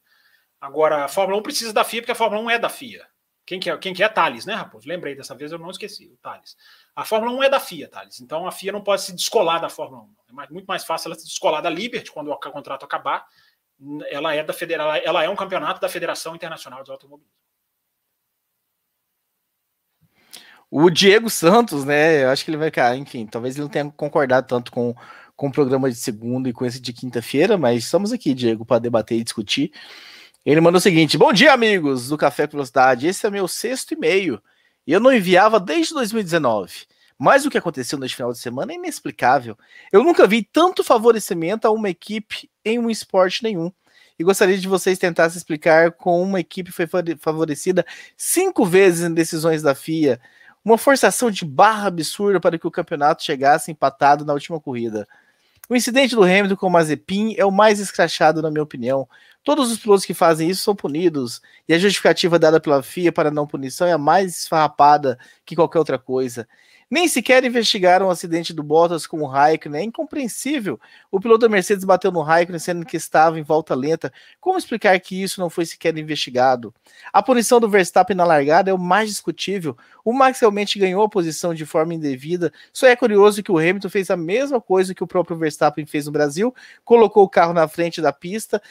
[0.61, 3.05] Agora, a Fórmula 1 precisa da FIA porque a Fórmula 1 é da FIA.
[3.45, 3.77] Quem que é?
[3.77, 4.07] Quem que é?
[4.07, 4.87] Thales, né, Raposo?
[4.87, 6.55] Lembrei dessa vez, eu não esqueci, o Thales.
[6.95, 8.21] A Fórmula 1 é da FIA, Thales.
[8.21, 10.41] Então a FIA não pode se descolar da Fórmula 1.
[10.43, 13.27] É muito mais fácil ela se descolar da Liberty quando o contrato acabar
[14.09, 17.31] ela é da federação, ela é um campeonato da Federação Internacional de Automobilismo.
[20.69, 22.23] O Diego Santos, né?
[22.23, 24.93] Eu acho que ele vai cair, enfim, talvez ele não tenha concordado tanto com,
[25.35, 28.79] com o programa de segunda e com esse de quinta-feira, mas estamos aqui, Diego, para
[28.79, 29.71] debater e discutir.
[30.45, 33.07] Ele mandou o seguinte: Bom dia, amigos do Café Velocidade.
[33.07, 34.41] Esse é meu sexto e-mail.
[34.85, 36.85] E eu não enviava desde 2019.
[37.17, 39.57] Mas o que aconteceu neste final de semana é inexplicável.
[39.91, 43.71] Eu nunca vi tanto favorecimento a uma equipe em um esporte nenhum.
[44.19, 46.87] E gostaria de vocês tentassem explicar como uma equipe foi
[47.19, 47.85] favorecida
[48.15, 50.19] cinco vezes em decisões da FIA.
[50.65, 55.07] Uma forçação de barra absurda para que o campeonato chegasse empatado na última corrida.
[55.69, 59.07] O incidente do Hamilton com o Mazepin é o mais escrachado, na minha opinião.
[59.43, 63.29] Todos os pilotos que fazem isso são punidos, e a justificativa dada pela FIA para
[63.29, 66.47] não punição é a mais esfarrapada que qualquer outra coisa.
[66.89, 69.81] Nem sequer investigaram o acidente do Bottas com o Raikkonen.
[69.81, 70.79] É incompreensível.
[71.11, 74.11] O piloto da Mercedes bateu no Raikkonen sendo que estava em volta lenta.
[74.39, 76.73] Como explicar que isso não foi sequer investigado?
[77.11, 79.77] A punição do Verstappen na largada é o mais discutível.
[80.03, 82.53] O Max realmente ganhou a posição de forma indevida.
[82.71, 86.05] Só é curioso que o Hamilton fez a mesma coisa que o próprio Verstappen fez
[86.05, 86.55] no Brasil,
[86.85, 88.61] colocou o carro na frente da pista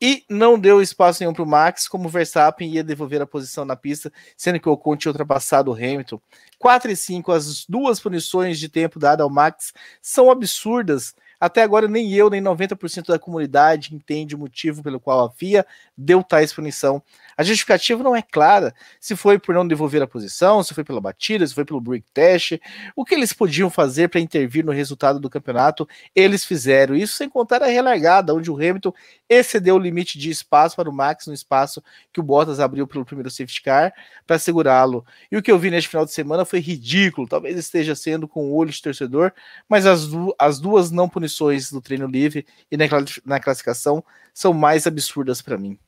[0.00, 3.64] e não deu espaço nenhum para o Max, como o Verstappen ia devolver a posição
[3.64, 6.20] na pista, sendo que o Ocon tinha ultrapassado o Hamilton.
[6.58, 11.14] 4 e 5, as duas punições de tempo dadas ao Max são absurdas.
[11.40, 15.64] Até agora, nem eu, nem 90% da comunidade entende o motivo pelo qual a FIA
[15.96, 17.00] deu tais punição.
[17.36, 18.74] A justificativa não é clara.
[18.98, 22.04] Se foi por não devolver a posição, se foi pela batida, se foi pelo break
[22.12, 22.58] test.
[22.96, 26.96] O que eles podiam fazer para intervir no resultado do campeonato, eles fizeram.
[26.96, 28.92] Isso sem contar a relargada, onde o Hamilton
[29.28, 31.82] excedeu o limite de espaço para o Max no espaço
[32.12, 33.92] que o Bottas abriu pelo primeiro safety car
[34.26, 35.04] para segurá-lo.
[35.30, 37.28] E o que eu vi neste final de semana foi ridículo.
[37.28, 39.32] Talvez esteja sendo com o olho de torcedor,
[39.68, 42.84] mas as, du as duas não punições do treino livre e na,
[43.24, 44.02] na classificação
[44.32, 45.78] são mais absurdas para mim.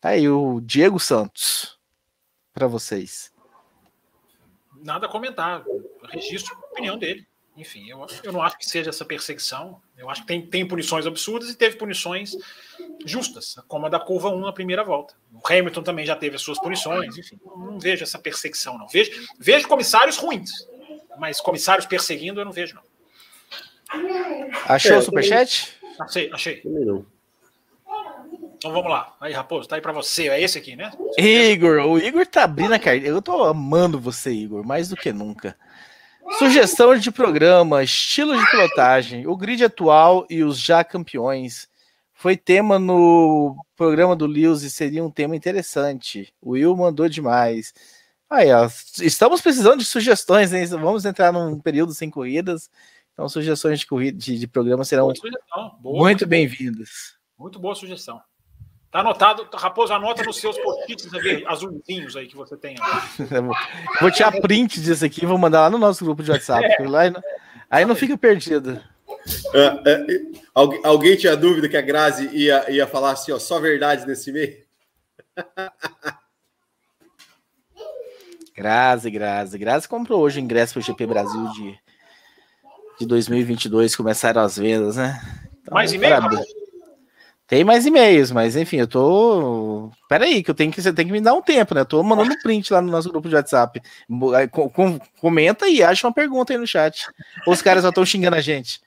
[0.00, 1.78] Tá aí o Diego Santos
[2.52, 3.32] para vocês.
[4.82, 5.64] Nada a comentar.
[6.10, 7.26] registro a opinião dele.
[7.58, 9.80] Enfim, eu, eu não acho que seja essa perseguição.
[9.96, 12.36] Eu acho que tem, tem punições absurdas e teve punições
[13.04, 15.14] justas, como a da curva 1 na primeira volta.
[15.32, 17.18] O Hamilton também já teve as suas punições.
[17.18, 18.86] Enfim, não vejo essa perseguição, não.
[18.86, 20.50] Vejo, vejo comissários ruins,
[21.18, 22.82] mas comissários perseguindo eu não vejo, não.
[24.66, 25.74] Achou é, o superchat?
[25.98, 26.62] Achei, achei.
[28.58, 29.16] Então vamos lá.
[29.20, 30.28] Aí, Raposo, tá aí pra você.
[30.28, 30.92] É esse aqui, né?
[31.16, 33.08] Igor, o Igor tá abrindo a carteira.
[33.08, 35.56] Eu tô amando você, Igor, mais do que nunca.
[36.36, 41.68] Sugestão de programa, estilo de pilotagem, o grid atual e os já campeões.
[42.12, 46.34] Foi tema no programa do Lewis e seria um tema interessante.
[46.42, 47.72] O Will mandou demais.
[48.28, 48.68] Aí, ó,
[49.00, 50.66] estamos precisando de sugestões, hein?
[50.66, 52.68] Vamos entrar num período sem corridas.
[53.12, 55.12] Então, sugestões de, corrida, de, de programa serão
[55.82, 57.16] muito bem-vindas.
[57.38, 58.20] Muito boa sugestão.
[58.90, 61.08] Tá anotado, Raposo, anota nos seus post-its
[61.46, 62.74] azulzinhos aí que você tem.
[64.00, 66.64] vou tirar print disso aqui e vou mandar lá no nosso grupo de WhatsApp.
[66.64, 66.88] É.
[66.88, 67.02] Lá,
[67.68, 68.80] aí não fica perdido.
[69.54, 70.06] É, é,
[70.54, 74.32] alguém, alguém, tinha dúvida que a Grazi ia, ia falar assim, ó, só verdade nesse
[74.32, 74.56] meio?
[78.56, 79.58] Grazi, Grazi.
[79.58, 81.78] Grazi comprou hoje o ingresso para o GP Brasil de,
[83.00, 85.20] de 2022, começaram as vendas, né?
[85.60, 86.22] Então, Mais e-mail,
[87.48, 89.90] tem mais e-mails, mas enfim, eu tô.
[90.06, 91.80] Pera aí, que eu tenho que você tem que me dar um tempo, né?
[91.80, 93.80] Eu tô mandando um print lá no nosso grupo de WhatsApp.
[95.18, 97.06] comenta e acha uma pergunta aí no chat.
[97.46, 98.82] Ou os caras só estão xingando a gente.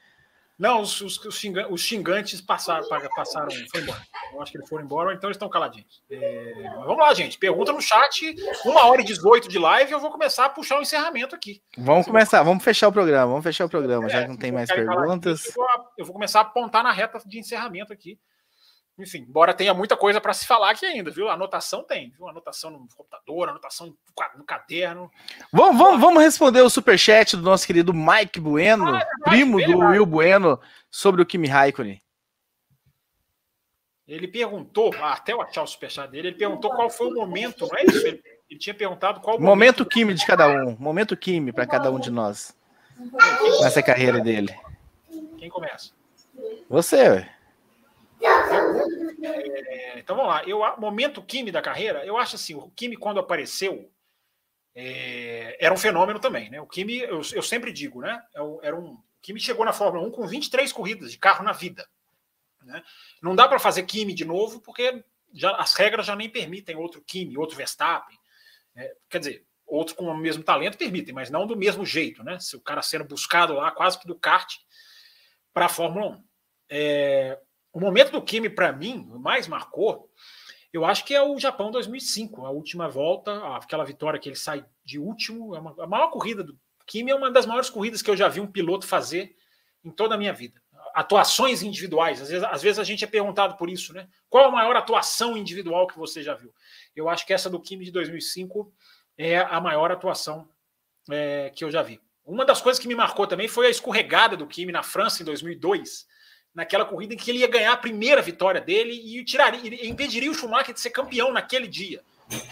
[0.59, 4.01] Não, os, os, os, xingantes passaram, passaram, foi embora.
[4.31, 6.03] Eu acho que eles foram embora, então eles estão caladinhos.
[6.11, 6.53] É,
[6.85, 7.39] vamos lá, gente.
[7.39, 8.35] Pergunta no chat.
[8.63, 11.63] Uma hora e 18 de live, eu vou começar a puxar o encerramento aqui.
[11.75, 14.51] Vamos começar, vamos fechar o programa, vamos fechar o programa, é, já que não tem
[14.51, 15.47] mais perguntas.
[15.47, 15.67] Eu vou,
[15.97, 18.19] eu vou começar a apontar na reta de encerramento aqui.
[18.97, 21.29] Enfim, embora tenha muita coisa para se falar aqui ainda, viu?
[21.29, 22.27] Anotação tem, viu?
[22.27, 23.95] Anotação no computador, anotação
[24.37, 25.09] no caderno.
[25.51, 29.79] Vamos, vamos, vamos responder o superchat do nosso querido Mike Bueno, ah, é primo do
[29.79, 30.59] Will Bueno,
[30.89, 32.01] sobre o Kimi Raikkonen.
[34.07, 37.67] Ele perguntou, ah, até eu achar o superchat dele, ele perguntou qual foi o momento,
[37.67, 38.05] não é isso?
[38.05, 39.49] Ele, ele tinha perguntado qual o momento.
[39.49, 42.53] Momento Kimi de cada um, momento Kimi para cada um de nós.
[43.61, 44.53] Nessa carreira dele.
[45.37, 45.91] Quem começa?
[46.69, 47.35] Você, ué.
[49.23, 50.43] É, então vamos lá.
[50.45, 53.91] Eu, momento Kimi da carreira, eu acho assim, o Kimi quando apareceu
[54.73, 56.61] é, era um fenômeno também, né?
[56.61, 58.21] O Kimi, eu, eu sempre digo, né?
[58.33, 61.51] É era um, o Kimi chegou na Fórmula 1 com 23 corridas de carro na
[61.51, 61.87] vida.
[62.63, 62.83] Né?
[63.21, 65.03] Não dá para fazer Kimi de novo, porque
[65.33, 68.17] já, as regras já nem permitem outro Kimi, outro Verstappen.
[68.75, 72.39] É, quer dizer, outro com o mesmo talento permitem, mas não do mesmo jeito, né?
[72.39, 74.53] Se o cara sendo buscado lá quase que do kart
[75.53, 76.23] para a Fórmula 1.
[76.69, 77.39] É,
[77.73, 80.09] o momento do Kimi, para mim, mais marcou,
[80.73, 84.65] eu acho que é o Japão 2005, a última volta, aquela vitória que ele sai
[84.85, 88.09] de último, é uma, a maior corrida do Kimi é uma das maiores corridas que
[88.09, 89.35] eu já vi um piloto fazer
[89.83, 90.61] em toda a minha vida.
[90.93, 94.09] Atuações individuais, às vezes, às vezes a gente é perguntado por isso, né?
[94.29, 96.53] Qual a maior atuação individual que você já viu?
[96.95, 98.73] Eu acho que essa do Kimi de 2005
[99.17, 100.49] é a maior atuação
[101.09, 102.01] é, que eu já vi.
[102.25, 105.25] Uma das coisas que me marcou também foi a escorregada do Kimi na França em
[105.25, 106.05] 2002,
[106.53, 110.33] naquela corrida em que ele ia ganhar a primeira vitória dele e tiraria, impediria o
[110.33, 112.03] Schumacher de ser campeão naquele dia.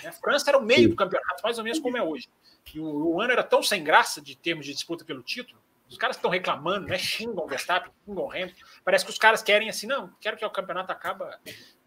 [0.06, 2.28] A França era o meio do campeonato, mais ou menos como é hoje.
[2.74, 5.60] E o, o ano era tão sem graça de termos de disputa pelo título.
[5.90, 6.98] Os caras estão reclamando, né?
[6.98, 8.62] Xingam o Verstappen, xingam o Hamilton.
[8.84, 11.24] Parece que os caras querem assim, não, quero que o campeonato acabe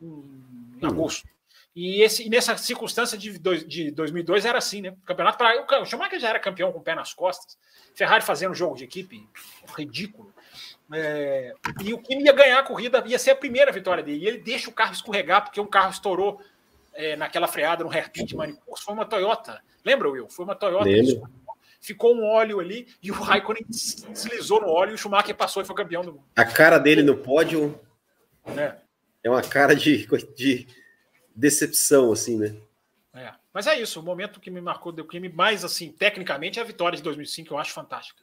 [0.00, 0.06] em,
[0.82, 1.28] em agosto.
[1.74, 4.90] E, esse, e nessa circunstância de, dois, de 2002 era assim, né?
[4.90, 7.56] O campeonato para o Schumacher já era campeão com o pé nas costas.
[7.94, 9.26] Ferrari fazendo jogo de equipe
[9.76, 10.34] ridículo.
[10.92, 14.24] É, e o Kimi ia ganhar a corrida, ia ser a primeira vitória dele.
[14.24, 16.40] E ele deixa o carro escorregar porque um carro estourou
[16.92, 18.80] é, naquela freada no hairpin de Manipus.
[18.80, 19.62] Foi uma Toyota.
[19.84, 20.28] Lembra, Will?
[20.28, 20.88] Foi uma Toyota.
[21.80, 25.64] Ficou um óleo ali e o Raikkonen deslizou no óleo e o Schumacher passou e
[25.64, 26.24] foi campeão do mundo.
[26.36, 27.80] A cara dele no pódio
[28.56, 28.76] é,
[29.24, 30.06] é uma cara de,
[30.36, 30.66] de
[31.34, 32.54] decepção, assim, né?
[33.14, 33.32] É.
[33.52, 36.64] Mas é isso, o momento que me marcou do crime, mais assim, tecnicamente, é a
[36.64, 38.22] vitória de 2005, eu acho fantástica.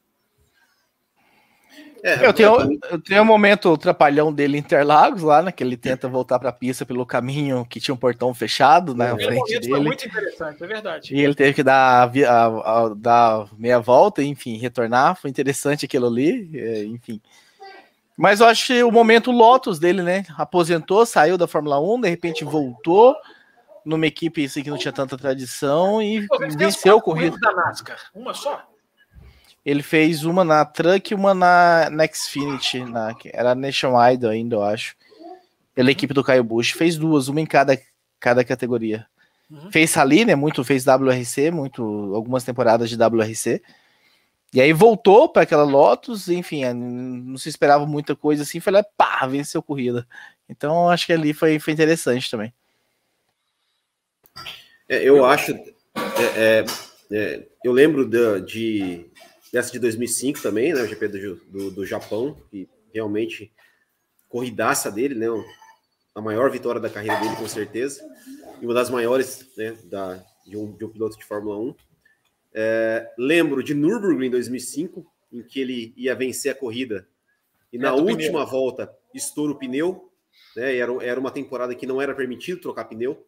[2.02, 5.52] É, eu, tenho, eu tenho um momento trapalhão dele em Interlagos lá, né?
[5.52, 9.14] Que ele tenta voltar para a pista pelo caminho que tinha um portão fechado na
[9.14, 9.70] né, frente dele.
[9.70, 11.14] Foi muito interessante, é verdade.
[11.16, 15.16] E ele teve que dar, a, a, a, dar meia volta, enfim, retornar.
[15.16, 17.22] Foi interessante aquilo ali, é, enfim.
[18.16, 20.26] Mas eu acho que o momento Lotus dele, né?
[20.38, 23.16] Aposentou, saiu da Fórmula 1, de repente voltou
[23.84, 26.28] numa equipe assim, que não tinha tanta tradição e
[26.58, 27.38] venceu o corrida.
[27.40, 28.69] da NASCAR, uma só?
[29.70, 34.64] Ele fez uma na Truck e uma na, na Xfinity, na, era Nationwide ainda, eu
[34.64, 34.96] acho.
[35.76, 36.72] Pela equipe do Caio Bush.
[36.72, 37.80] Fez duas, uma em cada,
[38.20, 39.06] cada categoria.
[39.48, 39.72] Uhum.
[39.72, 40.34] Fez ali, né?
[40.34, 41.84] Muito, fez WRC, muito,
[42.16, 43.62] algumas temporadas de WRC.
[44.52, 48.74] E aí voltou para aquela Lotus, enfim, é, não se esperava muita coisa assim, foi
[48.74, 50.08] lá, pá, venceu a corrida.
[50.50, 52.52] Então acho que ali foi, foi interessante também.
[54.90, 55.66] É, eu acho, é,
[56.36, 56.66] é,
[57.12, 59.09] é eu lembro de, de,
[59.52, 63.52] dessa de 2005 também, né, o GP do, do, do Japão, que realmente
[64.28, 65.28] corridaça dele, né,
[66.14, 68.02] a maior vitória da carreira dele com certeza,
[68.62, 71.76] e uma das maiores, né, da, de, um, de um piloto de Fórmula 1.
[72.54, 77.08] É, lembro de Nürburgring em 2005, em que ele ia vencer a corrida
[77.72, 78.48] e é, na última pneu.
[78.48, 80.12] volta estoura o pneu.
[80.56, 83.26] Né, era, era uma temporada que não era permitido trocar pneu.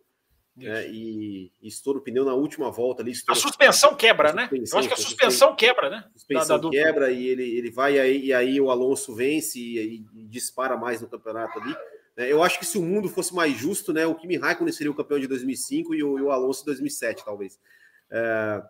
[0.56, 3.14] Né, e, e estoura o pneu na última volta ali.
[3.28, 4.50] A suspensão quebra, a né?
[4.52, 6.04] Eu acho que a suspensão quebra, né?
[6.14, 10.06] Suspensão da, da quebra e ele, ele vai aí, e aí o Alonso vence e,
[10.14, 11.74] e dispara mais no campeonato ali.
[12.18, 12.32] Né.
[12.32, 14.96] Eu acho que se o mundo fosse mais justo, né, o Kimi Raikkonen seria o
[14.96, 17.58] campeão de 2005 e o, e o Alonso 2007, talvez.
[18.12, 18.62] É,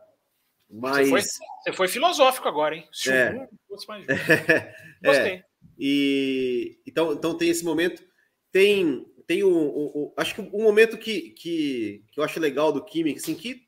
[0.70, 1.10] mas...
[1.10, 2.88] Você foi, você foi filosófico agora, hein?
[2.94, 3.48] Se é.
[3.68, 4.06] fosse mais
[5.04, 5.34] Gostei.
[5.34, 5.44] É.
[5.78, 8.04] E, então, então tem esse momento.
[8.52, 12.74] Tem, tem o, o, o, acho que um momento que, que, que eu acho legal
[12.74, 13.66] do Kimi, assim, que,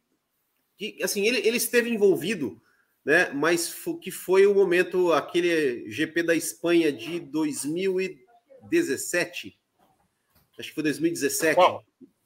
[0.77, 2.61] que assim, ele, ele esteve envolvido,
[3.05, 3.31] né?
[3.31, 9.57] Mas que foi o momento, aquele GP da Espanha de 2017.
[10.59, 11.55] Acho que foi 2017.
[11.55, 11.81] Qual?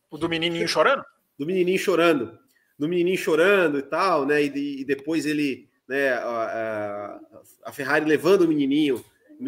[0.09, 1.05] O do menininho chorando?
[1.37, 2.39] Do menininho chorando
[2.77, 4.43] do menininho chorando e tal, né?
[4.43, 6.13] E, e depois ele, né?
[6.13, 7.19] A,
[7.65, 9.03] a, Ferrari levando o menininho,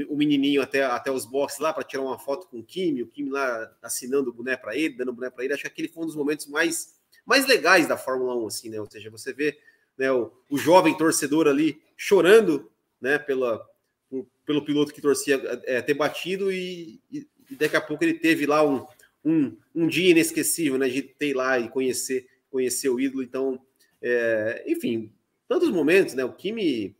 [0.08, 3.08] o menininho até, até os boxes lá para tirar uma foto com o Kimi, o
[3.08, 5.54] Kimi lá assinando o boné para ele, dando o boné para ele.
[5.54, 6.96] Acho que aquele foi um dos momentos mais,
[7.26, 8.80] mais legais da Fórmula 1, assim, né?
[8.80, 9.58] Ou seja, você vê
[9.98, 12.72] né, o, o jovem torcedor ali chorando,
[13.02, 13.18] né?
[13.18, 13.66] Pela,
[14.10, 18.46] por, pelo piloto que torcia é, ter batido e, e, daqui a pouco ele teve
[18.46, 18.86] lá um,
[19.26, 20.88] um, um dia inesquecível, né?
[20.88, 23.24] De ter lá e conhecer conhecer o ídolo.
[23.24, 23.60] Então,
[24.02, 25.12] é, enfim,
[25.48, 26.24] tantos momentos, né?
[26.24, 26.96] O Kimi,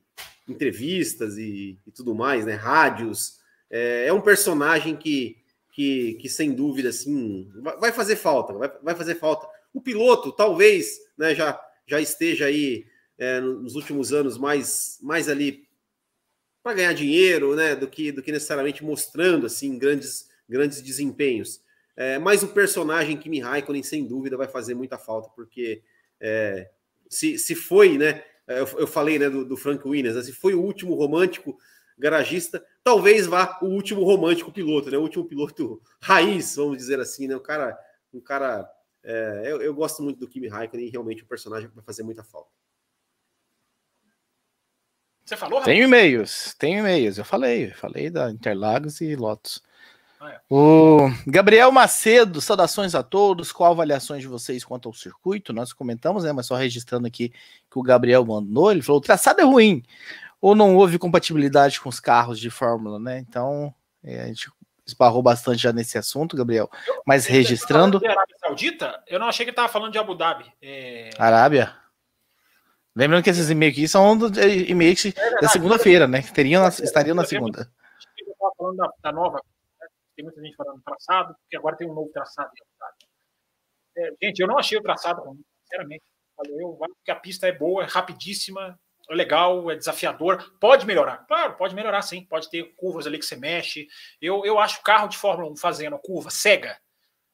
[0.50, 2.54] entrevistas e, e tudo mais, né?
[2.54, 3.40] Rádios.
[3.70, 5.38] É, é, um personagem que,
[5.72, 7.50] que, que, sem dúvida, assim,
[7.80, 9.48] vai fazer falta, vai, vai fazer falta.
[9.74, 12.86] O piloto, talvez, né, já, já esteja aí
[13.18, 15.68] é, nos últimos anos mais, mais ali
[16.64, 21.62] para ganhar dinheiro, né, do que, do que necessariamente mostrando assim grandes, grandes desempenhos.
[21.96, 25.82] É, mas o personagem Kimi Raikkonen, sem dúvida, vai fazer muita falta, porque
[26.20, 26.70] é,
[27.10, 28.24] se, se foi, né?
[28.58, 31.58] Eu, eu falei né, do, do Frank Williams, né, se foi o último romântico
[32.00, 34.98] garagista, talvez vá o último romântico piloto, né?
[34.98, 37.36] O último piloto raiz, vamos dizer assim, né?
[37.36, 37.78] Um cara,
[38.14, 38.68] um cara.
[39.04, 42.24] É, eu, eu, gosto muito do Kimi Raikkonen e realmente o personagem vai fazer muita
[42.24, 42.50] falta.
[45.24, 45.62] Você falou?
[45.62, 47.18] Tem e-mails, tem e-mails.
[47.18, 49.62] Eu falei, falei da Interlagos e Lotus.
[50.22, 50.40] É.
[50.50, 53.52] O Gabriel Macedo, saudações a todos.
[53.52, 55.54] Qual avaliações de vocês quanto ao circuito?
[55.54, 56.34] Nós comentamos, né?
[56.34, 58.72] Mas só registrando aqui que o Gabriel mandou.
[58.72, 59.82] Ele falou: o traçado é ruim,
[60.42, 63.20] ou não houve compatibilidade com os carros de Fórmula, né?
[63.20, 63.74] Então,
[64.04, 64.52] é, a gente
[64.86, 66.70] esbarrou bastante já nesse assunto, Gabriel.
[67.06, 67.98] Mas registrando.
[68.04, 70.46] Arábia Saudita, eu não achei que estava falando de Abu Dhabi.
[70.62, 71.12] É...
[71.18, 71.74] Arábia?
[72.96, 74.18] Lembrando que esses e-mails aqui são
[74.68, 76.22] e-mails é da segunda-feira, né?
[76.22, 77.72] Que teriam, estariam na segunda.
[78.18, 79.42] Eu estava falando da, da nova.
[80.20, 82.52] Tem muita gente falando traçado, porque agora tem um novo traçado.
[83.98, 86.04] É, gente, eu não achei o traçado ruim, sinceramente.
[86.46, 88.78] Eu acho que a pista é boa, é rapidíssima,
[89.10, 90.44] é legal, é desafiador.
[90.60, 92.26] Pode melhorar, claro, pode melhorar sim.
[92.26, 93.88] Pode ter curvas ali que você mexe.
[94.22, 96.78] Eu, eu acho carro de Fórmula 1 fazendo curva cega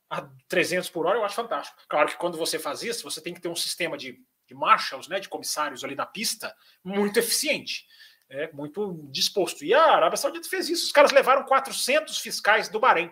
[0.08, 1.82] a 300 por hora, eu acho fantástico.
[1.90, 5.08] Claro que quando você faz isso, você tem que ter um sistema de de marshals,
[5.08, 7.86] né, de comissários ali na pista, muito eficiente,
[8.30, 9.64] é, muito disposto.
[9.64, 10.86] E a Arábia Saudita fez isso.
[10.86, 13.12] Os caras levaram 400 fiscais do Bahrein.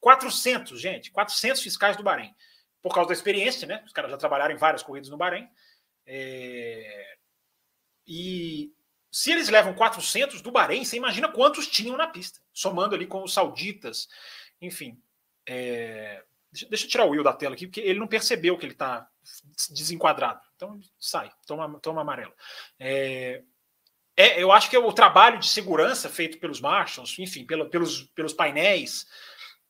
[0.00, 2.34] 400, gente, 400 fiscais do Bahrein.
[2.82, 3.82] Por causa da experiência, né?
[3.86, 5.48] Os caras já trabalharam em várias corridas no Bahrein.
[6.06, 7.16] É...
[8.06, 8.72] E
[9.10, 13.22] se eles levam 400 do Bahrein, você imagina quantos tinham na pista, somando ali com
[13.22, 14.08] os sauditas.
[14.60, 14.98] Enfim,
[15.46, 16.24] é...
[16.52, 19.06] deixa, eu tirar o Will da tela aqui, porque ele não percebeu que ele está
[19.70, 20.40] desenquadrado.
[20.56, 22.32] Então sai, toma, toma amarelo.
[22.78, 23.42] É,
[24.20, 28.02] é, eu acho que é o trabalho de segurança feito pelos marshals, enfim, pelo, pelos,
[28.14, 29.06] pelos painéis.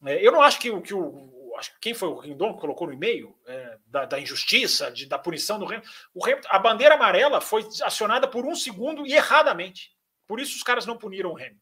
[0.04, 2.92] É, eu não acho que que o acho quem foi o Rindon que colocou no
[2.92, 5.88] e-mail é, da, da, injustiça, de, da punição do Hamilton.
[6.14, 9.94] O Hamilton, a bandeira amarela foi acionada por um segundo e erradamente.
[10.26, 11.60] Por isso os caras não puniram o Hamilton.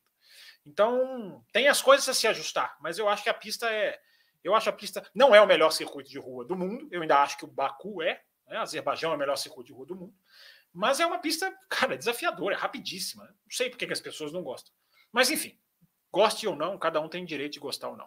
[0.64, 3.98] Então tem as coisas a se ajustar, mas eu acho que a pista é
[4.42, 6.88] eu acho a pista não é o melhor circuito de rua do mundo.
[6.90, 8.20] Eu ainda acho que o Baku é.
[8.46, 8.56] Né?
[8.56, 10.14] Azerbaijão é o melhor circuito de rua do mundo.
[10.78, 13.24] Mas é uma pista, cara, desafiadora, é rapidíssima.
[13.24, 14.72] Não sei por que as pessoas não gostam.
[15.12, 15.58] Mas enfim,
[16.12, 18.06] goste ou não, cada um tem direito de gostar ou não.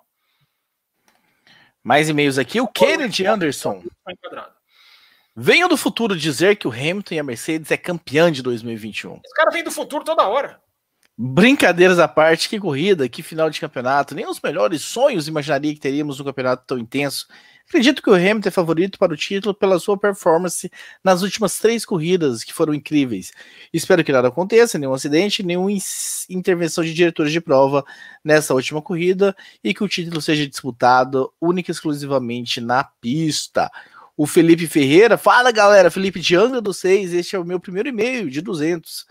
[1.83, 2.61] Mais e-mails aqui.
[2.61, 3.83] O Kennedy Anderson.
[5.35, 9.19] Venho do futuro dizer que o Hamilton e a Mercedes é campeã de 2021.
[9.25, 10.61] Esse cara vem do futuro toda hora.
[11.23, 14.15] Brincadeiras à parte, que corrida, que final de campeonato.
[14.15, 17.27] Nem os melhores sonhos imaginaria que teríamos um campeonato tão intenso.
[17.69, 20.71] Acredito que o Hamilton é favorito para o título pela sua performance
[21.03, 23.31] nas últimas três corridas, que foram incríveis.
[23.71, 25.69] Espero que nada aconteça, nenhum acidente, nenhuma
[26.27, 27.85] intervenção de diretores de prova
[28.23, 33.69] nessa última corrida e que o título seja disputado única e exclusivamente na pista.
[34.17, 37.89] O Felipe Ferreira, fala galera, Felipe de Angra do 6, este é o meu primeiro
[37.89, 39.05] e-mail de 200.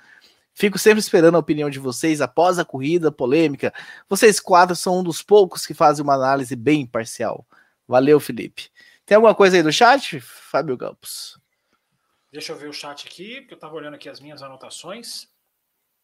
[0.53, 3.73] Fico sempre esperando a opinião de vocês após a corrida polêmica.
[4.09, 7.47] Vocês quatro são um dos poucos que fazem uma análise bem imparcial.
[7.87, 8.71] Valeu, Felipe.
[9.07, 11.41] Tem alguma coisa aí do chat, Fábio Campos?
[12.31, 15.29] Deixa eu ver o chat aqui, porque eu estava olhando aqui as minhas anotações.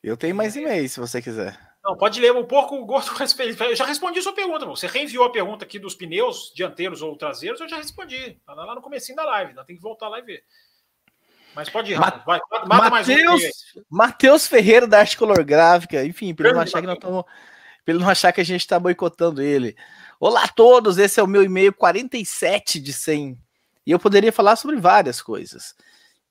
[0.02, 1.56] Eu tenho mais e-mails, se você quiser.
[1.85, 3.62] Não, pode ler um pouco o gosto respeito.
[3.62, 4.66] Eu já respondi sua pergunta.
[4.66, 8.40] Você reenviou a pergunta aqui dos pneus dianteiros ou traseiros, eu já respondi.
[8.44, 10.44] Tá lá no comecinho da live, tem que voltar lá e ver.
[11.57, 13.83] Mas pode ir, Ma vai, mata Mateus, mais um.
[13.89, 17.24] Matheus Ferreira da Arte Color Gráfica, enfim, para ele não achar que nós estamos.
[17.87, 19.74] ele não achar que a gente está boicotando ele.
[20.20, 23.39] Olá a todos, esse é o meu e-mail 47 de 100.
[23.87, 25.74] E eu poderia falar sobre várias coisas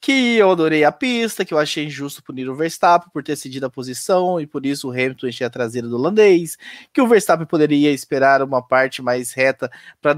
[0.06, 3.66] que eu adorei a pista, que eu achei injusto punir o Verstappen por ter cedido
[3.66, 6.60] a posição e por isso o Hamilton encher a traseira do holandês,
[6.94, 9.68] que o Verstappen poderia esperar uma parte mais reta
[10.00, 10.14] para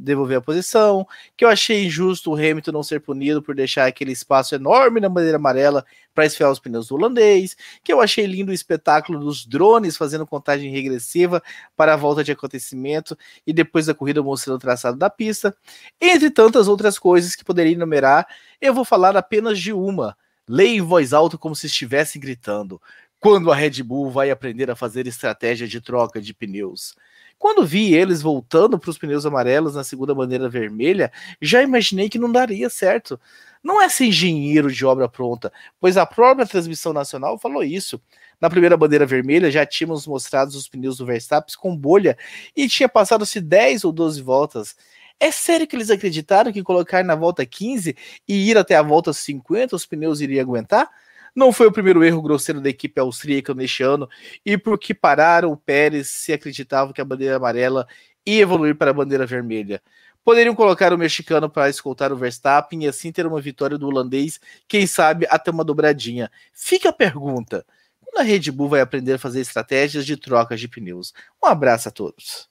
[0.00, 4.10] devolver a posição, que eu achei injusto o Hamilton não ser punido por deixar aquele
[4.10, 8.50] espaço enorme na bandeira amarela para esfriar os pneus do holandês, que eu achei lindo
[8.50, 11.40] o espetáculo dos drones fazendo contagem regressiva
[11.76, 13.16] para a volta de acontecimento
[13.46, 15.54] e depois da corrida mostrando o traçado da pista,
[16.00, 18.26] entre tantas outras coisas que poderia enumerar
[18.60, 20.16] eu vou falar apenas de uma.
[20.48, 22.80] Leia em voz alta como se estivessem gritando.
[23.18, 26.94] Quando a Red Bull vai aprender a fazer estratégia de troca de pneus?
[27.38, 31.10] Quando vi eles voltando para os pneus amarelos na segunda bandeira vermelha,
[31.40, 33.18] já imaginei que não daria certo.
[33.62, 38.00] Não é ser engenheiro de obra pronta, pois a própria transmissão nacional falou isso.
[38.40, 42.16] Na primeira bandeira vermelha já tínhamos mostrado os pneus do Verstappen com bolha
[42.56, 44.76] e tinha passado-se 10 ou 12 voltas.
[45.22, 47.94] É sério que eles acreditaram que colocar na volta 15
[48.26, 50.90] e ir até a volta 50 os pneus iriam aguentar?
[51.36, 54.08] Não foi o primeiro erro grosseiro da equipe austríaca neste ano,
[54.44, 57.86] e porque pararam o Pérez se acreditavam que a bandeira amarela
[58.26, 59.82] e evoluir para a bandeira vermelha.
[60.24, 64.40] Poderiam colocar o mexicano para escoltar o Verstappen e assim ter uma vitória do holandês,
[64.66, 66.30] quem sabe até uma dobradinha.
[66.52, 67.64] Fica a pergunta:
[68.00, 71.12] quando a Red Bull vai aprender a fazer estratégias de trocas de pneus?
[71.42, 72.48] Um abraço a todos.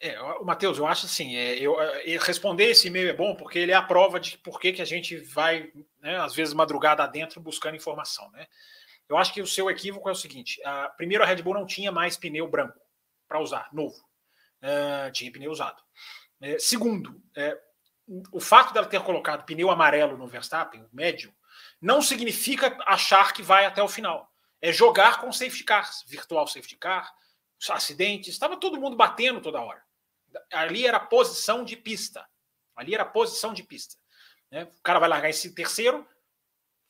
[0.00, 3.72] É, Matheus, eu acho assim, é, eu, é, responder esse e-mail é bom porque ele
[3.72, 7.40] é a prova de por que, que a gente vai, né, às vezes, madrugada adentro
[7.40, 8.30] buscando informação.
[8.30, 8.46] Né?
[9.08, 11.66] Eu acho que o seu equívoco é o seguinte: a, primeiro, a Red Bull não
[11.66, 12.78] tinha mais pneu branco
[13.26, 13.96] para usar, novo.
[14.62, 15.82] Uh, tinha pneu usado.
[16.40, 17.58] É, segundo, é,
[18.32, 21.34] o fato dela ter colocado pneu amarelo no Verstappen, médio,
[21.80, 24.32] não significa achar que vai até o final.
[24.60, 27.12] É jogar com safety cars, virtual safety car,
[27.70, 29.87] acidentes, estava todo mundo batendo toda hora.
[30.52, 32.26] Ali era posição de pista.
[32.76, 33.96] Ali era posição de pista.
[34.50, 34.64] Né?
[34.64, 36.06] O cara vai largar esse terceiro,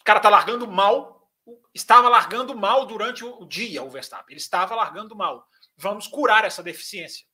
[0.00, 1.28] o cara está largando mal,
[1.74, 4.34] estava largando mal durante o dia o Verstappen.
[4.34, 5.46] Ele estava largando mal.
[5.76, 7.26] Vamos curar essa deficiência.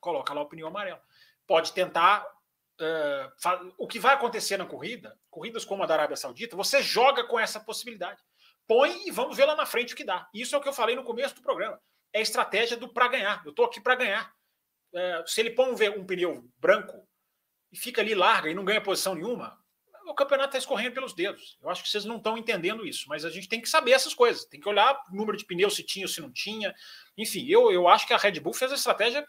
[0.00, 1.00] Coloca lá o pneu amarelo.
[1.46, 2.26] Pode tentar.
[2.80, 7.22] Uh, o que vai acontecer na corrida, corridas como a da Arábia Saudita, você joga
[7.24, 8.20] com essa possibilidade.
[8.66, 10.28] Põe e vamos ver lá na frente o que dá.
[10.34, 11.80] Isso é o que eu falei no começo do programa.
[12.12, 13.42] É a estratégia do para ganhar.
[13.44, 14.33] Eu estou aqui para ganhar.
[14.94, 17.06] É, se ele põe um, um pneu branco
[17.72, 19.58] e fica ali larga e não ganha posição nenhuma,
[20.06, 21.58] o campeonato está escorrendo pelos dedos.
[21.62, 24.14] Eu acho que vocês não estão entendendo isso, mas a gente tem que saber essas
[24.14, 24.44] coisas.
[24.44, 26.74] Tem que olhar o número de pneus, se tinha ou se não tinha.
[27.16, 29.26] Enfim, eu, eu acho que a Red Bull fez a estratégia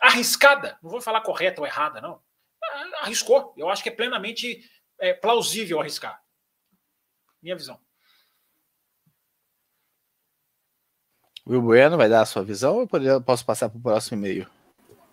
[0.00, 0.78] arriscada.
[0.82, 2.22] Não vou falar correta ou errada, não.
[3.00, 3.52] Arriscou.
[3.56, 4.64] Eu acho que é plenamente
[4.98, 6.22] é, plausível arriscar.
[7.42, 7.80] Minha visão.
[11.44, 14.48] Will Bueno vai dar a sua visão ou eu posso passar para o próximo e-mail?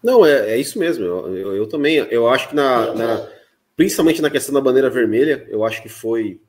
[0.04, 1.04] Não, é, é isso mesmo.
[1.04, 3.30] Eu, eu, eu, também, eu acho que na, na,
[3.76, 6.42] principalmente na questão da bandeira vermelha, eu acho que foi,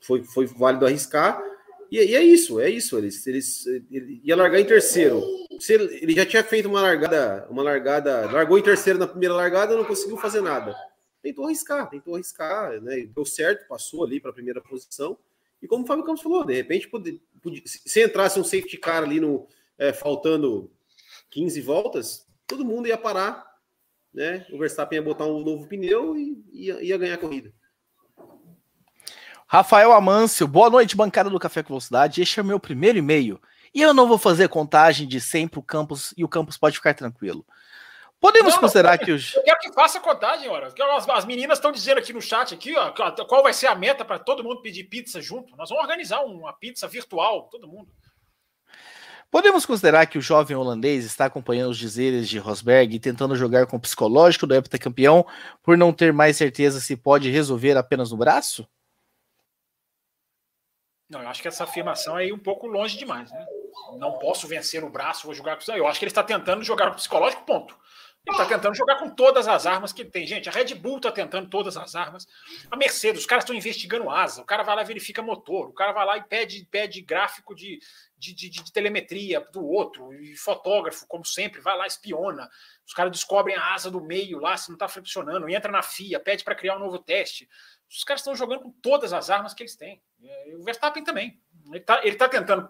[0.00, 1.42] foi, foi válido arriscar.
[1.90, 2.98] E, e é isso, é isso.
[2.98, 5.22] Eles, eles, ele ia largar em terceiro.
[5.58, 9.34] Se ele, ele, já tinha feito uma largada, uma largada, largou em terceiro na primeira
[9.34, 10.76] largada, não conseguiu fazer nada.
[11.22, 13.08] Tentou arriscar, tentou arriscar, né?
[13.14, 15.18] Deu certo, passou ali para a primeira posição.
[15.60, 19.02] E como o Fábio Campos falou, de repente, podia, podia, se entrasse um safety car
[19.02, 20.70] ali no é, faltando
[21.30, 23.46] 15 voltas, todo mundo ia parar,
[24.12, 24.46] né?
[24.50, 27.52] O Verstappen ia botar um novo pneu e ia, ia ganhar a corrida.
[29.46, 32.20] Rafael Amâncio, boa noite, bancada do Café com Velocidade.
[32.20, 33.40] Este é o meu primeiro e-mail.
[33.74, 36.94] E eu não vou fazer contagem de sempre o campus e o campus pode ficar
[36.94, 37.46] tranquilo.
[38.20, 39.34] Podemos não, considerar não, que os.
[39.34, 40.66] Eu quero que faça contagem, ora.
[40.96, 42.90] As, as meninas estão dizendo aqui no chat aqui, ó,
[43.26, 45.54] qual vai ser a meta para todo mundo pedir pizza junto.
[45.56, 47.88] Nós vamos organizar uma pizza virtual, todo mundo.
[49.30, 53.66] Podemos considerar que o jovem holandês está acompanhando os dizeres de Rosberg e tentando jogar
[53.66, 55.26] com o psicológico do heptacampeão
[55.62, 58.66] por não ter mais certeza se pode resolver apenas no braço?
[61.10, 63.46] Não, eu acho que essa afirmação é um pouco longe demais, né?
[63.98, 65.72] Não posso vencer no braço, vou jogar com.
[65.72, 67.76] Eu acho que ele está tentando jogar com o psicológico, ponto.
[68.26, 70.26] Ele está tentando jogar com todas as armas que tem.
[70.26, 72.26] Gente, a Red Bull está tentando todas as armas.
[72.70, 74.42] A Mercedes, os caras estão investigando asa.
[74.42, 75.68] O cara vai lá e verifica motor.
[75.68, 77.78] O cara vai lá e pede, pede gráfico de,
[78.18, 80.12] de, de, de telemetria do outro.
[80.12, 82.50] E fotógrafo, como sempre, vai lá, espiona.
[82.86, 85.48] Os caras descobrem a asa do meio lá, se não está funcionando.
[85.48, 87.48] Entra na FIA, pede para criar um novo teste.
[87.88, 90.02] Os caras estão jogando com todas as armas que eles têm.
[90.58, 91.40] O Verstappen também.
[91.66, 92.68] Ele está ele tá tentando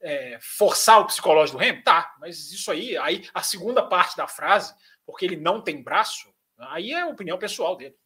[0.00, 1.82] é, forçar o psicológico do Hamilton?
[1.82, 4.74] Tá, mas isso aí, aí a segunda parte da frase,
[5.04, 7.96] porque ele não tem braço, aí é a opinião pessoal dele.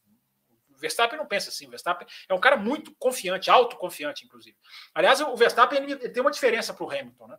[0.70, 1.66] O Verstappen não pensa assim.
[1.66, 4.57] O Verstappen é um cara muito confiante, autoconfiante, inclusive.
[4.94, 7.39] Aliás, o Verstappen ele, ele tem uma diferença para o Hamilton, né?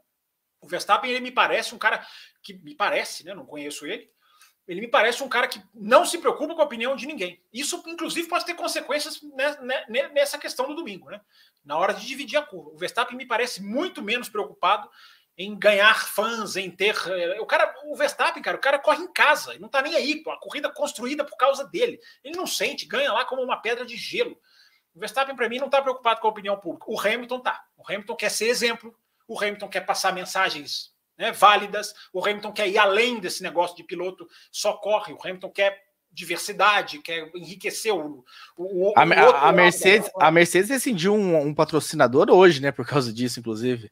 [0.61, 2.05] O Verstappen ele me parece um cara
[2.41, 3.33] que me parece, né?
[3.33, 4.09] Não conheço ele,
[4.67, 7.41] ele me parece um cara que não se preocupa com a opinião de ninguém.
[7.51, 9.19] Isso, inclusive, pode ter consequências
[10.13, 11.19] nessa questão do domingo, né?
[11.65, 12.69] Na hora de dividir a curva.
[12.69, 14.89] O Verstappen me parece muito menos preocupado
[15.37, 16.95] em ganhar fãs, em ter.
[17.07, 19.95] Eh, o cara, o Verstappen, cara, o cara corre em casa, ele não tá nem
[19.95, 21.99] aí, pô, a corrida construída por causa dele.
[22.23, 24.39] Ele não sente, ganha lá como uma pedra de gelo.
[24.93, 26.85] O Verstappen, para mim, não está preocupado com a opinião pública.
[26.87, 27.65] O Hamilton tá.
[27.75, 28.95] O Hamilton quer ser exemplo,
[29.27, 31.93] o Hamilton quer passar mensagens né, válidas.
[32.11, 35.13] O Hamilton quer ir além desse negócio de piloto só corre.
[35.13, 38.23] O Hamilton quer diversidade, quer enriquecer o,
[38.55, 40.09] o, a, o a, a Mercedes.
[40.19, 42.71] A Mercedes rescindiu um, um, patrocinador hoje, né?
[42.71, 43.91] Por causa disso, inclusive.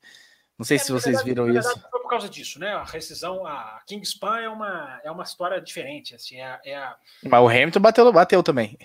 [0.57, 1.79] Não sei é, se vocês verdade, viram isso.
[1.89, 2.73] Foi por causa disso, né?
[2.73, 6.13] A rescisão, a Kingspan é uma, é uma história diferente.
[6.13, 6.95] Assim, é, é a...
[7.23, 8.77] Mas o Hamilton bateu, bateu também.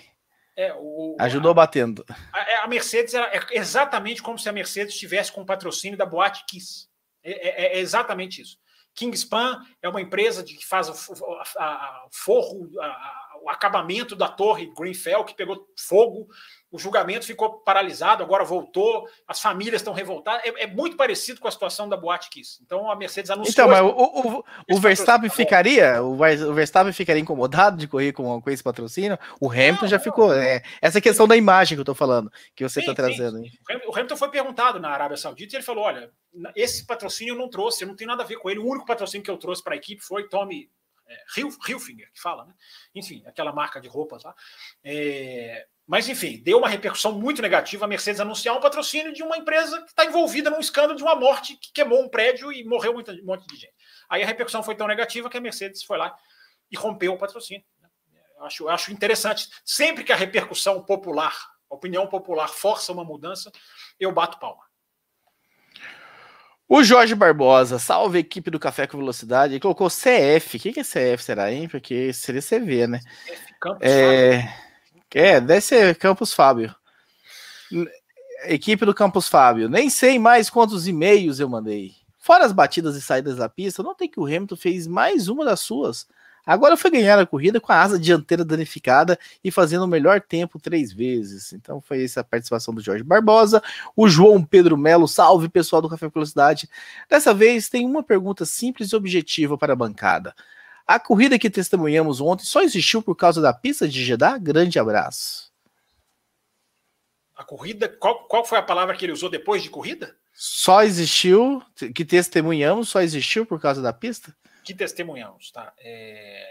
[0.55, 2.03] É, o, Ajudou a, batendo.
[2.33, 6.05] A, a Mercedes era, é exatamente como se a Mercedes estivesse com o patrocínio da
[6.05, 6.86] Boate Kiss.
[7.27, 8.57] É, é, é exatamente isso.
[8.95, 14.27] Kingspan é uma empresa de, que faz o, a, a, forro, a, o acabamento da
[14.27, 16.27] torre Greenfell, que pegou fogo,
[16.69, 20.43] o julgamento ficou paralisado, agora voltou, as famílias estão revoltadas.
[20.45, 22.59] É, é, muito parecido com a situação da Boate Kiss.
[22.61, 23.51] Então a Mercedes anunciou.
[23.51, 28.41] Então, mas o, o, o Verstappen ficaria, o, o, Verstappen ficaria incomodado de correr com,
[28.41, 29.17] com esse patrocínio?
[29.39, 30.03] O Hamilton não, já não.
[30.03, 30.33] ficou.
[30.33, 33.37] É, essa questão da imagem que eu estou falando, que você está trazendo.
[33.37, 33.49] Sim.
[33.87, 36.11] O Hamilton foi perguntado na Arábia Saudita e ele falou: olha,
[36.53, 38.59] esse patrocínio eu não trouxe, eu não tenho nada a ver com ele.
[38.59, 40.69] O único patrocínio que eu trouxe para a equipe foi Tommy
[41.07, 41.23] é,
[41.67, 42.53] Hilfinger, que fala, né?
[42.93, 44.35] Enfim, aquela marca de roupas lá.
[44.83, 49.37] É, mas, enfim, deu uma repercussão muito negativa a Mercedes anunciar um patrocínio de uma
[49.37, 52.93] empresa que está envolvida num escândalo de uma morte que queimou um prédio e morreu
[52.93, 53.73] muita, um monte de gente.
[54.09, 56.13] Aí a repercussão foi tão negativa que a Mercedes foi lá
[56.69, 57.65] e rompeu o patrocínio.
[58.37, 59.47] Eu acho, eu acho interessante.
[59.63, 61.33] Sempre que a repercussão popular,
[61.71, 63.49] a opinião popular, força uma mudança,
[63.97, 64.66] eu bato palma.
[66.69, 70.57] O Jorge Barbosa, salve equipe do Café com Velocidade, ele colocou CF.
[70.57, 71.69] O que, que é CF, será, hein?
[71.69, 72.99] Porque seria CV, né?
[73.59, 74.41] Campos é...
[74.41, 74.53] Fábio.
[75.15, 76.75] é, deve ser Campos Fábio.
[78.43, 79.69] Equipe do Campos Fábio.
[79.69, 81.95] Nem sei mais quantos e-mails eu mandei.
[82.19, 85.45] Fora as batidas e saídas da pista, não tem que o Hamilton fez mais uma
[85.45, 86.05] das suas.
[86.47, 90.57] Agora foi ganhar a corrida com a asa dianteira danificada e fazendo o melhor tempo
[90.57, 91.51] três vezes.
[91.51, 93.61] Então foi essa a participação do Jorge Barbosa.
[93.93, 96.69] O João Pedro Melo, salve pessoal do Café Velocidade.
[97.09, 100.33] Dessa vez tem uma pergunta simples e objetiva para a bancada.
[100.87, 104.37] A corrida que testemunhamos ontem só existiu por causa da pista de Jeddah?
[104.37, 105.51] Grande abraço.
[107.35, 110.15] A corrida, qual, qual foi a palavra que ele usou depois de corrida?
[110.33, 111.61] Só existiu,
[111.93, 114.33] que testemunhamos, só existiu por causa da pista?
[114.67, 115.73] Que testemunhamos, tá?
[115.79, 116.45] É...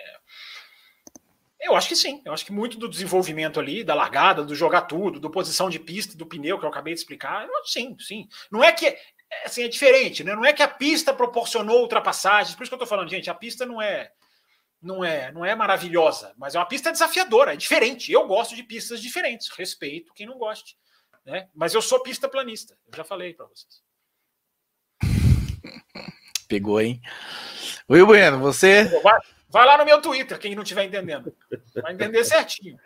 [1.60, 2.22] Eu acho que sim.
[2.24, 5.78] Eu acho que muito do desenvolvimento ali, da largada, do jogar tudo, do posição de
[5.78, 8.28] pista, do pneu que eu acabei de explicar, sim, sim.
[8.50, 8.96] Não é que
[9.44, 10.34] assim é diferente, né?
[10.34, 12.54] Não é que a pista proporcionou ultrapassagens.
[12.54, 14.10] Por isso que eu tô falando, gente, a pista não é
[14.80, 18.12] não é não é maravilhosa, mas é uma pista desafiadora, é diferente.
[18.12, 20.78] Eu gosto de pistas diferentes, respeito quem não goste,
[21.24, 21.48] né?
[21.54, 22.78] Mas eu sou pista planista.
[22.86, 23.84] Eu já falei para vocês.
[26.48, 27.00] Pegou, hein?
[27.88, 28.84] Oi, Bueno, você.
[29.02, 29.18] Vai,
[29.50, 31.32] vai, lá no meu Twitter, quem não estiver entendendo.
[31.82, 32.78] Vai entender certinho.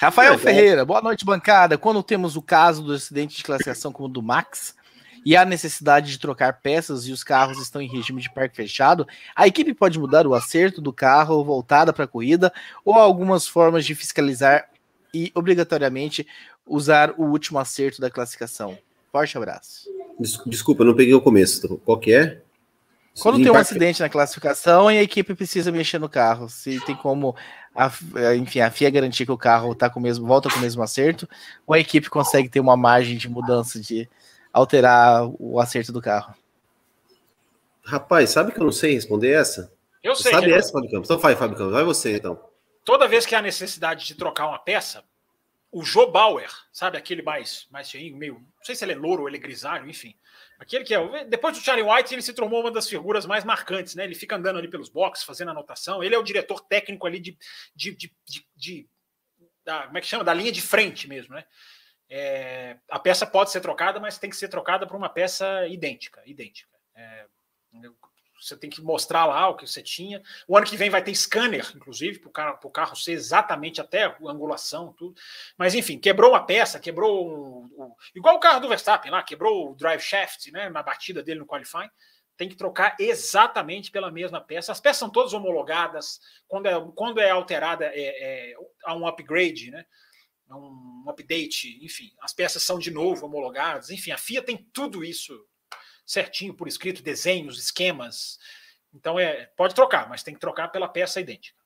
[0.00, 1.76] Rafael é, Ferreira, boa noite, bancada.
[1.76, 4.74] Quando temos o caso do acidente de classificação como o do Max
[5.26, 9.06] e a necessidade de trocar peças e os carros estão em regime de parque fechado,
[9.36, 12.50] a equipe pode mudar o acerto do carro voltada para a corrida
[12.82, 14.70] ou algumas formas de fiscalizar
[15.12, 16.26] e obrigatoriamente
[16.66, 18.78] usar o último acerto da classificação.
[19.12, 19.99] Forte abraço.
[20.46, 21.78] Desculpa, eu não peguei o começo.
[21.78, 22.42] Qual que é?
[23.20, 26.94] Quando tem um acidente na classificação e a equipe precisa mexer no carro, se tem
[26.94, 27.34] como,
[27.74, 27.90] a,
[28.36, 30.82] enfim, a FIA garantir que o carro tá com o mesmo, volta com o mesmo
[30.82, 31.28] acerto,
[31.66, 34.08] ou a equipe consegue ter uma margem de mudança de
[34.52, 36.34] alterar o acerto do carro?
[37.82, 39.72] Rapaz, sabe que eu não sei responder essa?
[40.02, 40.32] Eu sei.
[40.32, 41.08] Sabe essa, Fábio Campos?
[41.08, 42.40] Então vai, Fábio Campos, vai você então.
[42.84, 45.02] Toda vez que há necessidade de trocar uma peça,
[45.72, 49.22] o Joe Bauer, sabe aquele mais, mais cheinho, meio, não sei se ele é louro
[49.22, 50.16] ou ele é grisalho, enfim.
[50.58, 51.24] Aquele que é.
[51.24, 54.04] Depois do Charlie White, ele se tornou uma das figuras mais marcantes, né?
[54.04, 56.02] Ele fica andando ali pelos boxes, fazendo anotação.
[56.02, 57.38] Ele é o diretor técnico ali de.
[57.74, 58.88] de, de, de, de
[59.64, 60.24] da, como é que chama?
[60.24, 61.44] Da linha de frente mesmo, né?
[62.08, 66.20] É, a peça pode ser trocada, mas tem que ser trocada por uma peça idêntica.
[66.26, 66.76] idêntica.
[66.94, 67.26] É,
[68.40, 70.22] você tem que mostrar lá o que você tinha.
[70.48, 74.04] O ano que vem vai ter scanner, inclusive, para o carro, carro ser exatamente até
[74.04, 75.14] a angulação, tudo.
[75.58, 77.28] Mas, enfim, quebrou uma peça, quebrou.
[77.28, 81.22] Um, um, igual o carro do Verstappen lá, quebrou o drive shaft né, na batida
[81.22, 81.90] dele no qualifying.
[82.36, 84.72] Tem que trocar exatamente pela mesma peça.
[84.72, 86.18] As peças são todas homologadas.
[86.48, 88.54] Quando é, quando é alterada, é, é,
[88.84, 89.84] há um upgrade, né?
[90.56, 93.90] um update, enfim, as peças são de novo homologadas.
[93.90, 95.46] Enfim, a FIA tem tudo isso
[96.06, 98.38] certinho por escrito, desenhos, esquemas.
[98.92, 101.58] Então é, pode trocar, mas tem que trocar pela peça idêntica.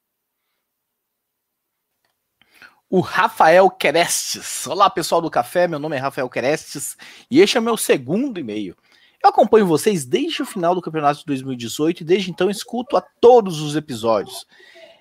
[2.89, 4.67] O Rafael Querestes.
[4.67, 5.67] Olá, pessoal do café.
[5.67, 6.97] Meu nome é Rafael Querestes
[7.31, 8.77] e este é meu segundo e-mail.
[9.23, 13.01] Eu acompanho vocês desde o final do campeonato de 2018 e desde então escuto a
[13.01, 14.47] todos os episódios.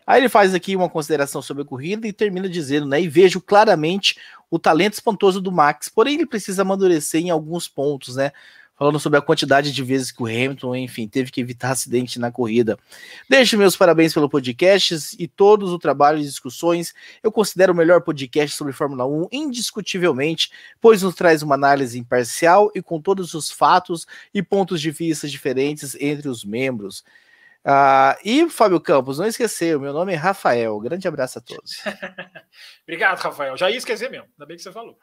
[0.08, 3.02] Aí ele faz aqui uma consideração sobre a corrida e termina dizendo, né?
[3.02, 4.18] E vejo claramente
[4.50, 8.32] o talento espantoso do Max, porém ele precisa amadurecer em alguns pontos, né?
[8.84, 12.30] Falando sobre a quantidade de vezes que o Hamilton, enfim, teve que evitar acidente na
[12.30, 12.78] corrida.
[13.30, 16.94] Deixo meus parabéns pelo podcast e todos o trabalho e discussões.
[17.24, 20.52] Eu considero o melhor podcast sobre Fórmula 1, indiscutivelmente,
[20.82, 25.30] pois nos traz uma análise imparcial e com todos os fatos e pontos de vista
[25.30, 27.06] diferentes entre os membros.
[27.64, 30.78] Uh, e Fábio Campos, não esqueceu, meu nome é Rafael.
[30.82, 31.82] Grande abraço a todos.
[32.84, 33.56] Obrigado, Rafael.
[33.56, 35.00] Já ia esquecer mesmo, ainda bem que você falou.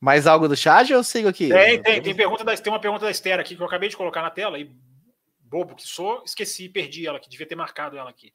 [0.00, 1.48] Mais algo do chat ou eu sigo aqui?
[1.48, 3.96] Tem, tem, tem, pergunta da, tem uma pergunta da Esther aqui que eu acabei de
[3.96, 4.70] colocar na tela e
[5.40, 8.32] bobo que sou, esqueci, perdi ela aqui, devia ter marcado ela aqui.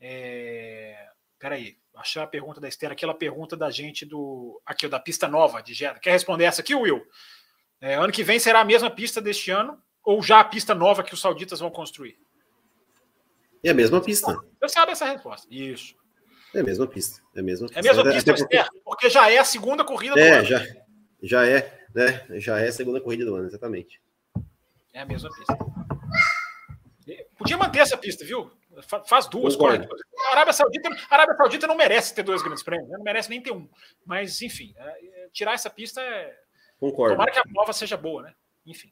[0.00, 1.08] É...
[1.38, 4.60] Peraí, achei a pergunta da Esther aqui, ela pergunta da gente do.
[4.64, 6.00] Aqui, da pista nova de Jeddah.
[6.00, 7.04] Quer responder essa aqui, Will?
[7.80, 11.02] É, ano que vem será a mesma pista deste ano ou já a pista nova
[11.02, 12.18] que os sauditas vão construir?
[13.62, 14.34] É a mesma pista.
[14.60, 15.46] Você sabe essa resposta.
[15.50, 15.94] Isso.
[16.54, 17.20] É a mesma pista.
[17.34, 18.64] É a mesma pista, é a mesma pista porque...
[18.84, 19.10] porque...
[19.10, 20.46] já é a segunda corrida do é, ano.
[20.46, 20.64] Já,
[21.24, 22.24] já é, né?
[22.38, 24.00] Já é a segunda corrida do ano, exatamente.
[24.92, 25.58] É a mesma pista.
[27.36, 28.50] Podia manter essa pista, viu?
[29.06, 29.86] Faz duas, corre
[30.28, 32.96] A Arábia Saudita, a Arábia Saudita não merece ter dois grandes prêmios, né?
[32.96, 33.68] não merece nem ter um.
[34.04, 36.34] Mas, enfim, é, tirar essa pista é.
[36.78, 37.14] Concordo.
[37.14, 38.32] Tomara que a prova seja boa, né?
[38.66, 38.90] Enfim.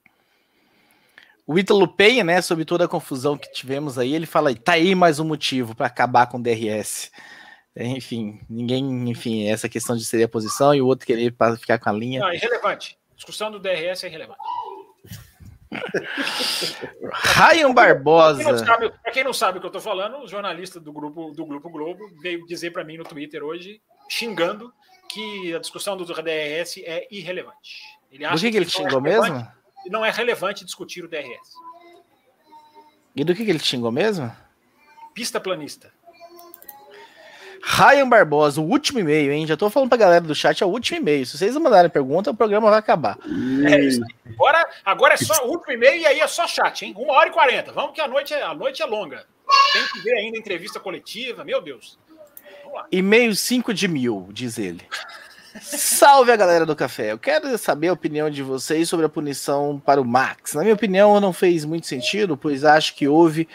[1.46, 4.94] O Ítalo Penha, né, sobre toda a confusão que tivemos aí, ele fala: tá aí
[4.94, 7.10] mais um motivo para acabar com o DRS.
[7.76, 11.88] Enfim, ninguém, enfim, essa questão de ser a posição e o outro querer ficar com
[11.88, 12.20] a linha.
[12.20, 12.98] Não, é irrelevante.
[13.16, 14.40] Discussão do DRS é irrelevante.
[17.12, 18.64] Ryan Barbosa.
[19.02, 21.70] Para quem, não sabe o que eu estou falando, o jornalista do grupo do Grupo
[21.70, 24.70] Globo veio dizer para mim no Twitter hoje, xingando,
[25.08, 27.80] que a discussão do DRS é irrelevante.
[28.10, 29.48] Ele acha do que, que ele xingou é mesmo?
[29.86, 31.52] Não é relevante discutir o DRS.
[33.16, 34.30] E do que, que ele xingou mesmo?
[35.14, 35.92] Pista planista.
[37.64, 39.46] Ryan Barbosa, o último e-mail, hein?
[39.46, 41.24] Já tô falando pra galera do chat, é o último e-mail.
[41.24, 43.16] Se vocês não mandarem pergunta, o programa vai acabar.
[43.70, 44.34] É isso aí.
[44.34, 46.92] Agora, agora é só o último e-mail e aí é só chat, hein?
[46.96, 47.72] Uma hora e quarenta.
[47.72, 49.24] Vamos que a noite, é, a noite é longa.
[49.72, 51.98] Tem que ver ainda a entrevista coletiva, meu Deus.
[52.90, 54.82] E-mail 5 de mil, diz ele.
[55.60, 57.12] Salve a galera do café.
[57.12, 60.54] Eu quero saber a opinião de vocês sobre a punição para o Max.
[60.54, 63.46] Na minha opinião, não fez muito sentido, pois acho que houve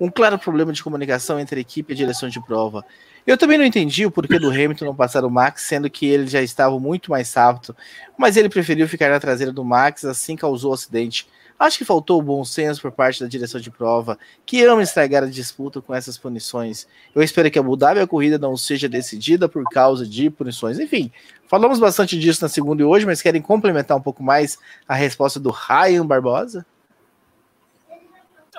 [0.00, 2.84] um claro problema de comunicação entre a equipe e a direção de prova.
[3.26, 6.26] Eu também não entendi o porquê do Hamilton não passar o Max, sendo que ele
[6.26, 7.76] já estava muito mais rápido,
[8.16, 11.26] mas ele preferiu ficar na traseira do Max, assim causou o acidente.
[11.60, 15.26] Acho que faltou bom senso por parte da direção de prova, que ama estragar a
[15.26, 16.88] disputa com essas punições.
[17.14, 20.78] Eu espero que a Abu Dhabi a corrida não seja decidida por causa de punições.
[20.78, 21.12] Enfim,
[21.46, 25.38] falamos bastante disso na segunda e hoje, mas querem complementar um pouco mais a resposta
[25.38, 26.64] do Ryan Barbosa?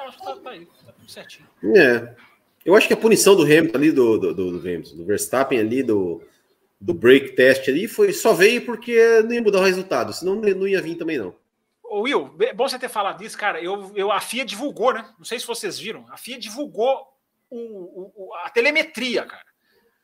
[0.08, 1.48] Acho que tá, tá aí, tá tudo certinho.
[1.76, 2.14] É.
[2.66, 5.82] Eu acho que a punição do Hamilton ali, do, do, do, do, do Verstappen ali,
[5.82, 6.22] do,
[6.80, 10.68] do break test ali, foi, só veio porque não ia mudar o resultado, senão não
[10.68, 11.36] ia vir também não.
[11.84, 13.62] Ô Will, bom você ter falado disso, cara.
[13.62, 15.14] Eu, eu, a FIA divulgou, né?
[15.18, 16.06] Não sei se vocês viram.
[16.10, 17.06] A FIA divulgou
[17.50, 19.44] o, o, a telemetria, cara.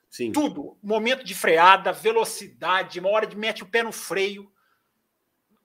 [0.09, 0.31] Sim.
[0.31, 0.77] Tudo.
[0.83, 4.51] Momento de freada, velocidade, uma hora de mete o pé no freio.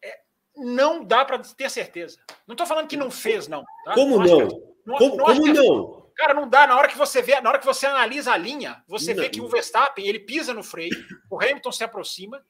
[0.01, 0.21] É,
[0.57, 2.19] não dá para ter certeza.
[2.47, 3.65] Não estou falando que não fez, não.
[3.85, 3.95] Tá?
[3.95, 4.39] Como não?
[4.39, 4.49] não?
[4.87, 5.25] não como não?
[5.25, 6.02] Como não?
[6.23, 6.69] Cara, não dá.
[6.69, 9.25] Na hora que você vê, na hora que você analisa a linha, você não.
[9.25, 10.93] vê que o Verstappen ele pisa no freio,
[11.29, 12.41] o Hamilton se aproxima.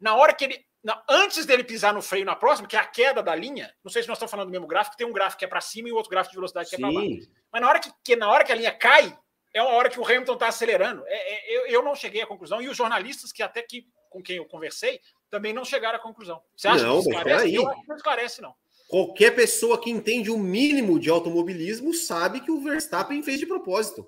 [0.00, 0.64] Na hora que ele.
[0.84, 3.90] Na, antes dele pisar no freio na próxima, que é a queda da linha, não
[3.90, 5.88] sei se nós estamos falando do mesmo gráfico, tem um gráfico que é para cima
[5.88, 6.84] e outro gráfico de velocidade que Sim.
[6.84, 7.28] é para baixo.
[7.52, 9.18] Mas na hora que, que, na hora que a linha cai,
[9.52, 11.02] é uma hora que o Hamilton está acelerando.
[11.08, 14.22] É, é, eu, eu não cheguei à conclusão, e os jornalistas que até que com
[14.22, 16.40] quem eu conversei também não chegaram à conclusão.
[16.56, 17.54] Você acha não, que esclarece?
[17.54, 18.54] Eu acho que não esclarece, não.
[18.88, 24.06] Qualquer pessoa que entende o mínimo de automobilismo sabe que o Verstappen fez de propósito.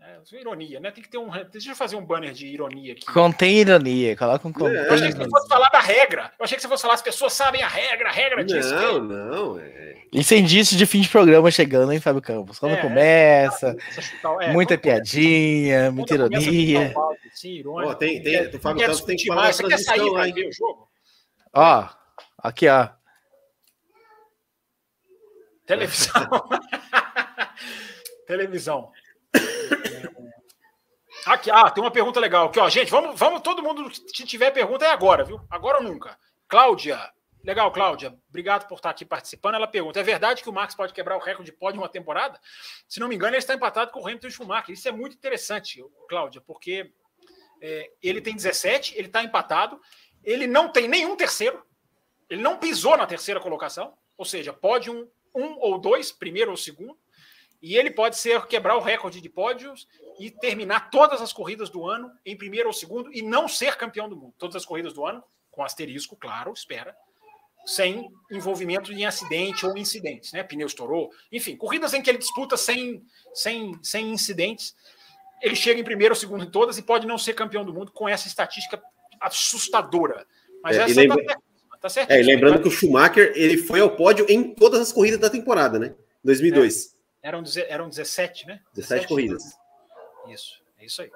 [0.00, 0.90] É, ironia, né?
[0.90, 1.30] Tem que ter um.
[1.50, 3.06] Deixa eu fazer um banner de ironia aqui.
[3.06, 4.76] Contém ironia, coloca um contém.
[4.76, 4.88] É.
[4.88, 6.30] Eu achei que você fosse falar da regra.
[6.38, 8.74] Eu achei que você fosse falar, as pessoas sabem a regra, a regra disso.
[8.74, 9.58] Não, não.
[9.58, 9.96] É...
[10.12, 12.58] Isso é indício de fim de programa chegando, hein, Fábio Campos?
[12.58, 13.76] Quando é, começa,
[14.42, 16.94] é, muita piadinha, muita ironia.
[17.32, 20.48] Sim, oh, tem, tem, o Fábio Campos tem que falar Você quer sair para ver
[20.48, 20.88] o jogo?
[21.52, 21.88] Ó,
[22.38, 22.90] aqui, ó.
[25.66, 26.28] Televisão.
[28.26, 28.92] Televisão.
[31.26, 32.68] Aqui, ah, tem uma pergunta legal aqui, ó.
[32.68, 35.40] Gente, vamos, vamos todo mundo se tiver pergunta é agora, viu?
[35.48, 36.18] Agora ou nunca.
[36.46, 37.00] Cláudia,
[37.42, 38.14] legal, Cláudia.
[38.28, 39.54] Obrigado por estar aqui participando.
[39.54, 41.88] Ela pergunta: é verdade que o Max pode quebrar o recorde de pódio em uma
[41.88, 42.38] temporada?
[42.86, 44.74] Se não me engano, ele está empatado com o Hamilton Schumacher.
[44.74, 46.92] Isso é muito interessante, Cláudia, porque
[47.62, 49.80] é, ele tem 17, ele está empatado,
[50.22, 51.64] ele não tem nenhum terceiro,
[52.28, 54.90] ele não pisou na terceira colocação, ou seja, pode
[55.34, 56.96] um ou dois, primeiro ou segundo,
[57.60, 59.88] e ele pode ser quebrar o recorde de pódios
[60.20, 64.08] e terminar todas as corridas do ano em primeiro ou segundo e não ser campeão
[64.08, 64.34] do mundo.
[64.38, 66.94] Todas as corridas do ano, com asterisco, claro, espera,
[67.64, 70.42] sem envolvimento em acidente ou incidentes, né?
[70.42, 73.02] Pneu estourou, enfim, corridas em que ele disputa sem,
[73.32, 74.76] sem, sem incidentes.
[75.40, 77.92] Ele chega em primeiro ou segundo em todas e pode não ser campeão do mundo
[77.92, 78.82] com essa estatística
[79.20, 80.26] assustadora.
[80.62, 81.24] Mas é, essa lembra...
[81.24, 81.38] tá
[81.84, 82.10] Tá certo.
[82.10, 85.78] É, lembrando que o Schumacher ele foi ao pódio em todas as corridas da temporada,
[85.78, 85.94] né?
[86.24, 86.96] 2002.
[87.22, 88.58] É, eram, eram 17, né?
[88.72, 89.42] 17, 17 corridas.
[90.26, 91.10] Isso, é isso aí.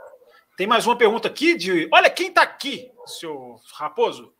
[0.59, 1.89] Tem mais uma pergunta aqui de.
[1.91, 4.35] Olha quem tá aqui, seu Raposo.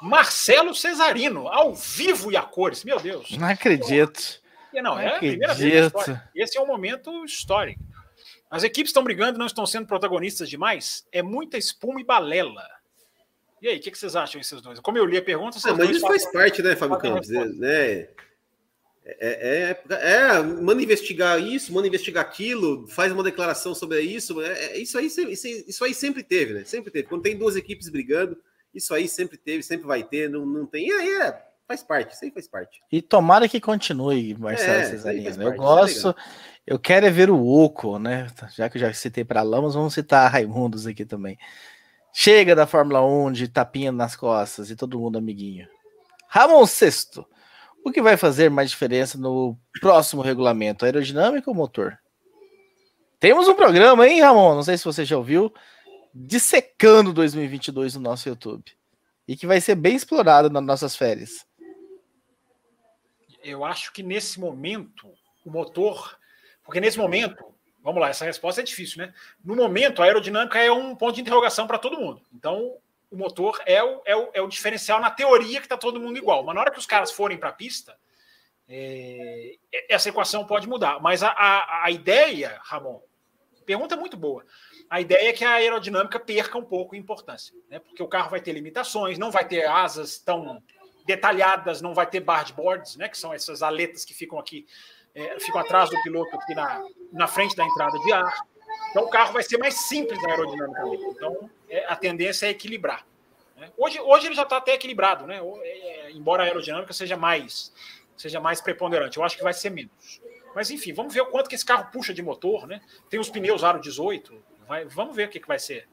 [0.00, 2.82] Marcelo Cesarino, ao vivo e a cores.
[2.82, 3.30] Meu Deus.
[3.38, 4.42] Não acredito.
[4.74, 5.92] Não, é a primeira vez.
[6.34, 7.80] Esse é um momento histórico.
[8.50, 11.06] As equipes estão brigando, não estão sendo protagonistas demais.
[11.12, 12.68] É muita espuma e balela.
[13.62, 14.80] E aí, o que, que, vocês acham esses dois?
[14.80, 17.28] Como eu li a pergunta, vocês ah, mas isso faz parte, né, Fábio Campos?
[17.28, 18.08] Né?
[19.04, 24.40] É, é, é, manda investigar isso, manda investigar aquilo, faz uma declaração sobre isso.
[24.42, 26.64] É, é isso, aí, isso, isso, aí sempre teve, né?
[26.64, 27.06] Sempre teve.
[27.06, 28.36] Quando tem duas equipes brigando,
[28.74, 30.88] isso aí sempre teve, sempre vai ter, não, não tem.
[30.88, 32.80] E aí é, faz parte, isso aí faz parte.
[32.90, 35.36] E tomara que continue, Marcelo é, Cesarinho.
[35.36, 35.46] Né?
[35.46, 36.14] Eu gosto,
[36.66, 38.26] eu quero é ver o Oco, né?
[38.56, 41.38] Já que eu já citei para Lamas, vamos citar Raimundos aqui também.
[42.12, 45.66] Chega da Fórmula 1 de tapinha nas costas e todo mundo amiguinho.
[46.28, 47.26] Ramon Sexto.
[47.84, 50.84] O que vai fazer mais diferença no próximo regulamento?
[50.84, 51.98] Aerodinâmica ou motor?
[53.18, 54.54] Temos um programa, hein, Ramon?
[54.54, 55.52] Não sei se você já ouviu.
[56.14, 58.64] Dissecando 2022 no nosso YouTube.
[59.26, 61.46] E que vai ser bem explorado nas nossas férias.
[63.42, 65.08] Eu acho que nesse momento,
[65.44, 66.18] o motor.
[66.64, 67.51] Porque nesse momento,
[67.82, 69.12] vamos lá, essa resposta é difícil, né?
[69.44, 72.22] No momento, a aerodinâmica é um ponto de interrogação para todo mundo.
[72.32, 72.78] Então,
[73.10, 76.16] o motor é o, é o, é o diferencial na teoria que está todo mundo
[76.16, 76.42] igual.
[76.44, 77.94] Mas na hora que os caras forem para a pista,
[78.68, 79.56] é,
[79.88, 80.98] essa equação pode mudar.
[81.00, 83.02] Mas a, a, a, ideia, Ramon,
[83.66, 84.44] pergunta muito boa.
[84.88, 87.78] A ideia é que a aerodinâmica perca um pouco de importância, né?
[87.78, 90.62] porque o carro vai ter limitações, não vai ter asas tão
[91.04, 93.08] detalhadas, não vai ter bargeboards, né?
[93.08, 94.66] que são essas aletas que ficam aqui,
[95.14, 98.46] é, atrás do piloto, aqui na, na frente da entrada de ar.
[98.90, 101.04] Então o carro vai ser mais simples aerodinamicamente.
[101.04, 103.06] Então é, a tendência é equilibrar.
[103.56, 103.70] Né?
[103.76, 105.40] Hoje, hoje ele já está até equilibrado, né?
[105.62, 107.72] É, embora a aerodinâmica seja mais,
[108.16, 109.18] seja mais preponderante.
[109.18, 110.20] Eu acho que vai ser menos.
[110.54, 112.80] Mas enfim, vamos ver o quanto que esse carro puxa de motor, né?
[113.08, 115.88] Tem os pneus aro 18, vai, vamos ver o que, que vai ser.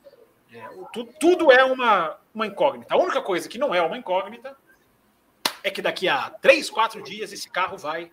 [0.52, 2.94] É, tudo, tudo é uma, uma incógnita.
[2.94, 4.58] A única coisa que não é uma incógnita
[5.64, 8.12] é que daqui a três, quatro dias esse carro vai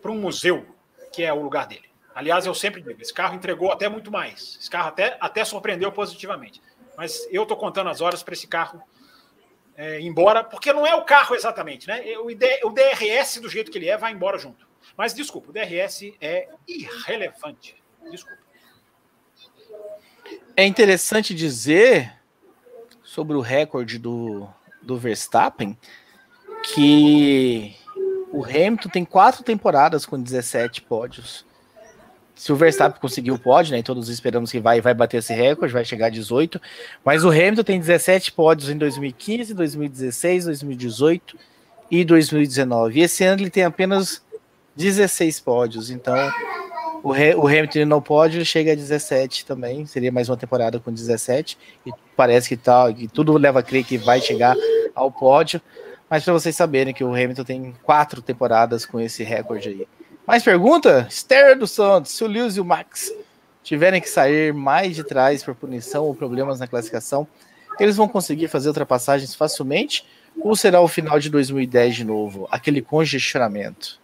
[0.00, 0.66] para um museu,
[1.12, 1.88] que é o lugar dele.
[2.14, 4.58] Aliás, eu sempre digo, esse carro entregou até muito mais.
[4.60, 6.60] Esse carro até, até surpreendeu positivamente.
[6.96, 8.82] Mas eu estou contando as horas para esse carro
[9.76, 12.02] é, embora, porque não é o carro exatamente, né?
[12.18, 14.66] O, ID, o DRS, do jeito que ele é, vai embora junto.
[14.96, 17.80] Mas desculpa, o DRS é irrelevante.
[18.10, 18.42] Desculpa.
[20.56, 22.12] É interessante dizer
[23.04, 24.48] sobre o recorde do,
[24.82, 25.78] do Verstappen
[26.64, 27.76] que
[28.32, 31.46] o Hamilton tem quatro temporadas com 17 pódios.
[32.34, 33.82] Se o Verstappen conseguiu o pódio, né?
[33.82, 36.60] Todos esperamos que vai, vai bater esse recorde, vai chegar a 18.
[37.04, 41.36] Mas o Hamilton tem 17 pódios em 2015, 2016, 2018
[41.90, 43.00] e 2019.
[43.00, 44.22] E esse ano ele tem apenas
[44.76, 45.90] 16 pódios.
[45.90, 46.14] Então,
[47.02, 49.84] o, o Hamilton no pódio chega a 17 também.
[49.86, 51.58] Seria mais uma temporada com 17.
[51.84, 54.54] E parece que, tá, que tudo leva a crer que vai chegar
[54.94, 55.60] ao pódio.
[56.08, 59.88] Mas para vocês saberem que o Hamilton tem quatro temporadas com esse recorde aí.
[60.26, 61.06] Mais pergunta?
[61.08, 62.12] Esther dos Santos.
[62.12, 63.12] Se o Lewis e o Max
[63.62, 67.26] tiverem que sair mais de trás por punição ou problemas na classificação,
[67.78, 70.06] eles vão conseguir fazer ultrapassagens facilmente?
[70.40, 72.48] Ou será o final de 2010 de novo?
[72.50, 74.00] Aquele congestionamento?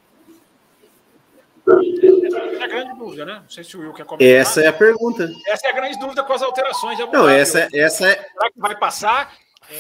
[1.66, 3.35] Essa é a grande dúvida, né?
[3.43, 4.28] Não sei se o Will quer comentar.
[4.28, 5.31] Essa é a pergunta.
[5.47, 6.98] Essa é a grande dúvida com as alterações.
[7.12, 8.14] Não, essa, essa é.
[8.14, 9.32] Será que vai passar?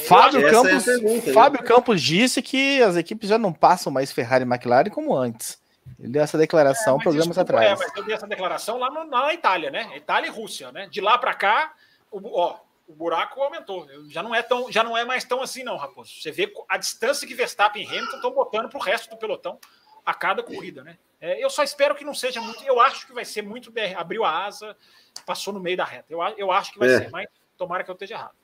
[0.06, 1.66] Fábio, Campos, é pergunta, Fábio né?
[1.66, 5.62] Campos disse que as equipes já não passam mais Ferrari e McLaren como antes.
[5.98, 7.80] Ele deu essa declaração é, programas atrás.
[7.80, 9.96] É, mas eu dei essa declaração lá, no, na Itália, né?
[9.96, 10.86] Itália e Rússia, né?
[10.90, 11.74] De lá para cá,
[12.10, 13.86] o, ó, o buraco aumentou.
[14.08, 16.12] Já não é tão, já não é mais tão assim, não, Raposo.
[16.20, 19.58] Você vê a distância que Verstappen e Hamilton estão botando para o resto do pelotão
[20.04, 20.98] a cada corrida, né?
[21.20, 22.62] É, eu só espero que não seja muito.
[22.64, 23.72] Eu acho que vai ser muito.
[23.96, 24.76] Abriu a asa,
[25.24, 26.06] passou no meio da reta.
[26.10, 26.98] Eu, eu acho que vai é.
[26.98, 27.26] ser, mas
[27.56, 28.34] tomara que eu esteja errado.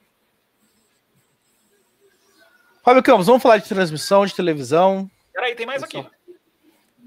[2.82, 5.10] Fábio Campos, vamos falar de transmissão de televisão.
[5.32, 6.04] Peraí, tem mais aqui.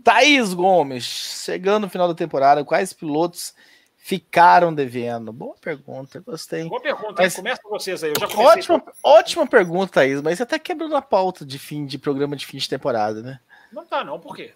[0.03, 3.55] Thaís Gomes, chegando no final da temporada, quais pilotos
[3.97, 5.31] ficaram devendo?
[5.31, 6.67] Boa pergunta, gostei.
[6.67, 7.35] Boa pergunta, mas...
[7.35, 8.11] começa com vocês aí.
[8.11, 11.97] Eu já ótima, ótima pergunta, Thaís, mas você até quebrou a pauta de fim de
[11.97, 13.39] programa de fim de temporada, né?
[13.71, 14.53] Não tá, não, por quê?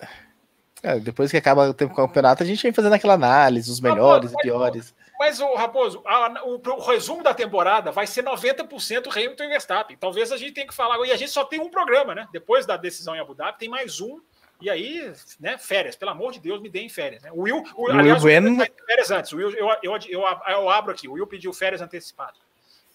[0.84, 4.38] É, depois que acaba o campeonato, a gente vem fazendo aquela análise, os melhores e
[4.38, 4.94] piores.
[5.19, 9.98] Mas, o Raposo, a, o, o, resumo da temporada vai ser 90% Hamilton e Verstappen.
[9.98, 11.03] Talvez a gente tenha que falar.
[11.06, 12.27] E a gente só tem um programa, né?
[12.31, 14.22] Depois da decisão em Abu Dhabi, tem mais um
[14.60, 17.22] e aí, né, férias, pelo amor de Deus, me deem férias.
[17.22, 17.31] Né?
[17.31, 18.64] O Will, o, aliás, Will bueno...
[18.64, 19.31] o férias antes.
[19.31, 21.07] O Will, eu, eu, eu, eu, abro aqui.
[21.07, 22.39] O Will pediu férias antecipadas.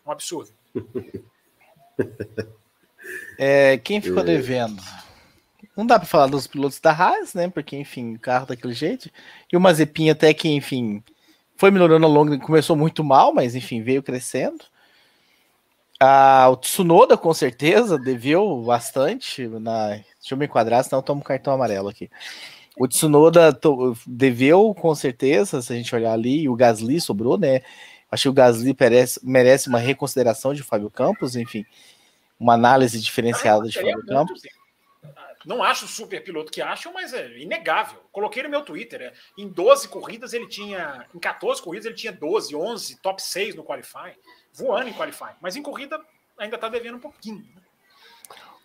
[0.07, 0.51] Um absurdo.
[3.37, 4.81] É, quem ficou devendo?
[5.77, 7.51] Não dá para falar dos pilotos da Haas, né?
[7.51, 9.11] Porque, enfim, o carro daquele jeito.
[9.53, 11.03] E o Mazepin até que, enfim,
[11.63, 14.65] foi melhorando ao longo, começou muito mal, mas, enfim, veio crescendo.
[16.01, 21.21] Ah, o Tsunoda, com certeza, deveu bastante na Deixa eu me enquadrar, senão eu tomo
[21.21, 22.11] um cartão amarelo aqui.
[22.77, 23.57] O Tsunoda
[24.05, 27.61] deveu, com certeza, se a gente olhar ali, e o Gasly sobrou, né?
[28.11, 31.65] Acho que o Gasly merece, merece uma reconsideração de Fábio Campos, enfim,
[32.41, 34.43] uma análise diferenciada de Fábio Campos.
[35.45, 38.01] Não acho super piloto que acham, mas é inegável.
[38.13, 39.01] Coloquei no meu Twitter.
[39.03, 41.07] É, em 12 corridas ele tinha.
[41.15, 44.13] Em 14 corridas ele tinha 12, 11, top 6 no qualify,
[44.53, 45.33] voando em qualify.
[45.41, 46.01] Mas em corrida
[46.39, 47.39] ainda está devendo um pouquinho.
[47.55, 47.63] Né?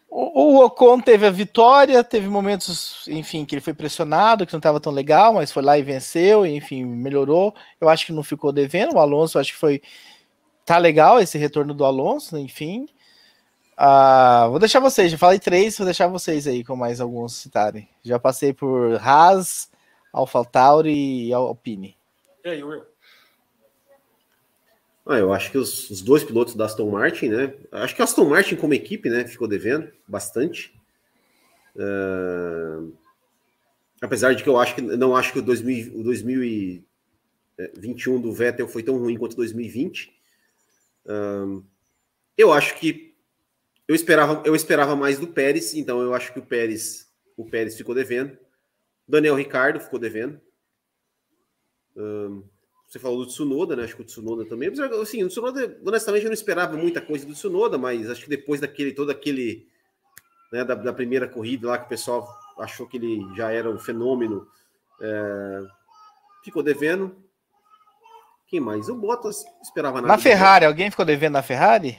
[0.10, 4.60] O, o Ocon teve a vitória, teve momentos, enfim, que ele foi pressionado, que não
[4.60, 7.54] estava tão legal, mas foi lá e venceu, enfim, melhorou.
[7.80, 8.96] Eu acho que não ficou devendo.
[8.96, 9.82] O Alonso, acho que foi.
[10.66, 12.88] Tá legal esse retorno do Alonso, enfim.
[13.80, 17.88] Uh, vou deixar vocês, já falei três, vou deixar vocês aí com mais alguns citarem.
[18.04, 19.70] Já passei por Haas,
[20.12, 21.96] AlphaTauri e Alpine.
[22.44, 22.84] E aí, Will?
[25.06, 27.54] Ah, eu acho que os, os, dois pilotos da Aston Martin, né?
[27.72, 30.76] Acho que a Aston Martin como equipe, né, ficou devendo bastante.
[31.76, 32.92] Uh,
[34.02, 38.68] apesar de que eu acho que não acho que o, 2000, o 2021 do Vettel
[38.68, 40.12] foi tão ruim quanto 2020.
[41.06, 41.64] Uh,
[42.38, 43.07] eu acho que
[43.88, 47.76] eu esperava, eu esperava mais do Pérez, então eu acho que o Pérez, o Pérez
[47.78, 48.38] ficou devendo.
[49.08, 50.42] Daniel Ricardo ficou devendo.
[52.88, 53.84] Você falou do Tsunoda, né?
[53.84, 54.70] Acho que o Tsunoda também.
[55.02, 58.62] Assim, o Tsunoda, honestamente, eu não esperava muita coisa do Tsunoda, mas acho que depois
[58.62, 59.68] daquele, todo aquele,
[60.52, 62.28] né, da, da primeira corrida lá, que o pessoal
[62.60, 64.48] achou que ele já era um fenômeno,
[65.02, 65.62] é,
[66.44, 67.16] ficou devendo.
[68.48, 68.88] Quem mais?
[68.88, 70.14] O Bottas esperava nada.
[70.14, 71.98] Na Ferrari, alguém ficou devendo na Ferrari?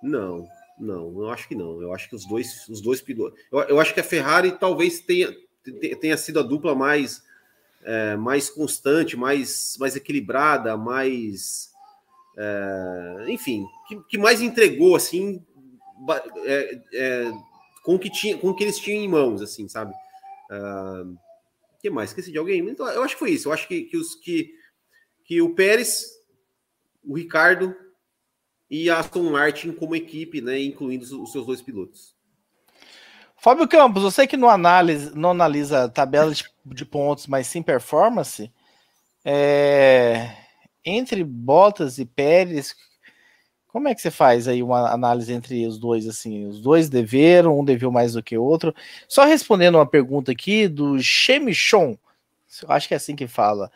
[0.00, 0.46] Não.
[0.80, 1.80] Não, eu acho que não.
[1.80, 3.38] Eu acho que os dois, os dois pilotos.
[3.52, 5.30] Eu, eu acho que a Ferrari talvez tenha,
[6.00, 7.22] tenha sido a dupla mais,
[7.84, 11.70] é, mais constante, mais, mais equilibrada, mais.
[12.38, 15.44] É, enfim, que, que, mais entregou assim
[16.46, 17.32] é, é,
[17.82, 19.92] com o que tinha, com o que eles tinham em mãos, assim, sabe?
[20.50, 21.16] Uh,
[21.80, 22.10] que mais?
[22.10, 22.60] Esqueci de alguém?
[22.60, 23.48] Então, eu acho que foi isso.
[23.48, 24.54] Eu acho que, que, os, que,
[25.24, 26.06] que o Pérez,
[27.04, 27.74] o Ricardo
[28.70, 32.14] e a Aston Martin como equipe, né, incluindo os seus dois pilotos.
[33.36, 38.52] Fábio Campos, você que não analisa, não analisa tabela de, de pontos, mas sim performance,
[39.24, 40.36] é,
[40.84, 42.76] entre Bottas e Pérez,
[43.72, 46.46] como é que você faz aí uma análise entre os dois, assim?
[46.46, 48.74] Os dois deveram, um deveu mais do que o outro.
[49.08, 51.96] Só respondendo uma pergunta aqui do Chemichon,
[52.66, 53.70] acho que é assim que fala.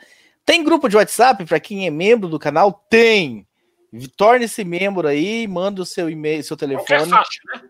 [0.45, 2.85] Tem grupo de WhatsApp para quem é membro do canal?
[2.91, 3.47] Tem.
[4.17, 6.87] Torne-se membro aí, manda o seu e-mail, seu telefone.
[6.87, 7.69] Qualquer faixa, né?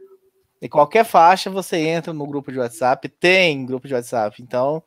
[0.62, 4.42] Em qualquer faixa você entra no grupo de WhatsApp, tem grupo de WhatsApp.
[4.42, 4.82] Então,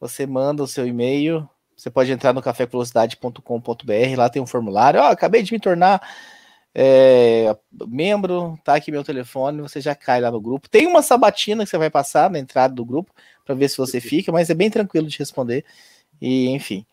[0.00, 5.00] você manda o seu e-mail, você pode entrar no cafévelocidade.com.br, lá tem um formulário.
[5.00, 6.02] Ó, oh, acabei de me tornar
[6.74, 7.56] é,
[7.86, 10.68] membro, tá aqui meu telefone, você já cai lá no grupo.
[10.68, 13.12] Tem uma sabatina que você vai passar na entrada do grupo
[13.44, 15.64] para ver se você fica, mas é bem tranquilo de responder.
[16.20, 16.84] E enfim.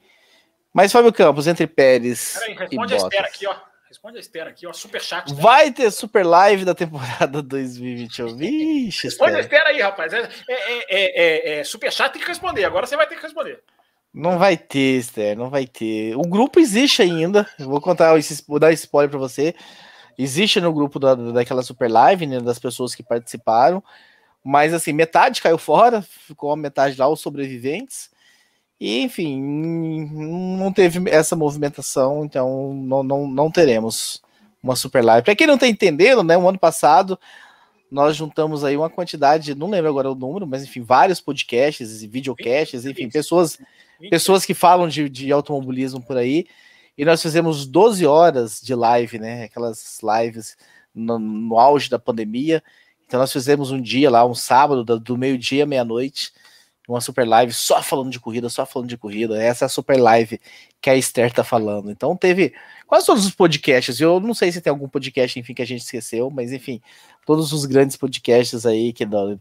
[0.71, 3.03] Mas Fábio Campos, entre Pérez Peraí, responde e Bottas.
[3.03, 3.70] a espera aqui, ó.
[3.91, 4.71] Responde a Esther aqui, ó.
[4.71, 5.33] Super chat.
[5.33, 5.41] Né?
[5.41, 8.37] Vai ter super live da temporada 2021.
[8.37, 10.13] Vixe, Responde a Esther aí, rapaz.
[10.13, 12.63] É, é, é, é, super chat, tem que responder.
[12.63, 13.61] Agora você vai ter que responder.
[14.13, 16.15] Não vai ter, Esther, não vai ter.
[16.15, 17.45] O grupo existe ainda.
[17.59, 18.13] Eu vou contar,
[18.47, 19.53] vou dar spoiler para você.
[20.17, 23.83] Existe no grupo da, daquela super live, né, das pessoas que participaram.
[24.41, 28.09] Mas assim, metade caiu fora, ficou a metade lá, os sobreviventes.
[28.81, 29.39] E, enfim,
[30.57, 34.23] não teve essa movimentação, então não, não, não teremos
[34.61, 35.23] uma super live.
[35.23, 37.19] Para quem não está entendendo, né, o ano passado
[37.91, 42.07] nós juntamos aí uma quantidade, não lembro agora o número, mas enfim, vários podcasts e
[42.07, 43.59] videocasts, enfim, pessoas,
[44.09, 46.47] pessoas que falam de, de automobilismo por aí.
[46.97, 49.43] E nós fizemos 12 horas de live, né?
[49.43, 50.57] Aquelas lives
[50.95, 52.63] no, no auge da pandemia.
[53.05, 56.31] Então nós fizemos um dia lá, um sábado, do, do meio-dia à meia-noite
[56.93, 59.41] uma super live só falando de corrida, só falando de corrida.
[59.41, 60.39] Essa é a super live
[60.79, 61.91] que a Esther tá falando.
[61.91, 62.53] Então teve
[62.87, 63.99] quase todos os podcasts.
[63.99, 66.81] Eu não sei se tem algum podcast, enfim, que a gente esqueceu, mas enfim,
[67.25, 69.37] todos os grandes podcasts aí que da,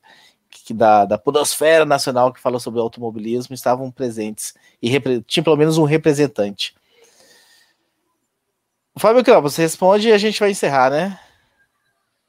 [0.51, 4.91] que da, da Podosfera Nacional que fala sobre automobilismo estavam presentes e
[5.27, 6.75] tinha pelo menos um representante.
[8.99, 11.19] Fábio Campos, você responde e a gente vai encerrar, né?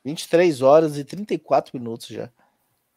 [0.04, 2.30] 23 horas e 34 minutos já.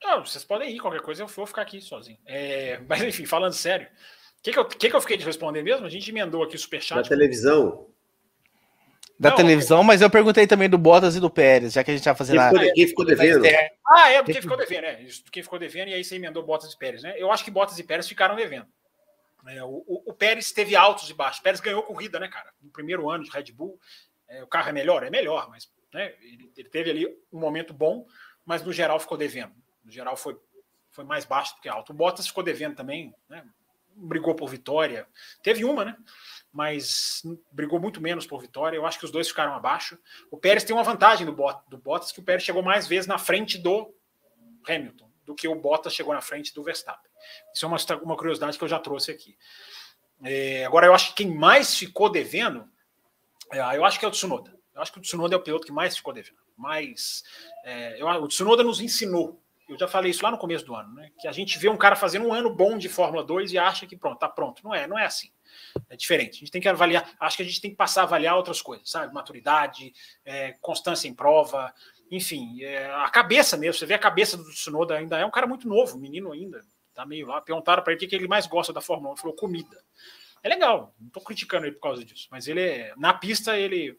[0.05, 2.19] Não, vocês podem ir, qualquer coisa eu vou ficar aqui sozinho.
[2.27, 5.63] É, mas enfim, falando sério, o que, que, eu, que, que eu fiquei de responder
[5.63, 5.87] mesmo?
[5.87, 7.03] A gente emendou aqui o superchat.
[7.03, 7.89] Da televisão.
[9.19, 11.95] Da não, televisão, mas eu perguntei também do Bottas e do Pérez, já que a
[11.95, 12.39] gente tá fazendo.
[12.39, 13.45] Quem ficou, quem ficou devendo?
[13.89, 15.07] Ah, é, porque ficou devendo, é.
[15.31, 17.15] Quem ficou devendo, e aí você emendou Bottas e Pérez, né?
[17.17, 18.67] Eu acho que Bottas e Pérez ficaram devendo.
[19.47, 21.41] É, o, o, o, Pérez teve altos e baixos.
[21.41, 22.51] O Pérez ganhou corrida, né, cara?
[22.61, 23.79] No primeiro ano de Red Bull.
[24.29, 25.05] É, o carro é melhor?
[25.05, 28.07] É melhor, mas né, ele, ele teve ali um momento bom,
[28.45, 29.53] mas no geral ficou devendo.
[29.85, 30.39] No geral foi
[30.91, 31.91] foi mais baixo do que alto.
[31.91, 33.45] O Bottas ficou devendo também, né?
[33.97, 35.07] brigou por vitória.
[35.43, 35.97] Teve uma, né?
[36.53, 38.77] Mas brigou muito menos por vitória.
[38.77, 39.99] Eu acho que os dois ficaram abaixo.
[40.31, 43.07] O Pérez tem uma vantagem do, Bot, do Bottas, que o Pérez chegou mais vezes
[43.07, 43.93] na frente do
[44.69, 47.11] Hamilton do que o Bottas chegou na frente do Verstappen.
[47.53, 49.37] Isso é uma, uma curiosidade que eu já trouxe aqui.
[50.23, 52.69] É, agora, eu acho que quem mais ficou devendo,
[53.51, 54.55] é, eu acho que é o Tsunoda.
[54.75, 56.43] Eu acho que o Tsunoda é o piloto que mais ficou devendo.
[56.57, 57.25] Mas
[57.65, 60.95] é, eu, o Tsunoda nos ensinou eu já falei isso lá no começo do ano,
[60.95, 61.11] né?
[61.19, 63.87] Que a gente vê um cara fazendo um ano bom de Fórmula 2 e acha
[63.87, 64.63] que pronto, tá pronto.
[64.63, 65.31] Não é, não é assim.
[65.89, 66.37] É diferente.
[66.37, 68.61] A gente tem que avaliar, acho que a gente tem que passar a avaliar outras
[68.61, 69.13] coisas, sabe?
[69.15, 69.93] Maturidade,
[70.25, 71.73] é, constância em prova,
[72.11, 73.79] enfim, é, a cabeça mesmo.
[73.79, 76.61] Você vê a cabeça do Tsunoda ainda é um cara muito novo, menino ainda.
[76.95, 77.41] Tá meio lá.
[77.41, 79.13] Perguntaram para ele o que ele mais gosta da Fórmula 1.
[79.13, 79.83] Ele falou comida.
[80.43, 83.99] É legal, não tô criticando ele por causa disso, mas ele é, na pista ele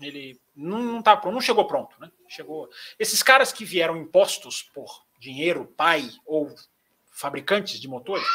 [0.00, 2.10] ele não, não, tá, não chegou pronto, né?
[2.28, 2.68] Chegou.
[2.98, 6.54] Esses caras que vieram impostos por dinheiro, pai ou
[7.10, 8.26] fabricantes de motores,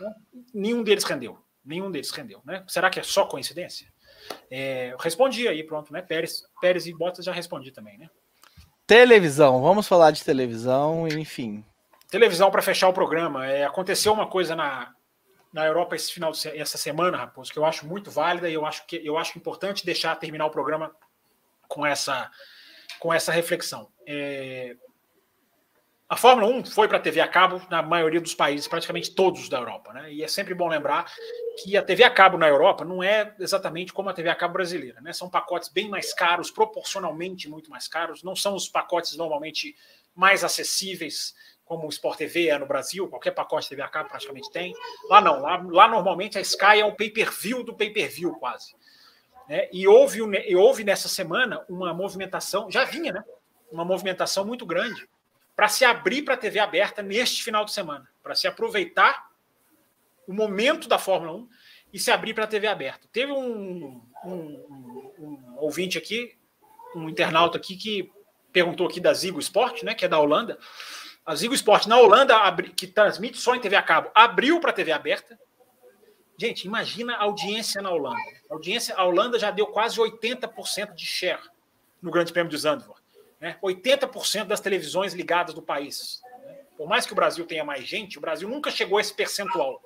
[0.00, 0.14] né?
[0.52, 1.38] nenhum deles rendeu.
[1.64, 2.64] Nenhum deles rendeu, né?
[2.66, 3.92] Será que é só coincidência?
[4.50, 6.00] É, respondi aí, pronto, né?
[6.02, 8.08] Pérez, Pérez e Bottas já respondi também, né?
[8.86, 11.62] Televisão, vamos falar de televisão, enfim.
[12.10, 13.46] Televisão para fechar o programa.
[13.46, 14.94] É, aconteceu uma coisa na,
[15.52, 18.64] na Europa esse final de, essa semana, Raposo, que eu acho muito válida e eu
[18.64, 20.90] acho que eu acho importante deixar terminar o programa
[21.68, 22.30] com essa
[22.98, 23.88] com essa reflexão.
[24.06, 24.76] É,
[26.08, 29.46] a Fórmula 1 foi para a TV a cabo na maioria dos países, praticamente todos
[29.50, 30.10] da Europa, né?
[30.10, 31.04] E é sempre bom lembrar
[31.62, 34.54] que a TV a cabo na Europa não é exatamente como a TV a cabo
[34.54, 35.12] brasileira, né?
[35.12, 39.76] São pacotes bem mais caros, proporcionalmente muito mais caros, não são os pacotes normalmente
[40.14, 44.08] mais acessíveis como o Sport TV é no Brasil, qualquer pacote de TV a cabo
[44.08, 44.74] praticamente tem.
[45.10, 48.74] Lá não, lá, lá normalmente a Sky é um pay-per-view do pay-per-view quase.
[49.48, 49.68] Né?
[49.72, 53.24] E, houve, e houve nessa semana uma movimentação, já vinha, né?
[53.70, 55.08] Uma movimentação muito grande
[55.54, 59.28] para se abrir para a TV aberta neste final de semana, para se aproveitar
[60.26, 61.48] o momento da Fórmula 1
[61.92, 63.08] e se abrir para a TV aberta.
[63.10, 66.36] Teve um, um, um, um, ouvinte aqui,
[66.94, 68.12] um internauta aqui que
[68.52, 70.58] perguntou aqui da Zigo Sport, né, que é da Holanda,
[71.24, 72.34] a Zigo Sport na Holanda,
[72.76, 75.38] que transmite só em TV a cabo, abriu para TV aberta.
[76.40, 78.22] Gente, imagina a audiência na Holanda.
[78.48, 81.42] A audiência, a Holanda já deu quase 80% de share
[82.00, 83.02] no Grande Prêmio de Zandvoort.
[83.40, 83.58] Né?
[83.60, 86.22] 80% das televisões ligadas do país.
[86.76, 89.82] Por mais que o Brasil tenha mais gente, o Brasil nunca chegou a esse percentual.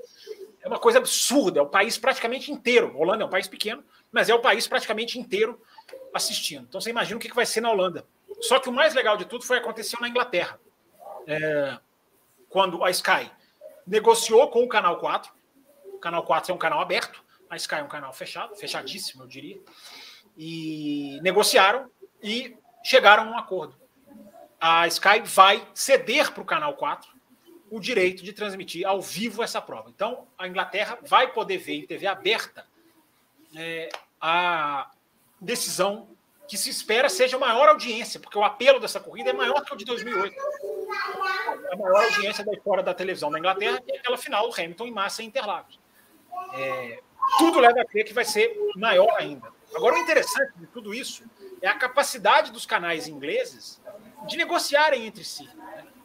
[0.61, 1.59] É uma coisa absurda.
[1.59, 2.93] É o país praticamente inteiro.
[2.95, 5.59] A Holanda é um país pequeno, mas é o país praticamente inteiro
[6.13, 6.67] assistindo.
[6.69, 8.07] Então você imagina o que vai ser na Holanda.
[8.43, 10.61] Só que o mais legal de tudo foi acontecer na Inglaterra
[11.27, 11.79] é,
[12.51, 13.31] quando a Sky
[13.87, 15.33] negociou com o Canal 4.
[16.03, 19.61] Canal 4 é um canal aberto, a Sky é um canal fechado, fechadíssimo, eu diria.
[20.37, 21.89] E negociaram
[22.21, 23.77] e chegaram a um acordo.
[24.61, 27.09] A Sky vai ceder para o Canal 4
[27.71, 29.91] o direito de transmitir ao vivo essa prova.
[29.91, 32.67] Então, a Inglaterra vai poder ver em TV aberta
[33.57, 33.89] é,
[34.21, 34.91] a
[35.41, 36.09] decisão
[36.49, 39.77] que se espera seja maior audiência, porque o apelo dessa corrida é maior que o
[39.77, 40.37] de 2008
[41.73, 45.23] a maior audiência da história da televisão da Inglaterra, é aquela final Hamilton em massa
[45.23, 45.82] em Interlagos.
[46.55, 47.01] É,
[47.39, 49.51] tudo leva a crer que vai ser maior ainda.
[49.75, 51.25] Agora, o interessante de tudo isso
[51.61, 53.81] é a capacidade dos canais ingleses
[54.27, 55.49] de negociarem entre si.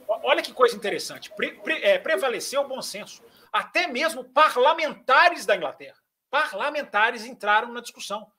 [0.08, 1.32] Olha que coisa interessante.
[1.36, 3.22] Pre, pre, é, prevaleceu o bom senso.
[3.52, 5.98] Até mesmo parlamentares da Inglaterra,
[6.30, 8.32] parlamentares entraram na discussão.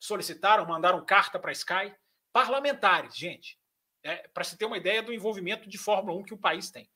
[0.00, 1.94] Solicitaram, mandaram carta para a Sky.
[2.32, 3.56] Parlamentares, gente
[4.02, 6.88] é, para se ter uma ideia do envolvimento de Fórmula 1 que o país tem.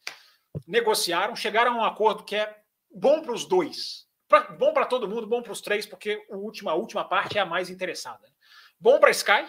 [0.66, 2.60] Negociaram, chegaram a um acordo que é
[2.90, 4.06] bom para os dois.
[4.28, 7.46] Pra, bom para todo mundo, bom para os três, porque a última parte é a
[7.46, 8.28] mais interessada.
[8.78, 9.46] Bom para a Sky,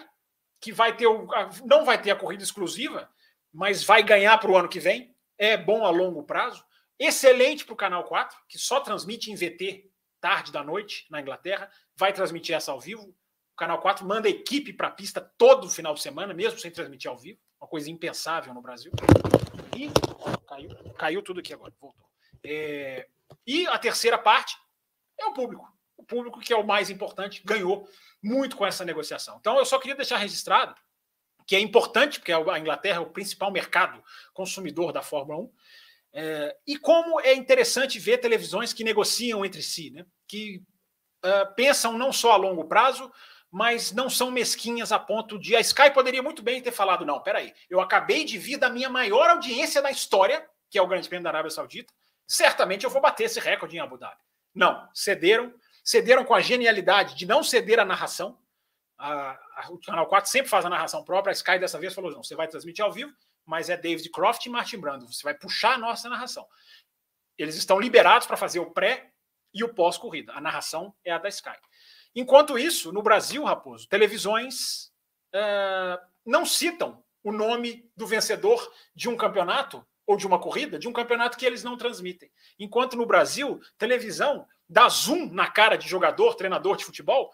[0.60, 1.26] que vai ter o,
[1.64, 3.10] não vai ter a corrida exclusiva,
[3.52, 5.14] mas vai ganhar para o ano que vem.
[5.36, 6.64] É bom a longo prazo.
[6.98, 9.90] Excelente para o Canal 4, que só transmite em VT
[10.20, 11.70] tarde da noite na Inglaterra.
[11.96, 13.14] Vai transmitir essa ao vivo.
[13.52, 17.10] O Canal 4 manda equipe para a pista todo final de semana, mesmo sem transmitir
[17.10, 18.92] ao vivo uma coisa impensável no Brasil.
[19.76, 19.90] E
[20.46, 22.08] caiu, caiu tudo aqui agora, voltou.
[22.44, 23.08] É,
[23.46, 24.56] e a terceira parte
[25.18, 25.68] é o público.
[25.96, 27.88] O público, que é o mais importante, ganhou
[28.22, 29.36] muito com essa negociação.
[29.40, 30.74] Então, eu só queria deixar registrado
[31.46, 34.04] que é importante, porque a Inglaterra é o principal mercado
[34.34, 35.52] consumidor da Fórmula 1,
[36.12, 40.04] é, e como é interessante ver televisões que negociam entre si, né?
[40.26, 40.62] que
[41.24, 43.10] uh, pensam não só a longo prazo,
[43.50, 45.56] mas não são mesquinhas a ponto de.
[45.56, 48.90] A Sky poderia muito bem ter falado: não, peraí, eu acabei de vir da minha
[48.90, 51.92] maior audiência na história, que é o Grande Prêmio da Arábia Saudita,
[52.26, 54.20] certamente eu vou bater esse recorde em Abu Dhabi.
[54.58, 55.54] Não, cederam,
[55.84, 58.36] cederam com a genialidade de não ceder a narração.
[58.98, 62.10] A, a, o Canal 4 sempre faz a narração própria, a Sky dessa vez falou:
[62.10, 63.12] não, você vai transmitir ao vivo,
[63.46, 65.06] mas é David Croft e Martin Brando.
[65.06, 66.44] Você vai puxar a nossa narração.
[67.38, 69.12] Eles estão liberados para fazer o pré
[69.54, 70.32] e o pós-corrida.
[70.32, 71.56] A narração é a da Sky.
[72.12, 74.90] Enquanto isso, no Brasil, Raposo, televisões
[75.32, 80.88] uh, não citam o nome do vencedor de um campeonato ou de uma corrida, de
[80.88, 82.30] um campeonato que eles não transmitem.
[82.58, 87.30] Enquanto no Brasil, televisão dá zoom na cara de jogador, treinador de futebol,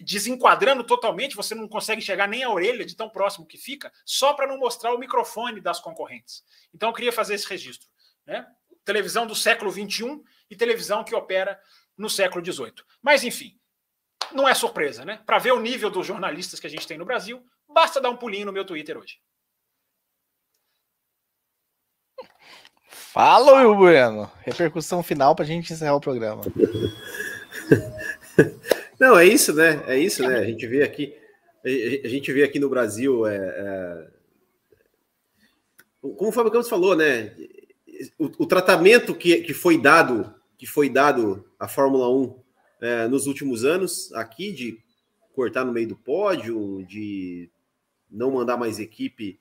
[0.00, 4.34] desenquadrando totalmente, você não consegue chegar nem a orelha de tão próximo que fica, só
[4.34, 6.44] para não mostrar o microfone das concorrentes.
[6.72, 7.88] Então eu queria fazer esse registro.
[8.24, 8.46] Né?
[8.84, 11.60] Televisão do século XXI e televisão que opera
[11.98, 12.84] no século XVIII.
[13.02, 13.58] Mas, enfim,
[14.32, 15.20] não é surpresa, né?
[15.26, 18.16] Para ver o nível dos jornalistas que a gente tem no Brasil, basta dar um
[18.16, 19.18] pulinho no meu Twitter hoje.
[23.12, 24.30] Fala, Will Bueno.
[24.40, 26.40] Repercussão final para a gente encerrar o programa.
[28.98, 29.84] Não, é isso, né?
[29.86, 30.38] É isso, né?
[30.38, 31.14] A gente vê aqui,
[31.62, 34.06] a gente vê aqui no Brasil, é, é...
[36.00, 37.36] como o Fábio Campos falou, né?
[38.18, 42.34] O, o, tratamento que, que foi dado, que foi dado à Fórmula 1
[42.80, 44.80] é, nos últimos anos, aqui de
[45.34, 47.50] cortar no meio do pódio, de
[48.10, 49.38] não mandar mais equipe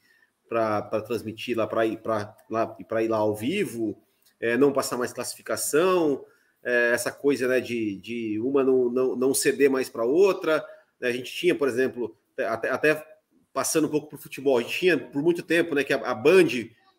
[0.51, 3.97] para transmitir lá para ir para lá para ir lá ao vivo,
[4.37, 6.25] é, não passar mais classificação,
[6.61, 10.61] é, essa coisa né, de, de uma não, não, não ceder mais para outra.
[10.99, 13.07] Né, a gente tinha, por exemplo, até, até
[13.53, 15.97] passando um pouco para o futebol, a gente tinha por muito tempo né, que a,
[15.97, 16.49] a, Band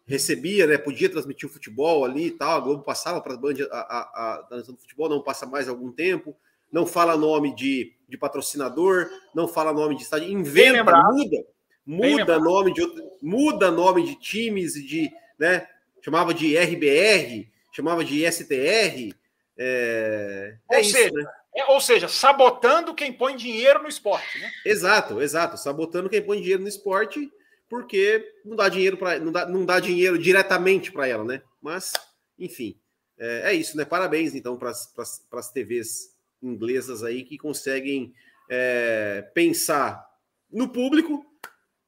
[0.06, 3.54] recebia, né, podia transmitir o futebol ali e tal, a Globo passava para a Band
[3.70, 6.34] a transmissão do futebol, não passa mais algum tempo,
[6.72, 11.51] não fala nome de, de patrocinador, não fala nome de estádio, inventa, muda
[11.86, 12.82] muda nome de
[13.20, 15.66] muda nome de times de, né?
[16.00, 19.14] Chamava de RBR, chamava de STR.
[19.56, 21.24] É, é ou, isso, seja, né?
[21.54, 24.50] é, ou seja, sabotando quem põe dinheiro no esporte, né?
[24.64, 27.30] Exato, exato, sabotando quem põe dinheiro no esporte,
[27.68, 31.42] porque não dá dinheiro para não dá, não dá dinheiro diretamente para ela, né?
[31.60, 31.92] Mas,
[32.38, 32.78] enfim,
[33.18, 33.84] é, é isso, né?
[33.84, 38.12] Parabéns então para as TVs inglesas aí que conseguem
[38.50, 40.04] é, pensar
[40.50, 41.24] no público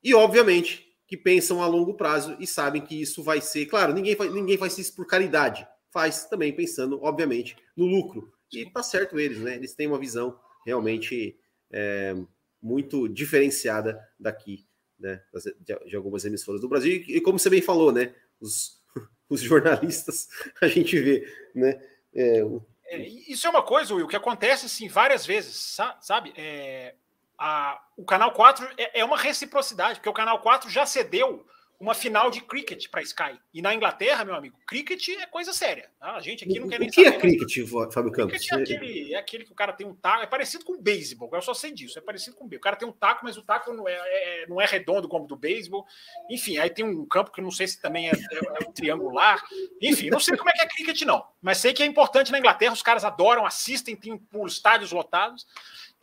[0.04, 3.64] e, obviamente, que pensam a longo prazo e sabem que isso vai ser.
[3.66, 8.30] Claro, ninguém, faz, ninguém faz isso por caridade, faz também pensando, obviamente, no lucro.
[8.52, 9.56] E tá certo eles, né?
[9.56, 11.36] Eles têm uma visão realmente
[11.72, 12.14] é,
[12.62, 14.66] muito diferenciada daqui,
[14.98, 15.22] né?
[15.60, 16.92] De, algumas emissoras do Brasil.
[16.92, 18.14] E, e, como você bem falou, né?
[18.40, 18.80] Os,
[19.28, 20.28] os jornalistas,
[20.60, 21.82] a gente vê, né?
[22.14, 22.64] É, o...
[22.86, 26.32] é, isso é uma coisa, Will, que acontece assim várias vezes, sabe?
[26.36, 26.94] É,
[27.38, 31.46] a, o Canal 4 é, é, uma reciprocidade, porque o Canal 4 já cedeu
[31.78, 33.38] uma final de cricket para Sky.
[33.52, 35.90] E na Inglaterra, meu amigo, cricket é coisa séria.
[35.98, 36.14] Tá?
[36.14, 37.16] A gente aqui não quer nem o que é saber.
[37.16, 38.38] É cricket, Fábio Campos?
[38.38, 40.80] Cricket é aquele, é aquele que o cara tem um taco, é parecido com o
[40.80, 42.62] beisebol, eu só sei disso, é parecido com o beisebol.
[42.62, 45.24] O cara tem um taco, mas o taco não é, é, não é redondo como
[45.24, 45.84] o do beisebol.
[46.30, 49.42] Enfim, aí tem um campo que não sei se também é, é, é triangular.
[49.82, 51.26] Enfim, não sei como é que é cricket, não.
[51.42, 55.46] Mas sei que é importante na Inglaterra, os caras adoram, assistem, tem por estádios lotados.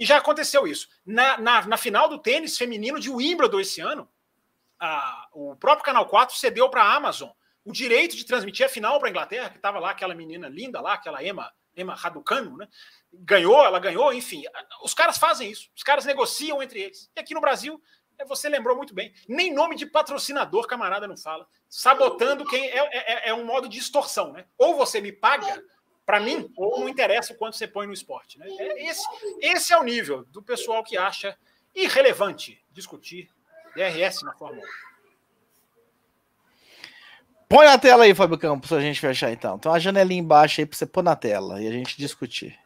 [0.01, 0.87] E já aconteceu isso.
[1.05, 4.09] Na, na, na final do tênis feminino de Wimbledon esse ano,
[4.79, 7.29] a, o próprio Canal 4 cedeu para a Amazon
[7.63, 10.81] o direito de transmitir a final para a Inglaterra, que estava lá aquela menina linda
[10.81, 12.67] lá, aquela Emma, Emma Raducanu, né?
[13.13, 14.41] Ganhou, ela ganhou, enfim.
[14.83, 17.11] Os caras fazem isso, os caras negociam entre eles.
[17.15, 17.79] E aqui no Brasil,
[18.17, 21.45] é, você lembrou muito bem, nem nome de patrocinador, camarada, não fala.
[21.69, 24.47] Sabotando quem é, é, é um modo de extorsão, né?
[24.57, 25.63] Ou você me paga
[26.05, 28.37] para mim, ou não interessa o quanto você põe no esporte.
[28.39, 28.47] Né?
[28.49, 29.07] É, esse,
[29.39, 31.37] esse é o nível do pessoal que acha
[31.73, 33.29] irrelevante discutir
[33.75, 34.91] DRS na Fórmula 1.
[37.47, 39.59] Põe na tela aí, Fábio Campos, pra gente fechar então.
[39.59, 42.57] Tem uma janelinha embaixo aí pra você pôr na tela e a gente discutir.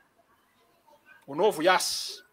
[1.26, 2.24] O novo Yas.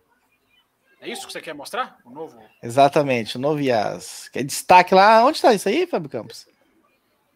[1.01, 1.99] É isso que você quer mostrar?
[2.05, 2.39] O novo.
[2.62, 4.29] Exatamente, o novo Yas.
[4.29, 5.24] Quer destaque lá.
[5.24, 6.47] Onde tá isso aí, Fábio Campos?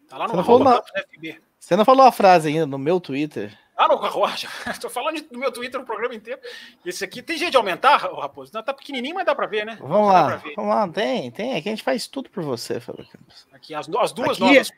[0.07, 1.41] Tá lá no Campos FB.
[1.67, 3.53] Você não falou a frase ainda no meu Twitter?
[3.75, 4.49] Ah, no carruagem.
[4.71, 6.39] Estou falando do meu Twitter no programa inteiro.
[6.85, 8.53] Esse aqui tem jeito de aumentar, Raposo?
[8.53, 9.77] Não, tá pequenininho, mas dá para ver, né?
[9.81, 10.87] Vamos lá, vamos lá.
[10.87, 11.57] Tem, tem.
[11.57, 13.45] Aqui a gente faz tudo por você, Fábio Campos.
[13.51, 14.71] Aqui, as, as duas aqui, novas.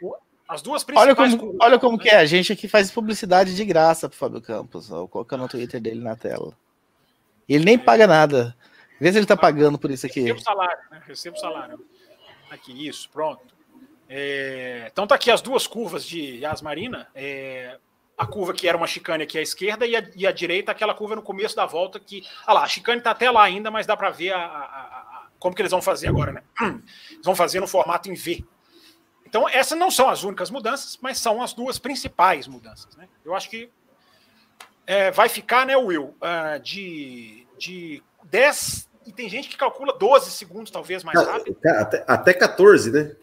[0.48, 1.08] As duas principais.
[1.08, 2.04] Olha como, olha como né?
[2.04, 2.16] que é.
[2.16, 4.92] A gente aqui faz publicidade de graça pro Fábio Campos.
[4.92, 6.58] Ó, colocando o Twitter dele na tela.
[7.48, 8.58] E ele nem paga nada.
[9.00, 10.22] Vê se ele tá pagando por isso aqui.
[10.22, 11.02] Recebo salário, né?
[11.06, 11.86] Recebo salário.
[12.50, 13.59] Aqui, isso, pronto.
[14.12, 17.08] É, então tá aqui as duas curvas de Yas Marina.
[17.14, 17.78] É,
[18.18, 20.94] a curva que era uma chicane aqui à esquerda e a, e a, direita aquela
[20.94, 23.86] curva no começo da volta que, ah lá, a chicane tá até lá ainda, mas
[23.86, 26.44] dá para ver a, a, como que eles vão fazer agora, né?
[27.12, 28.44] Eles vão fazer no formato em V.
[29.26, 33.08] Então essas não são as únicas mudanças, mas são as duas principais mudanças, né?
[33.24, 33.70] Eu acho que
[34.86, 40.32] é, vai ficar, né, Will, uh, de, de 10 e tem gente que calcula 12
[40.32, 41.58] segundos talvez mais rápido.
[41.64, 43.16] Até, até 14, né?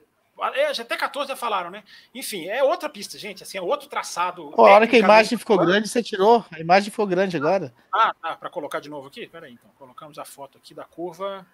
[0.54, 1.82] É, até 14 já falaram, né?
[2.14, 3.42] Enfim, é outra pista, gente.
[3.42, 4.52] Assim, é outro traçado.
[4.56, 6.44] Oh, a hora que a imagem ficou grande, você tirou.
[6.50, 7.72] A imagem ficou grande agora.
[7.92, 8.36] Ah, tá.
[8.36, 9.26] Para colocar de novo aqui?
[9.26, 9.70] Peraí, então.
[9.78, 11.46] Colocamos a foto aqui da curva.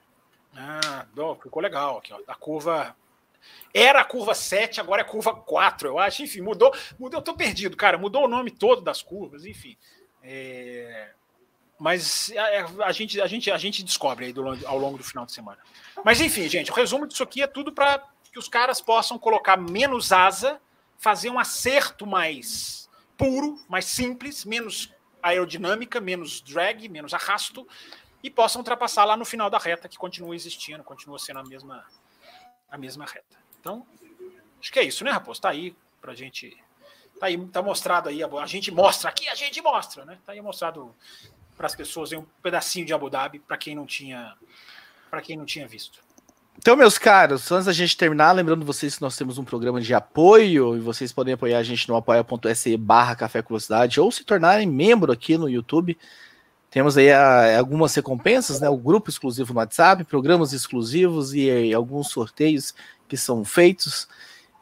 [0.54, 1.06] Ah,
[1.40, 2.20] ficou legal aqui, ó.
[2.26, 2.96] Da curva.
[3.72, 6.22] Era a curva 7, agora é curva 4, eu acho.
[6.22, 6.74] Enfim, mudou.
[6.98, 7.96] mudou eu tô perdido, cara.
[7.96, 9.76] Mudou o nome todo das curvas, enfim.
[10.22, 11.10] É...
[11.78, 15.04] Mas a, é, a, gente, a, gente, a gente descobre aí do, ao longo do
[15.04, 15.59] final de semana.
[16.04, 19.56] Mas enfim, gente, o resumo disso aqui é tudo para que os caras possam colocar
[19.56, 20.60] menos asa,
[20.98, 24.92] fazer um acerto mais puro, mais simples, menos
[25.22, 27.68] aerodinâmica, menos drag, menos arrasto,
[28.22, 31.84] e possam ultrapassar lá no final da reta, que continua existindo, continua sendo a mesma,
[32.70, 33.36] a mesma reta.
[33.60, 33.86] Então,
[34.59, 35.40] acho que é isso, né, Raposo?
[35.40, 36.56] Tá aí pra gente.
[37.20, 40.18] Tá aí, tá mostrado aí, a gente mostra aqui, a gente mostra, né?
[40.24, 40.94] Tá aí mostrado
[41.56, 44.36] para as pessoas um pedacinho de Abu Dhabi para quem não tinha
[45.10, 46.02] para quem não tinha visto.
[46.62, 49.93] Então, meus caros, antes da gente terminar, lembrando vocês que nós temos um programa de
[49.93, 54.64] apoio e vocês podem apoiar a gente no apoia.se barra Café Velocidade ou se tornarem
[54.64, 55.98] membro aqui no YouTube.
[56.70, 58.68] Temos aí a, algumas recompensas, né?
[58.68, 62.72] O grupo exclusivo no WhatsApp, programas exclusivos e, e alguns sorteios
[63.09, 64.06] que são feitos.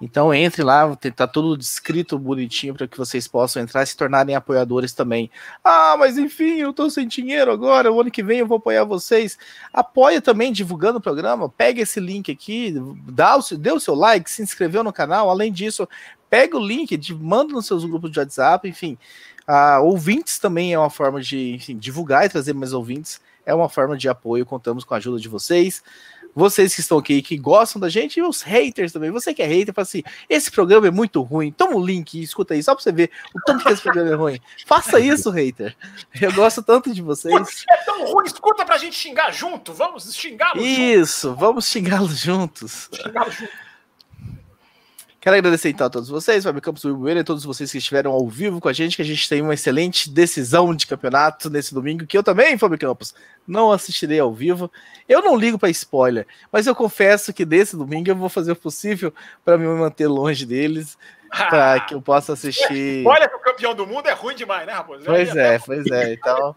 [0.00, 4.34] Então entre lá, tá tudo descrito bonitinho para que vocês possam entrar e se tornarem
[4.34, 5.30] apoiadores também.
[5.62, 8.84] Ah, mas enfim, eu tô sem dinheiro agora, o ano que vem eu vou apoiar
[8.84, 9.36] vocês.
[9.72, 12.74] Apoia também divulgando o programa, pega esse link aqui,
[13.06, 15.28] dá o, dê o seu like, se inscreveu no canal.
[15.28, 15.86] Além disso,
[16.30, 18.96] pega o link, manda nos seus grupos de WhatsApp, enfim.
[19.46, 23.20] Ah, ouvintes também é uma forma de enfim, divulgar e trazer mais ouvintes.
[23.44, 25.82] É uma forma de apoio, contamos com a ajuda de vocês
[26.34, 29.10] vocês que estão aqui, que gostam da gente, e os haters também.
[29.10, 31.50] Você que é hater, fala assim: esse programa é muito ruim.
[31.52, 33.82] Toma o um link e escuta aí, só pra você ver o tanto que esse
[33.82, 34.40] programa é ruim.
[34.66, 35.76] Faça isso, hater.
[36.20, 37.64] Eu gosto tanto de vocês.
[37.70, 39.72] É tão ruim, escuta pra gente xingar junto.
[39.72, 41.40] Vamos xingá-los Isso, juntos.
[41.40, 42.88] vamos xingá-los juntos.
[42.92, 43.69] Xingá-los juntos.
[45.20, 48.26] Quero agradecer então a todos vocês, Fábio Campos Bueno e todos vocês que estiveram ao
[48.26, 52.06] vivo com a gente, que a gente tem uma excelente decisão de campeonato nesse domingo,
[52.06, 53.14] que eu também, Fábio Campos,
[53.46, 54.72] não assistirei ao vivo.
[55.06, 58.56] Eu não ligo para spoiler, mas eu confesso que desse domingo eu vou fazer o
[58.56, 59.12] possível
[59.44, 60.96] para me manter longe deles
[61.30, 63.06] para que eu possa assistir.
[63.06, 65.02] Olha campeão do mundo é ruim demais, né, rapaz?
[65.04, 66.12] Pois é, pois é.
[66.12, 66.54] Então.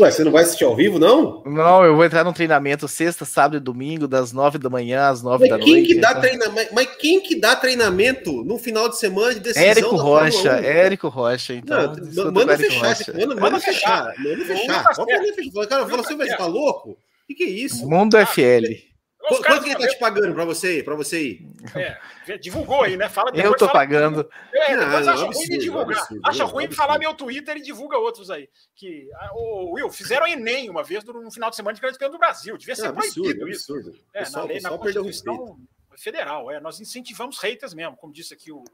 [0.00, 1.42] Ué, você não vai assistir ao vivo, não?
[1.46, 5.22] Não, eu vou entrar no treinamento sexta, sábado e domingo, das nove da manhã às
[5.22, 5.94] nove da quem noite.
[5.94, 6.20] Que dá então...
[6.20, 6.74] treinamento?
[6.74, 9.68] Mas quem que dá treinamento no final de semana de decisão?
[9.68, 11.54] Érico Rocha, Érico Rocha.
[11.54, 13.12] Então, não, manda, fechar, Rocha.
[13.12, 14.64] Manda, manda, fechar, manda fechar.
[14.98, 15.66] Manda fechar.
[15.68, 16.90] Cara, fala assim, você tá louco?
[16.90, 16.96] O
[17.28, 17.88] que, que é isso?
[17.88, 18.91] Mundo FL.
[19.28, 20.84] Quanto, que ele tá te pagando para você ir?
[20.84, 21.46] Para você ir?
[21.76, 23.08] É, divulgou aí, né?
[23.08, 24.28] Fala Eu tô fala, pagando.
[24.52, 25.98] É, não, acha absurdo, ruim de divulgar.
[25.98, 28.48] Absurdo, acha ruim de falar meu Twitter e divulga outros aí.
[28.74, 32.58] Que, o Will, fizeram Enem uma vez no final de semana de grande do Brasil.
[32.58, 33.90] Devia ser é, absurdo, proibido absurdo.
[33.90, 34.04] isso.
[34.12, 35.58] É, pessoal, na lei, na Constituição
[35.96, 36.50] federal.
[36.50, 38.64] É, nós incentivamos haters mesmo, como disse aqui o.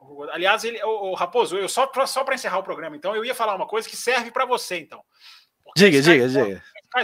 [0.00, 3.14] o, o aliás, ele, o, o Raposo, eu só, só para encerrar o programa, então,
[3.14, 5.02] eu ia falar uma coisa que serve para você, então.
[5.76, 6.62] Diga, diga, diga.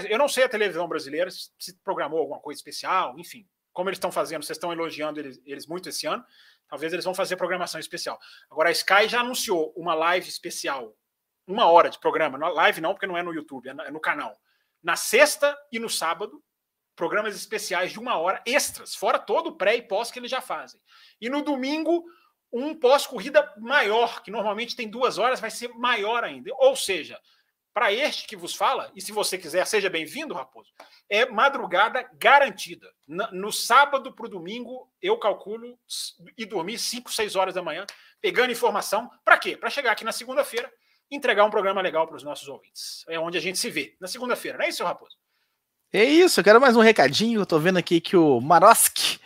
[0.09, 3.49] Eu não sei a televisão brasileira se programou alguma coisa especial, enfim.
[3.73, 6.25] Como eles estão fazendo, vocês estão elogiando eles, eles muito esse ano,
[6.69, 8.19] talvez eles vão fazer programação especial.
[8.51, 10.97] Agora, a Sky já anunciou uma live especial,
[11.47, 12.39] uma hora de programa.
[12.51, 14.41] Live não, porque não é no YouTube, é, é no canal.
[14.83, 16.43] Na sexta e no sábado,
[16.97, 20.41] programas especiais de uma hora extras, fora todo o pré e pós que eles já
[20.41, 20.81] fazem.
[21.21, 22.05] E no domingo,
[22.53, 26.51] um pós-corrida maior, que normalmente tem duas horas, vai ser maior ainda.
[26.59, 27.19] Ou seja,
[27.73, 30.71] para este que vos fala, e se você quiser, seja bem-vindo, Raposo,
[31.09, 32.89] é madrugada garantida.
[33.07, 35.79] No sábado para o domingo, eu calculo
[36.37, 37.87] e dormir 5, 6 horas da manhã,
[38.21, 39.11] pegando informação.
[39.25, 39.57] Para quê?
[39.57, 40.71] Para chegar aqui na segunda-feira
[41.11, 43.05] entregar um programa legal para os nossos ouvintes.
[43.09, 45.17] É onde a gente se vê, na segunda-feira, não é isso, Raposo?
[45.93, 47.45] É isso, eu quero mais um recadinho.
[47.45, 49.19] Tô vendo aqui que o Maroski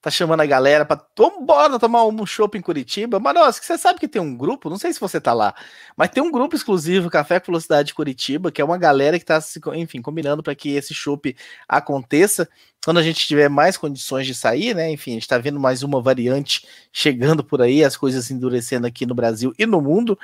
[0.00, 1.04] tá chamando a galera para
[1.40, 3.18] bora tomar um show em Curitiba.
[3.18, 5.54] Mas você sabe que tem um grupo, não sei se você tá lá,
[5.96, 9.40] mas tem um grupo exclusivo Café com Velocidade Curitiba, que é uma galera que tá
[9.74, 11.20] enfim, combinando para que esse show
[11.68, 12.48] aconteça
[12.84, 14.90] quando a gente tiver mais condições de sair, né?
[14.90, 19.04] Enfim, a gente tá vendo mais uma variante chegando por aí, as coisas endurecendo aqui
[19.04, 20.18] no Brasil e no mundo.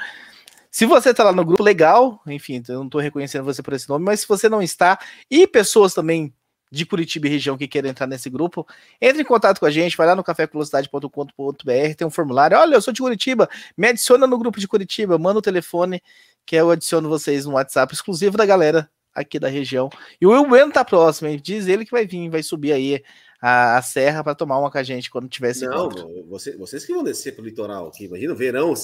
[0.70, 3.88] Se você tá lá no grupo, legal, enfim, eu não tô reconhecendo você por esse
[3.88, 4.98] nome, mas se você não está,
[5.30, 6.32] e pessoas também
[6.74, 8.66] de Curitiba e região que queira entrar nesse grupo,
[9.00, 12.58] entre em contato com a gente, vai lá no cafévelocidade.com.br, tem um formulário.
[12.58, 16.02] Olha, eu sou de Curitiba, me adiciona no grupo de Curitiba, manda o telefone
[16.46, 19.88] que eu adiciono vocês no WhatsApp exclusivo da galera aqui da região.
[20.20, 21.40] E o Will Bueno tá próximo, hein?
[21.42, 23.02] diz ele que vai vir, vai subir aí
[23.40, 25.88] a, a serra para tomar uma com a gente quando tiver esse Não,
[26.28, 28.74] você, vocês que vão descer pro litoral aqui, imagina, verão,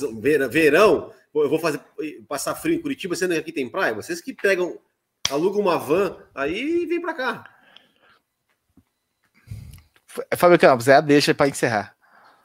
[0.51, 1.81] verão, eu vou fazer
[2.29, 4.79] passar frio em Curitiba, sendo que aqui tem praia, vocês que pegam,
[5.31, 7.60] alugam uma van aí e vem para cá.
[10.37, 11.97] Fábio Campos, é a deixa para encerrar.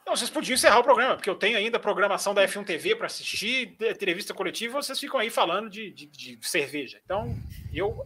[0.06, 3.08] Não, vocês podiam encerrar o programa, porque eu tenho ainda programação da F1 TV para
[3.08, 7.02] assistir, entrevista coletiva, vocês ficam aí falando de, de, de, cerveja.
[7.04, 7.36] Então,
[7.74, 7.98] eu.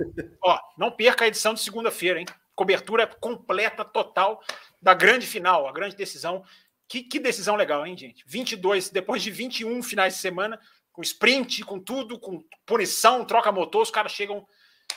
[0.42, 2.26] Ó, não perca a edição de segunda-feira, hein?
[2.56, 4.42] Cobertura completa, total,
[4.82, 6.44] da grande final, a grande decisão.
[6.88, 8.24] Que, que decisão legal, hein, gente?
[8.26, 10.58] 22, depois de 21 finais de semana,
[10.94, 14.48] com sprint, com tudo, com punição, troca motor, os caras chegam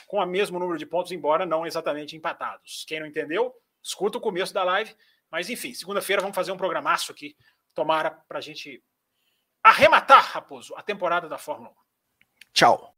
[0.07, 2.85] com o mesmo número de pontos, embora não exatamente empatados.
[2.87, 3.53] Quem não entendeu,
[3.83, 4.95] escuta o começo da live
[5.33, 7.35] mas enfim, segunda-feira vamos fazer um programaço aqui.
[7.73, 8.83] Tomara para a gente
[9.63, 11.73] arrematar, Raposo, a temporada da Fórmula 1.
[12.53, 12.95] Tchau.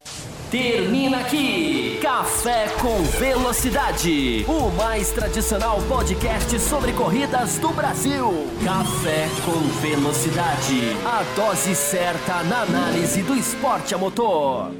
[0.51, 8.29] Termina aqui Café com Velocidade, o mais tradicional podcast sobre corridas do Brasil.
[8.65, 14.73] Café com Velocidade, a dose certa na análise do esporte a motor.